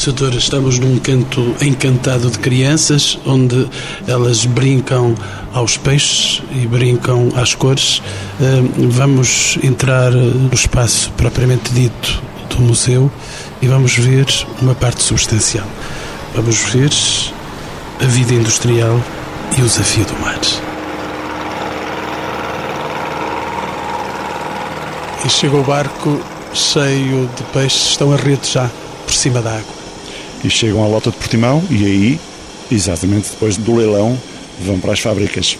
Doutor, 0.04 0.35
estamos 0.35 0.78
num 0.78 1.00
canto 1.00 1.56
encantado 1.61 2.30
de 2.30 2.38
crianças, 2.38 3.18
onde 3.26 3.68
elas 4.06 4.46
brincam 4.46 5.16
aos 5.52 5.76
peixes 5.76 6.40
e 6.52 6.64
brincam 6.64 7.32
às 7.35 7.56
cores. 7.56 8.00
Vamos 8.78 9.59
entrar 9.64 10.12
no 10.12 10.54
espaço 10.54 11.11
propriamente 11.16 11.72
dito 11.72 12.22
do 12.50 12.62
museu 12.62 13.11
e 13.61 13.66
vamos 13.66 13.98
ver 13.98 14.26
uma 14.62 14.76
parte 14.76 15.02
substancial. 15.02 15.66
Vamos 16.37 16.56
ver 16.72 16.90
a 18.00 18.06
vida 18.06 18.32
industrial 18.32 19.02
e 19.59 19.61
o 19.61 19.64
desafio 19.64 20.04
do 20.04 20.20
mar. 20.20 20.40
E 25.24 25.28
chega 25.28 25.56
o 25.56 25.64
barco 25.64 26.20
cheio 26.54 27.28
de 27.37 27.42
peixes, 27.52 27.88
estão 27.88 28.12
a 28.12 28.16
rede 28.16 28.48
já 28.52 28.70
por 29.04 29.12
cima 29.12 29.42
da 29.42 29.50
água. 29.50 29.76
E 30.46 30.50
chegam 30.50 30.85
à 30.85 30.87
lota 30.87 31.11
de 31.11 31.16
Portimão 31.16 31.61
e 31.68 31.85
aí, 31.85 32.20
exatamente 32.70 33.30
depois 33.30 33.56
do 33.56 33.74
leilão, 33.74 34.16
vão 34.64 34.78
para 34.78 34.92
as 34.92 35.01
fábricas. 35.01 35.59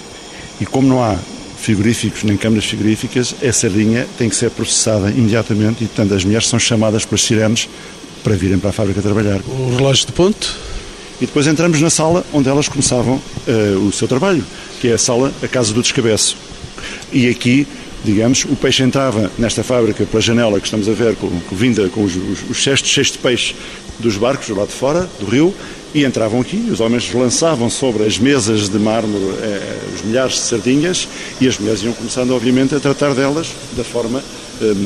E 0.61 0.65
como 0.65 0.87
não 0.87 1.03
há 1.03 1.17
frigoríficos 1.59 2.23
nem 2.23 2.37
câmaras 2.37 2.67
frigoríficas, 2.67 3.35
a 3.45 3.53
sardinha 3.53 4.07
tem 4.17 4.29
que 4.29 4.37
ser 4.37 4.49
processada 4.49 5.11
imediatamente 5.11 5.83
e, 5.83 5.89
portanto, 5.89 6.15
as 6.15 6.25
mulheres 6.25 6.47
são 6.47 6.57
chamadas 6.61 7.05
pelas 7.05 7.23
sirenes 7.23 7.69
para 8.23 8.37
virem 8.37 8.61
para 8.61 8.71
a 8.71 8.73
fábrica 8.73 9.03
trabalhar. 9.03 9.41
O 9.49 9.75
relógio 9.75 10.07
de 10.07 10.13
ponto? 10.13 10.57
E 11.21 11.27
depois 11.27 11.49
entramos 11.49 11.81
na 11.81 11.91
sala 11.91 12.25
onde 12.33 12.49
elas 12.49 12.69
começavam 12.69 13.17
uh, 13.17 13.79
o 13.89 13.91
seu 13.91 14.07
trabalho, 14.07 14.45
que 14.81 14.87
é 14.87 14.93
a 14.93 14.99
sala, 14.99 15.33
a 15.43 15.49
casa 15.49 15.75
do 15.75 15.83
descabeço. 15.83 16.37
E 17.13 17.29
aqui, 17.29 17.67
digamos, 18.07 18.45
o 18.45 18.55
peixe 18.55 18.85
entrava 18.85 19.31
nesta 19.37 19.65
fábrica 19.65 20.07
pela 20.07 20.21
janela 20.21 20.61
que 20.61 20.67
estamos 20.67 20.89
a 20.89 20.93
ver, 20.93 21.17
com, 21.17 21.29
com 21.29 21.57
vinda 21.57 21.89
com 21.89 22.05
os, 22.05 22.15
os, 22.15 22.51
os 22.51 22.63
cestos 22.63 22.89
cheios 22.89 23.11
de 23.11 23.19
peixe 23.19 23.55
dos 23.99 24.17
barcos 24.17 24.47
do 24.47 24.55
lado 24.55 24.69
de 24.69 24.75
fora, 24.75 25.09
do 25.19 25.27
rio, 25.27 25.53
e 25.93 26.05
entravam 26.05 26.41
aqui, 26.41 26.69
os 26.71 26.79
homens 26.79 27.13
lançavam 27.13 27.69
sobre 27.69 28.05
as 28.05 28.19
mesas 28.19 28.69
de 28.69 28.79
mármore 28.79 29.25
eh, 29.41 29.79
os 29.95 30.03
milhares 30.03 30.35
de 30.35 30.41
sardinhas 30.41 31.09
e 31.41 31.49
as 31.49 31.59
mulheres 31.59 31.83
iam 31.83 31.93
começando, 31.95 32.31
obviamente, 32.33 32.75
a 32.75 32.81
tratar 32.81 33.15
delas 33.15 33.49
da 33.77 33.83
forma 33.83 34.23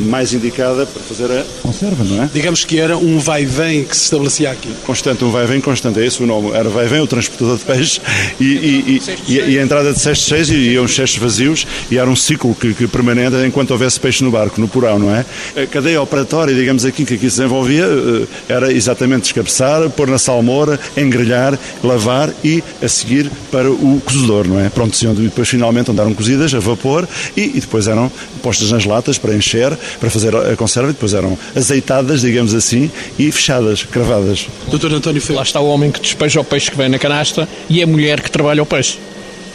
mais 0.07 0.33
indicada 0.33 0.87
para 0.87 1.03
fazer 1.03 1.31
a 1.31 1.45
conserva, 1.63 2.05
não 2.05 2.23
é? 2.23 2.31
Digamos 2.33 2.65
que 2.65 2.79
era 2.79 2.97
um 2.97 3.19
vai-vem 3.19 3.85
que 3.85 3.97
se 3.97 4.05
estabelecia 4.05 4.51
aqui. 4.51 4.71
Constante, 4.85 5.25
um 5.25 5.31
vai-vem 5.31 5.61
constante, 5.61 6.01
é 6.01 6.07
esse 6.07 6.23
o 6.23 6.27
nome. 6.27 6.51
Era 6.53 6.69
vai-vem, 6.69 7.01
o 7.01 7.07
transportador 7.07 7.57
de 7.57 7.65
peixe 7.65 8.01
e, 8.41 8.45
e, 8.45 9.03
e, 9.29 9.35
e, 9.53 9.59
a 9.59 9.63
entrada 9.63 9.93
de 9.93 10.01
cestos 10.01 10.27
cheios 10.27 10.51
e 10.51 10.55
iam 10.73 10.87
cestos 10.89 11.19
vazios 11.19 11.67
e 11.91 11.99
era 11.99 12.09
um 12.09 12.17
ciclo 12.17 12.55
que, 12.55 12.75
que, 12.75 12.87
permanente 12.87 13.37
enquanto 13.47 13.71
houvesse 13.71 13.99
peixe 14.01 14.25
no 14.25 14.31
barco, 14.31 14.61
no 14.61 14.69
porão, 14.69 14.99
não 14.99 15.15
é? 15.15 15.25
A 15.57 15.67
cadeia 15.67 16.01
operatória, 16.01 16.55
digamos 16.55 16.85
aqui, 16.85 17.05
que 17.05 17.15
aqui 17.15 17.31
se 17.31 17.39
desenvolvia 17.39 17.85
eh, 17.85 18.27
era 18.49 18.73
exatamente 18.73 19.23
descabeçar, 19.23 19.89
pôr 19.91 20.09
na 20.09 20.19
salmoura, 20.19 20.79
engrelhar, 20.97 21.59
lavar 21.83 22.33
e 22.45 22.63
a 22.83 22.89
seguir 22.89 23.31
para 23.51 23.71
o 23.71 24.01
cozedor, 24.05 24.47
não 24.47 24.61
é? 24.61 24.69
Pronto, 24.69 24.97
e 25.01 25.23
depois 25.23 25.49
finalmente 25.49 25.91
andaram 25.91 26.13
cozidas 26.15 26.55
a 26.55 26.59
vapor 26.59 27.09
e, 27.37 27.43
e 27.43 27.61
depois 27.61 27.87
eram 27.87 28.11
postas 28.41 28.71
nas 28.71 28.85
latas 28.85 29.19
para 29.19 29.35
encher 29.35 29.77
para 29.99 30.11
fazer 30.11 30.35
a 30.35 30.57
conserva 30.57 30.91
e 30.91 30.93
depois 30.93 31.15
eram 31.15 31.39
azeitadas, 31.55 32.23
digamos 32.23 32.55
assim, 32.55 32.91
e 33.19 33.31
fechadas, 33.31 33.83
cravadas. 33.83 34.47
Doutor 34.69 34.93
António 34.93 35.21
Filho. 35.21 35.37
Lá 35.37 35.43
está 35.43 35.61
o 35.61 35.69
homem 35.69 35.91
que 35.91 36.01
despeja 36.01 36.41
o 36.41 36.45
peixe 36.45 36.71
que 36.71 36.77
vem 36.77 36.89
na 36.89 36.99
canasta 36.99 37.49
e 37.69 37.83
a 37.83 37.87
mulher 37.87 38.21
que 38.21 38.31
trabalha 38.31 38.63
o 38.63 38.67
peixe. 38.67 38.99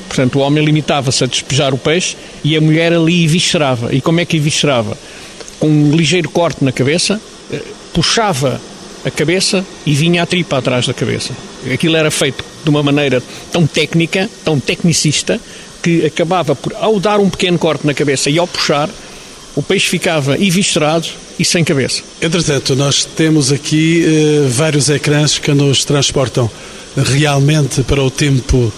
Portanto, 0.07 0.39
o 0.39 0.41
homem 0.41 0.63
limitava-se 0.63 1.23
a 1.23 1.27
despejar 1.27 1.73
o 1.73 1.77
peixe 1.77 2.15
e 2.43 2.55
a 2.55 2.61
mulher 2.61 2.93
ali 2.93 3.23
eviscerava. 3.23 3.93
E 3.93 4.01
como 4.01 4.19
é 4.19 4.25
que 4.25 4.38
eviscerava? 4.38 4.97
Com 5.59 5.67
um 5.67 5.95
ligeiro 5.95 6.29
corte 6.29 6.63
na 6.63 6.71
cabeça, 6.71 7.19
eh, 7.51 7.61
puxava 7.93 8.61
a 9.03 9.11
cabeça 9.11 9.65
e 9.86 9.93
vinha 9.93 10.23
a 10.23 10.25
tripa 10.25 10.57
atrás 10.57 10.88
da 10.88 10.93
cabeça. 10.93 11.31
Aquilo 11.71 11.95
era 11.95 12.09
feito 12.09 12.43
de 12.63 12.69
uma 12.69 12.81
maneira 12.81 13.21
tão 13.51 13.67
técnica, 13.67 14.29
tão 14.43 14.59
tecnicista, 14.59 15.39
que 15.86 16.03
acabava 16.03 16.55
por, 16.55 16.73
ao 16.73 16.99
dar 16.99 17.19
um 17.19 17.29
pequeno 17.29 17.59
corte 17.59 17.86
na 17.86 17.93
cabeça 17.93 18.27
e 18.27 18.39
ao 18.39 18.47
puxar, 18.47 18.89
o 19.55 19.61
peixe 19.61 19.88
ficava 19.88 20.36
eviscerado 20.36 21.07
e 21.38 21.45
sem 21.45 21.63
cabeça. 21.63 22.01
Entretanto, 22.19 22.75
nós 22.75 23.05
temos 23.05 23.51
aqui 23.51 24.03
eh, 24.03 24.47
vários 24.49 24.89
ecrãs 24.89 25.38
que 25.38 25.53
nos 25.53 25.86
transportam 25.86 26.49
realmente 26.97 27.83
para 27.83 28.01
o 28.01 28.09
tempo 28.09 28.73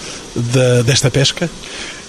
desta 0.85 1.09
pesca? 1.09 1.49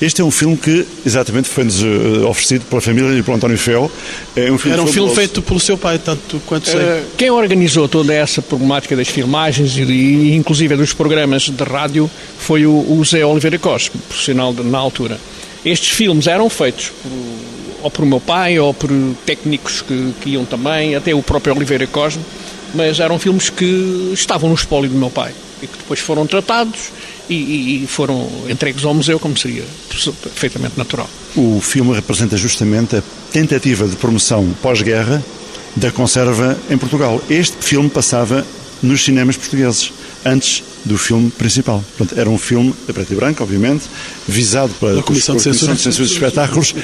Este 0.00 0.20
é 0.20 0.24
um 0.24 0.30
filme 0.30 0.56
que, 0.56 0.86
exatamente, 1.04 1.48
foi-nos 1.48 1.82
uh, 1.82 2.28
oferecido 2.28 2.64
pela 2.66 2.80
família 2.80 3.18
e 3.18 3.22
pelo 3.22 3.36
António 3.36 3.58
Fel. 3.58 3.90
É 4.36 4.50
um 4.50 4.56
filme 4.56 4.72
Era 4.74 4.82
um 4.82 4.86
filme 4.86 5.14
feito 5.14 5.42
pelo 5.42 5.58
seu 5.58 5.76
pai, 5.76 5.98
tanto 5.98 6.40
quanto 6.46 6.68
sei. 6.68 6.80
Uh, 6.80 7.04
quem 7.16 7.30
organizou 7.30 7.88
toda 7.88 8.14
essa 8.14 8.40
problemática 8.40 8.94
das 8.94 9.08
filmagens 9.08 9.76
e, 9.76 9.82
e 9.82 10.34
inclusive 10.36 10.76
dos 10.76 10.92
programas 10.92 11.42
de 11.42 11.64
rádio 11.64 12.08
foi 12.38 12.64
o, 12.64 12.70
o 12.72 13.04
Zé 13.04 13.26
Oliveira 13.26 13.58
Costa, 13.58 13.98
profissional 14.08 14.54
de, 14.54 14.62
na 14.62 14.78
altura. 14.78 15.18
Estes 15.64 15.90
filmes 15.90 16.28
eram 16.28 16.48
feitos 16.48 16.92
por 17.02 17.10
ou 17.82 17.90
por 17.90 18.04
meu 18.04 18.20
pai, 18.20 18.58
ou 18.58 18.74
por 18.74 18.90
técnicos 19.24 19.82
que, 19.82 20.12
que 20.20 20.30
iam 20.30 20.44
também, 20.44 20.94
até 20.94 21.14
o 21.14 21.22
próprio 21.22 21.54
Oliveira 21.54 21.86
Cosme, 21.86 22.22
mas 22.74 23.00
eram 23.00 23.18
filmes 23.18 23.50
que 23.50 24.10
estavam 24.12 24.48
no 24.48 24.54
espólio 24.54 24.90
do 24.90 24.96
meu 24.96 25.10
pai 25.10 25.32
e 25.62 25.66
que 25.66 25.78
depois 25.78 26.00
foram 26.00 26.26
tratados 26.26 26.90
e, 27.28 27.84
e, 27.84 27.86
foram 27.86 28.28
entregues 28.48 28.84
ao 28.84 28.94
museu, 28.94 29.18
como 29.18 29.36
seria 29.36 29.64
perfeitamente 30.22 30.78
natural. 30.78 31.08
O 31.36 31.60
filme 31.60 31.94
representa 31.94 32.36
justamente 32.36 32.96
a 32.96 33.02
tentativa 33.32 33.86
de 33.86 33.96
promoção 33.96 34.48
pós-guerra 34.62 35.22
da 35.76 35.90
conserva 35.90 36.58
em 36.70 36.78
Portugal. 36.78 37.22
Este 37.28 37.56
filme 37.60 37.88
passava 37.88 38.46
nos 38.82 39.04
cinemas 39.04 39.36
portugueses, 39.36 39.92
antes 40.24 40.62
do 40.84 40.96
filme 40.96 41.30
principal. 41.30 41.82
Portanto, 41.96 42.18
era 42.18 42.28
um 42.28 42.38
filme 42.38 42.74
a 42.88 42.92
preto 42.92 43.12
e 43.12 43.16
branco, 43.16 43.42
obviamente, 43.42 43.84
visado 44.26 44.72
pela 44.74 45.02
Comissão 45.02 45.36
de 45.36 45.42
Censura, 45.42 45.74
de 45.74 45.80
Censura 45.80 46.04
dos 46.04 46.12
Espetáculos, 46.12 46.74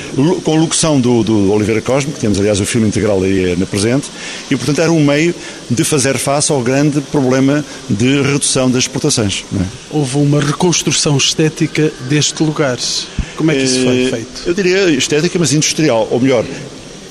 com 0.42 0.56
locução 0.56 1.00
do, 1.00 1.22
do 1.22 1.52
Oliveira 1.52 1.80
Cosme, 1.80 2.12
que 2.12 2.20
temos, 2.20 2.38
aliás, 2.38 2.60
o 2.60 2.66
filme 2.66 2.88
integral 2.88 3.22
aí 3.22 3.52
eh, 3.52 3.56
na 3.56 3.66
presente, 3.66 4.08
e, 4.50 4.56
portanto, 4.56 4.80
era 4.80 4.92
um 4.92 5.04
meio 5.04 5.34
de 5.70 5.84
fazer 5.84 6.18
face 6.18 6.52
ao 6.52 6.62
grande 6.62 7.00
problema 7.00 7.64
de 7.88 8.22
redução 8.22 8.70
das 8.70 8.84
exportações. 8.84 9.44
É? 9.58 9.64
Houve 9.90 10.18
uma 10.18 10.40
reconstrução 10.40 11.16
estética 11.16 11.92
deste 12.08 12.42
lugar. 12.42 12.78
Como 13.36 13.50
é 13.50 13.54
que 13.54 13.62
isso 13.62 13.82
foi 13.82 14.04
eh, 14.04 14.10
feito? 14.10 14.42
Eu 14.46 14.54
diria 14.54 14.90
estética, 14.90 15.38
mas 15.38 15.52
industrial, 15.52 16.08
ou 16.10 16.20
melhor, 16.20 16.44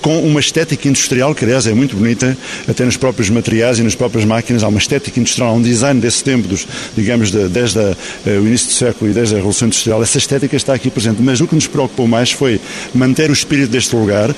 com 0.03 0.19
uma 0.19 0.41
estética 0.41 0.87
industrial, 0.89 1.33
que 1.33 1.45
aliás 1.45 1.65
é 1.65 1.73
muito 1.73 1.95
bonita, 1.95 2.37
até 2.67 2.83
nos 2.83 2.97
próprios 2.97 3.29
materiais 3.29 3.79
e 3.79 3.83
nas 3.83 3.95
próprias 3.95 4.25
máquinas, 4.25 4.61
há 4.61 4.67
uma 4.67 4.77
estética 4.77 5.17
industrial, 5.17 5.55
um 5.55 5.61
design 5.61 5.99
desse 5.99 6.21
tempo, 6.21 6.45
dos, 6.45 6.67
digamos, 6.93 7.31
de, 7.31 7.47
desde 7.47 7.79
a, 7.79 7.95
uh, 8.25 8.41
o 8.41 8.45
início 8.45 8.67
do 8.67 8.73
século 8.73 9.09
e 9.09 9.13
desde 9.13 9.33
a 9.33 9.37
Revolução 9.37 9.67
Industrial, 9.67 10.03
essa 10.03 10.17
estética 10.17 10.57
está 10.57 10.73
aqui 10.73 10.89
presente. 10.89 11.21
Mas 11.21 11.39
o 11.39 11.47
que 11.47 11.55
nos 11.55 11.67
preocupou 11.67 12.05
mais 12.05 12.31
foi 12.31 12.59
manter 12.93 13.29
o 13.29 13.33
espírito 13.33 13.69
deste 13.69 13.95
lugar, 13.95 14.35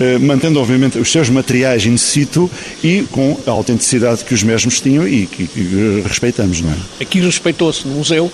eh, 0.00 0.18
mantendo 0.18 0.60
obviamente 0.60 0.98
os 0.98 1.12
seus 1.12 1.28
materiais 1.28 1.84
in 1.84 1.98
situ 1.98 2.50
e 2.82 3.04
com 3.10 3.38
a 3.46 3.50
autenticidade 3.50 4.24
que 4.24 4.32
os 4.32 4.42
mesmos 4.42 4.80
tinham 4.80 5.06
e 5.06 5.26
que, 5.26 5.46
que 5.46 6.02
respeitamos, 6.06 6.62
não 6.62 6.70
é? 6.70 6.76
Aqui 7.00 7.20
respeitou-se 7.20 7.86
no 7.86 7.94
museu 7.94 8.32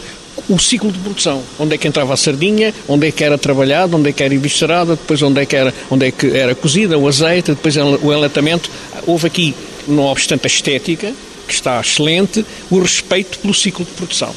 o 0.48 0.58
ciclo 0.58 0.90
de 0.90 0.98
produção, 0.98 1.42
onde 1.58 1.74
é 1.74 1.78
que 1.78 1.86
entrava 1.86 2.14
a 2.14 2.16
sardinha, 2.16 2.74
onde 2.88 3.06
é 3.06 3.12
que 3.12 3.22
era 3.22 3.38
trabalhada, 3.38 3.96
onde 3.96 4.10
é 4.10 4.12
que 4.12 4.22
era 4.22 4.34
eviscerada, 4.34 4.96
depois 4.96 5.22
onde 5.22 5.40
é 5.40 5.46
que 5.46 5.56
era, 5.56 5.74
onde 5.90 6.06
é 6.06 6.10
que 6.10 6.26
era 6.36 6.54
cozida, 6.54 6.98
o 6.98 7.06
azeite, 7.06 7.52
depois 7.52 7.76
o 7.76 8.12
enlatamento. 8.12 8.70
Houve 9.06 9.26
aqui, 9.26 9.54
não 9.86 10.04
obstante 10.04 10.44
a 10.44 10.46
estética, 10.46 11.12
que 11.46 11.54
está 11.54 11.80
excelente, 11.80 12.44
o 12.70 12.80
respeito 12.80 13.38
pelo 13.38 13.54
ciclo 13.54 13.84
de 13.84 13.92
produção. 13.92 14.34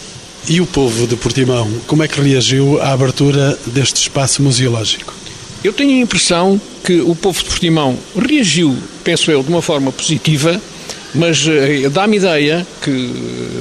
E 0.47 0.61
o 0.61 0.65
povo 0.65 1.07
de 1.07 1.15
Portimão, 1.15 1.71
como 1.87 2.03
é 2.03 2.07
que 2.07 2.21
reagiu 2.21 2.79
à 2.81 2.91
abertura 2.91 3.57
deste 3.65 4.01
espaço 4.01 4.43
museológico? 4.43 5.13
Eu 5.63 5.73
tenho 5.73 5.97
a 5.97 6.01
impressão 6.01 6.61
que 6.83 7.01
o 7.01 7.15
povo 7.15 7.39
de 7.39 7.45
Portimão 7.45 7.97
reagiu, 8.15 8.77
penso 9.03 9.31
eu, 9.31 9.41
de 9.41 9.49
uma 9.49 9.61
forma 9.63 9.91
positiva, 9.91 10.61
mas 11.15 11.45
uh, 11.45 11.89
dá-me 11.89 12.17
ideia 12.17 12.65
que 12.81 12.89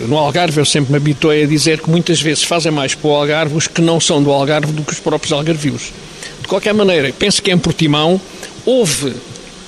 no 0.09 0.19
Algarve 0.19 0.59
eu 0.59 0.65
sempre 0.65 0.93
me 0.93 0.97
habituei 0.97 1.45
a 1.45 1.47
dizer 1.47 1.81
que 1.81 1.89
muitas 1.89 2.21
vezes 2.21 2.43
fazem 2.43 2.73
mais 2.73 2.95
para 2.95 3.09
o 3.09 3.15
Algarve 3.15 3.57
os 3.57 3.67
que 3.67 3.81
não 3.81 4.01
são 4.01 4.23
do 4.23 4.31
Algarve 4.31 4.73
do 4.73 4.83
que 4.83 4.93
os 4.93 5.01
próprios 5.01 5.33
algarvios. 5.33 5.93
De 6.41 6.49
qualquer 6.49 6.75
maneira, 6.75 7.13
penso 7.19 7.43
que 7.43 7.51
em 7.51 7.59
Portimão 7.59 8.21
houve 8.67 9.15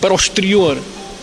para 0.01 0.12
o 0.12 0.16
exterior 0.16 0.76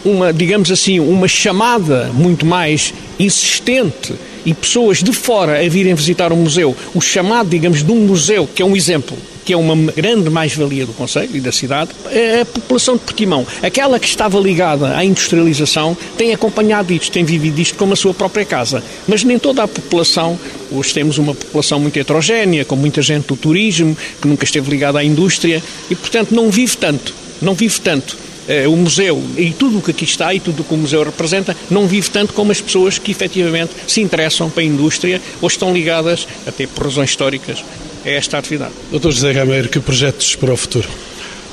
uma, 0.03 0.34
digamos 0.34 0.72
assim, 0.72 0.99
uma 0.99 1.28
chamada 1.28 2.09
muito 2.14 2.45
mais 2.45 2.93
insistente 3.20 4.14
e 4.45 4.53
pessoas 4.53 5.01
de 5.01 5.14
fora 5.14 5.64
a 5.64 5.70
virem 5.70 5.93
visitar 5.93 6.34
o 6.34 6.36
museu. 6.36 6.76
O 6.93 6.99
chamado, 6.99 7.49
digamos, 7.49 7.84
de 7.84 7.91
um 7.91 7.99
museu, 8.07 8.47
que 8.47 8.61
é 8.61 8.66
um 8.66 8.76
exemplo 8.76 9.18
que 9.43 9.53
é 9.53 9.57
uma 9.57 9.75
grande 9.91 10.29
mais-valia 10.29 10.85
do 10.85 10.93
Conselho 10.93 11.35
e 11.35 11.39
da 11.39 11.51
cidade, 11.51 11.91
é 12.11 12.41
a 12.41 12.45
população 12.45 12.95
de 12.95 13.01
Portimão. 13.01 13.45
Aquela 13.61 13.99
que 13.99 14.07
estava 14.07 14.39
ligada 14.39 14.95
à 14.95 15.03
industrialização 15.03 15.95
tem 16.17 16.33
acompanhado 16.33 16.93
isto, 16.93 17.11
tem 17.11 17.23
vivido 17.23 17.59
isto 17.59 17.77
como 17.77 17.93
a 17.93 17.95
sua 17.95 18.13
própria 18.13 18.45
casa. 18.45 18.83
Mas 19.07 19.23
nem 19.23 19.37
toda 19.37 19.63
a 19.63 19.67
população, 19.67 20.39
hoje 20.71 20.93
temos 20.93 21.17
uma 21.17 21.33
população 21.35 21.79
muito 21.79 21.97
heterogénea, 21.97 22.65
com 22.65 22.75
muita 22.75 23.01
gente 23.01 23.27
do 23.27 23.35
turismo, 23.35 23.97
que 24.21 24.27
nunca 24.27 24.45
esteve 24.45 24.69
ligada 24.69 24.99
à 24.99 25.03
indústria 25.03 25.61
e, 25.89 25.95
portanto, 25.95 26.31
não 26.31 26.49
vive 26.49 26.77
tanto. 26.77 27.13
Não 27.41 27.53
vive 27.53 27.79
tanto. 27.81 28.17
Eh, 28.47 28.67
o 28.67 28.75
museu 28.75 29.23
e 29.37 29.51
tudo 29.51 29.77
o 29.77 29.81
que 29.81 29.91
aqui 29.91 30.03
está 30.03 30.33
e 30.33 30.39
tudo 30.39 30.61
o 30.61 30.65
que 30.65 30.73
o 30.73 30.77
museu 30.77 31.01
representa 31.03 31.55
não 31.69 31.87
vive 31.87 32.09
tanto 32.09 32.33
como 32.33 32.51
as 32.51 32.59
pessoas 32.59 32.99
que 32.99 33.11
efetivamente 33.11 33.71
se 33.87 34.01
interessam 34.01 34.49
para 34.49 34.63
a 34.63 34.65
indústria 34.65 35.21
ou 35.41 35.47
estão 35.47 35.73
ligadas, 35.73 36.27
até 36.45 36.67
por 36.67 36.83
razões 36.83 37.11
históricas, 37.11 37.63
é 38.06 38.16
esta 38.16 38.38
atividade. 38.38 38.74
Doutor 38.91 39.12
José 39.12 39.34
Gameiro, 39.34 39.70
que 39.70 39.80
projetos 39.80 40.36
para 40.36 40.54
o 40.54 40.58
futuro? 40.58 40.88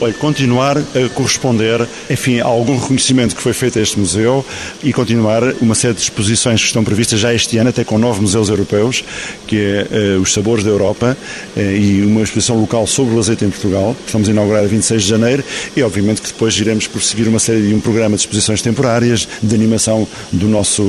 Olha, 0.02 0.14
continuar 0.14 0.78
a 0.78 1.08
corresponder, 1.12 1.86
enfim, 2.08 2.40
a 2.40 2.46
algum 2.46 2.78
reconhecimento 2.78 3.36
que 3.36 3.42
foi 3.42 3.52
feito 3.52 3.78
a 3.78 3.82
este 3.82 3.98
museu 3.98 4.42
e 4.82 4.94
continuar 4.94 5.42
uma 5.60 5.74
série 5.74 5.92
de 5.92 6.00
exposições 6.00 6.58
que 6.62 6.68
estão 6.68 6.82
previstas 6.82 7.20
já 7.20 7.34
este 7.34 7.58
ano, 7.58 7.68
até 7.68 7.84
com 7.84 7.98
nove 7.98 8.18
museus 8.18 8.48
europeus, 8.48 9.04
que 9.46 9.58
é 9.58 10.16
uh, 10.16 10.22
Os 10.22 10.32
Sabores 10.32 10.64
da 10.64 10.70
Europa 10.70 11.14
uh, 11.54 11.60
e 11.60 12.02
uma 12.02 12.22
exposição 12.22 12.58
local 12.58 12.86
sobre 12.86 13.14
o 13.14 13.18
azeite 13.18 13.44
em 13.44 13.50
Portugal, 13.50 13.94
que 13.94 14.06
estamos 14.06 14.26
a 14.26 14.32
inaugurar 14.32 14.64
a 14.64 14.66
26 14.66 15.02
de 15.02 15.08
janeiro, 15.08 15.44
e 15.76 15.82
obviamente 15.82 16.22
que 16.22 16.28
depois 16.28 16.58
iremos 16.58 16.86
prosseguir 16.86 17.28
uma 17.28 17.38
série 17.38 17.68
de 17.68 17.74
um 17.74 17.80
programa 17.80 18.16
de 18.16 18.22
exposições 18.22 18.62
temporárias, 18.62 19.28
de 19.42 19.54
animação 19.54 20.08
do 20.32 20.48
nosso 20.48 20.82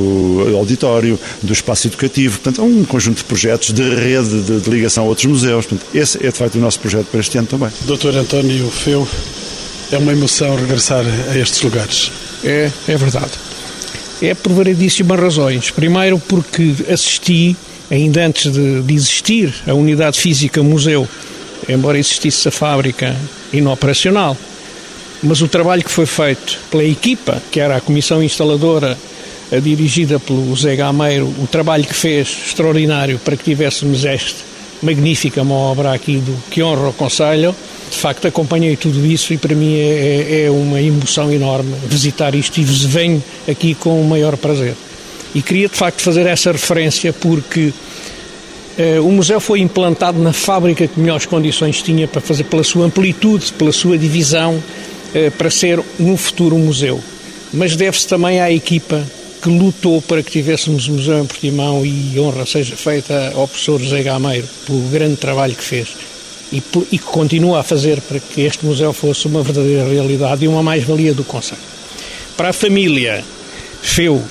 auditório, 0.56 1.20
do 1.44 1.52
espaço 1.52 1.88
educativo, 1.88 2.40
portanto, 2.40 2.64
um 2.64 2.86
conjunto 2.86 3.18
de 3.18 3.24
projetos 3.26 3.74
de 3.74 3.84
rede 3.94 4.42
de, 4.42 4.62
de 4.62 4.70
ligação 4.70 5.04
a 5.04 5.08
outros 5.08 5.26
museus. 5.26 5.66
Portanto, 5.66 5.86
esse 5.94 6.18
é 6.26 6.32
de 6.32 6.38
facto 6.38 6.56
o 6.56 6.60
nosso 6.60 6.80
projeto 6.80 7.08
para 7.08 7.20
este 7.20 7.38
ano 7.38 7.48
também. 7.48 7.70
Doutor 7.82 8.16
António 8.16 8.70
Feu, 8.70 9.01
é 9.92 9.98
uma 9.98 10.12
emoção 10.12 10.56
regressar 10.56 11.04
a 11.30 11.38
estes 11.38 11.62
lugares. 11.62 12.12
É, 12.44 12.72
é 12.88 12.98
verdade. 12.98 13.32
É 14.22 14.34
por 14.34 14.54
variedíssimas 14.54 15.20
razões. 15.20 15.72
Primeiro, 15.72 16.20
porque 16.20 16.76
assisti, 16.92 17.56
ainda 17.90 18.26
antes 18.26 18.52
de, 18.52 18.82
de 18.82 18.94
existir 18.94 19.54
a 19.68 19.74
unidade 19.74 20.20
física 20.20 20.62
museu, 20.64 21.08
embora 21.68 21.98
existisse 21.98 22.48
a 22.48 22.52
fábrica 22.52 23.16
inoperacional, 23.52 24.38
mas 25.24 25.42
o 25.42 25.48
trabalho 25.48 25.84
que 25.84 25.92
foi 25.92 26.06
feito 26.06 26.60
pela 26.70 26.84
equipa, 26.84 27.42
que 27.52 27.60
era 27.60 27.78
a 27.78 27.82
comissão 27.82 28.24
instaladora 28.24 28.98
dirigida 29.62 30.20
pelo 30.20 30.56
Zé 30.56 30.76
Gameiro, 30.76 31.28
o 31.42 31.48
trabalho 31.48 31.84
que 31.84 31.94
fez 31.94 32.30
extraordinário 32.48 33.20
para 33.20 33.36
que 33.36 33.44
tivéssemos 33.44 34.06
esta 34.06 34.51
magnífica 34.82 35.44
obra 35.44 35.94
aqui 35.94 36.18
do 36.18 36.36
que 36.50 36.62
honra 36.64 36.90
o 36.90 36.94
Conselho. 36.94 37.56
De 37.90 37.98
facto, 37.98 38.28
acompanhei 38.28 38.76
tudo 38.76 39.06
isso 39.06 39.34
e 39.34 39.38
para 39.38 39.54
mim 39.54 39.76
é, 39.76 39.82
é, 39.82 40.44
é 40.46 40.52
uma 40.52 40.82
emoção 40.82 41.32
enorme 41.32 41.74
visitar 41.88 42.34
isto 42.34 42.60
e 42.60 42.64
venho 42.64 43.22
aqui 43.50 43.76
com 43.76 44.02
o 44.02 44.08
maior 44.08 44.38
prazer. 44.38 44.76
E 45.36 45.42
queria 45.42 45.68
de 45.68 45.76
facto 45.76 46.02
fazer 46.02 46.26
essa 46.26 46.52
referência 46.52 47.14
porque 47.14 47.74
eh, 48.78 49.00
o 49.00 49.12
museu 49.12 49.40
foi 49.40 49.60
implantado 49.60 50.20
na 50.20 50.34
fábrica 50.34 50.88
que 50.88 51.00
melhores 51.00 51.26
condições 51.26 51.82
tinha 51.82 52.08
para 52.08 52.22
fazer, 52.22 52.46
pela 52.46 52.64
sua 52.64 52.86
amplitude, 52.86 53.52
pela 53.54 53.72
sua 53.72 53.98
divisão, 53.98 54.62
eh, 55.14 55.30
para 55.30 55.50
ser 55.50 55.82
no 56.00 56.18
futuro 56.18 56.56
um 56.56 56.66
museu. 56.66 57.02
Mas 57.54 57.76
deve-se 57.76 58.08
também 58.08 58.40
à 58.40 58.52
equipa 58.52 59.04
que 59.42 59.50
lutou 59.50 60.02
para 60.02 60.22
que 60.22 60.32
tivéssemos 60.32 60.88
o 60.88 60.94
Museu 60.94 61.20
em 61.20 61.26
Portimão 61.26 61.86
e 61.86 62.20
honra 62.20 62.46
seja 62.46 62.76
feita 62.76 63.32
ao 63.36 63.48
professor 63.48 63.82
José 63.82 64.04
Gameiro 64.04 64.48
pelo 64.66 64.82
grande 64.90 65.16
trabalho 65.16 65.56
que 65.56 65.64
fez 65.64 65.90
e, 66.52 66.62
que 66.62 67.00
continua 67.00 67.62
a 67.62 67.64
fazer 67.64 68.02
para 68.02 68.20
que 68.20 68.42
este 68.42 68.66
museu 68.66 68.92
fosse 68.92 69.26
uma 69.26 69.42
verdadeira 69.42 69.88
realidade 69.88 70.44
e 70.44 70.48
uma 70.48 70.62
mais-valia 70.62 71.14
do 71.14 71.24
Conselho. 71.24 71.62
Para 72.36 72.50
a 72.50 72.54
família, 72.54 73.24
FEU 73.82 74.22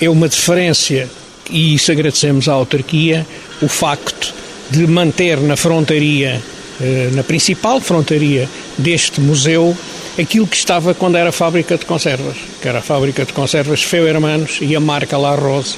é 0.00 0.08
uma 0.08 0.28
deferência 0.28 1.08
e 1.50 1.74
isso 1.74 1.92
agradecemos 1.92 2.48
à 2.48 2.52
autarquia, 2.52 3.26
o 3.60 3.68
facto 3.68 4.34
de 4.70 4.86
manter 4.86 5.38
na 5.38 5.56
frontaria, 5.56 6.42
eh, 6.80 7.10
na 7.12 7.22
principal 7.22 7.80
frontaria 7.80 8.48
deste 8.76 9.20
museu, 9.20 9.76
aquilo 10.18 10.46
que 10.46 10.56
estava 10.56 10.94
quando 10.94 11.16
era 11.16 11.30
fábrica 11.30 11.76
de 11.76 11.84
conservas, 11.84 12.36
que 12.60 12.68
era 12.68 12.78
a 12.78 12.82
fábrica 12.82 13.24
de 13.24 13.32
conservas 13.32 13.82
Feu 13.82 14.06
Hermanos 14.06 14.58
e 14.60 14.74
a 14.74 14.80
marca 14.80 15.16
La 15.16 15.34
Rose, 15.34 15.76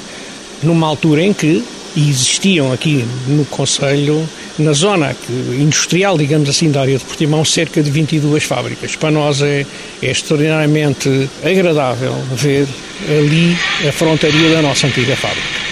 numa 0.62 0.86
altura 0.86 1.22
em 1.22 1.32
que 1.32 1.62
existiam 1.96 2.72
aqui 2.72 3.04
no 3.26 3.44
Conselho, 3.46 4.28
na 4.58 4.72
zona 4.72 5.16
industrial, 5.58 6.16
digamos 6.16 6.48
assim, 6.48 6.70
da 6.70 6.82
área 6.82 6.98
de 6.98 7.04
Portimão, 7.04 7.44
cerca 7.44 7.82
de 7.82 7.90
22 7.90 8.44
fábricas. 8.44 8.94
Para 8.96 9.10
nós 9.10 9.42
é, 9.42 9.66
é 10.02 10.10
extraordinariamente 10.10 11.28
agradável 11.42 12.14
ver 12.32 12.66
ali 13.08 13.56
a 13.88 13.92
frontaria 13.92 14.50
da 14.50 14.62
nossa 14.62 14.86
antiga 14.86 15.16
fábrica. 15.16 15.69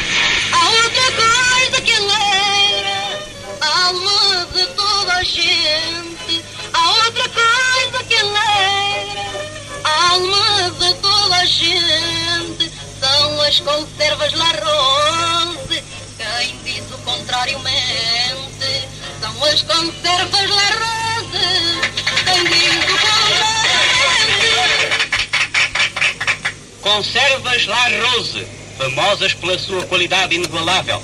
Conservas 26.88 27.66
La 27.66 27.88
Rose, 28.00 28.46
famosas 28.78 29.34
pela 29.34 29.58
sua 29.58 29.84
qualidade 29.84 30.34
inigualável. 30.34 30.98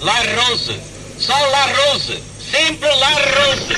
La 0.00 0.20
Rose, 0.34 0.76
só 1.20 1.32
La 1.32 1.66
Rose, 1.66 2.20
sempre 2.50 2.88
La 2.96 3.14
Rose. 3.36 3.74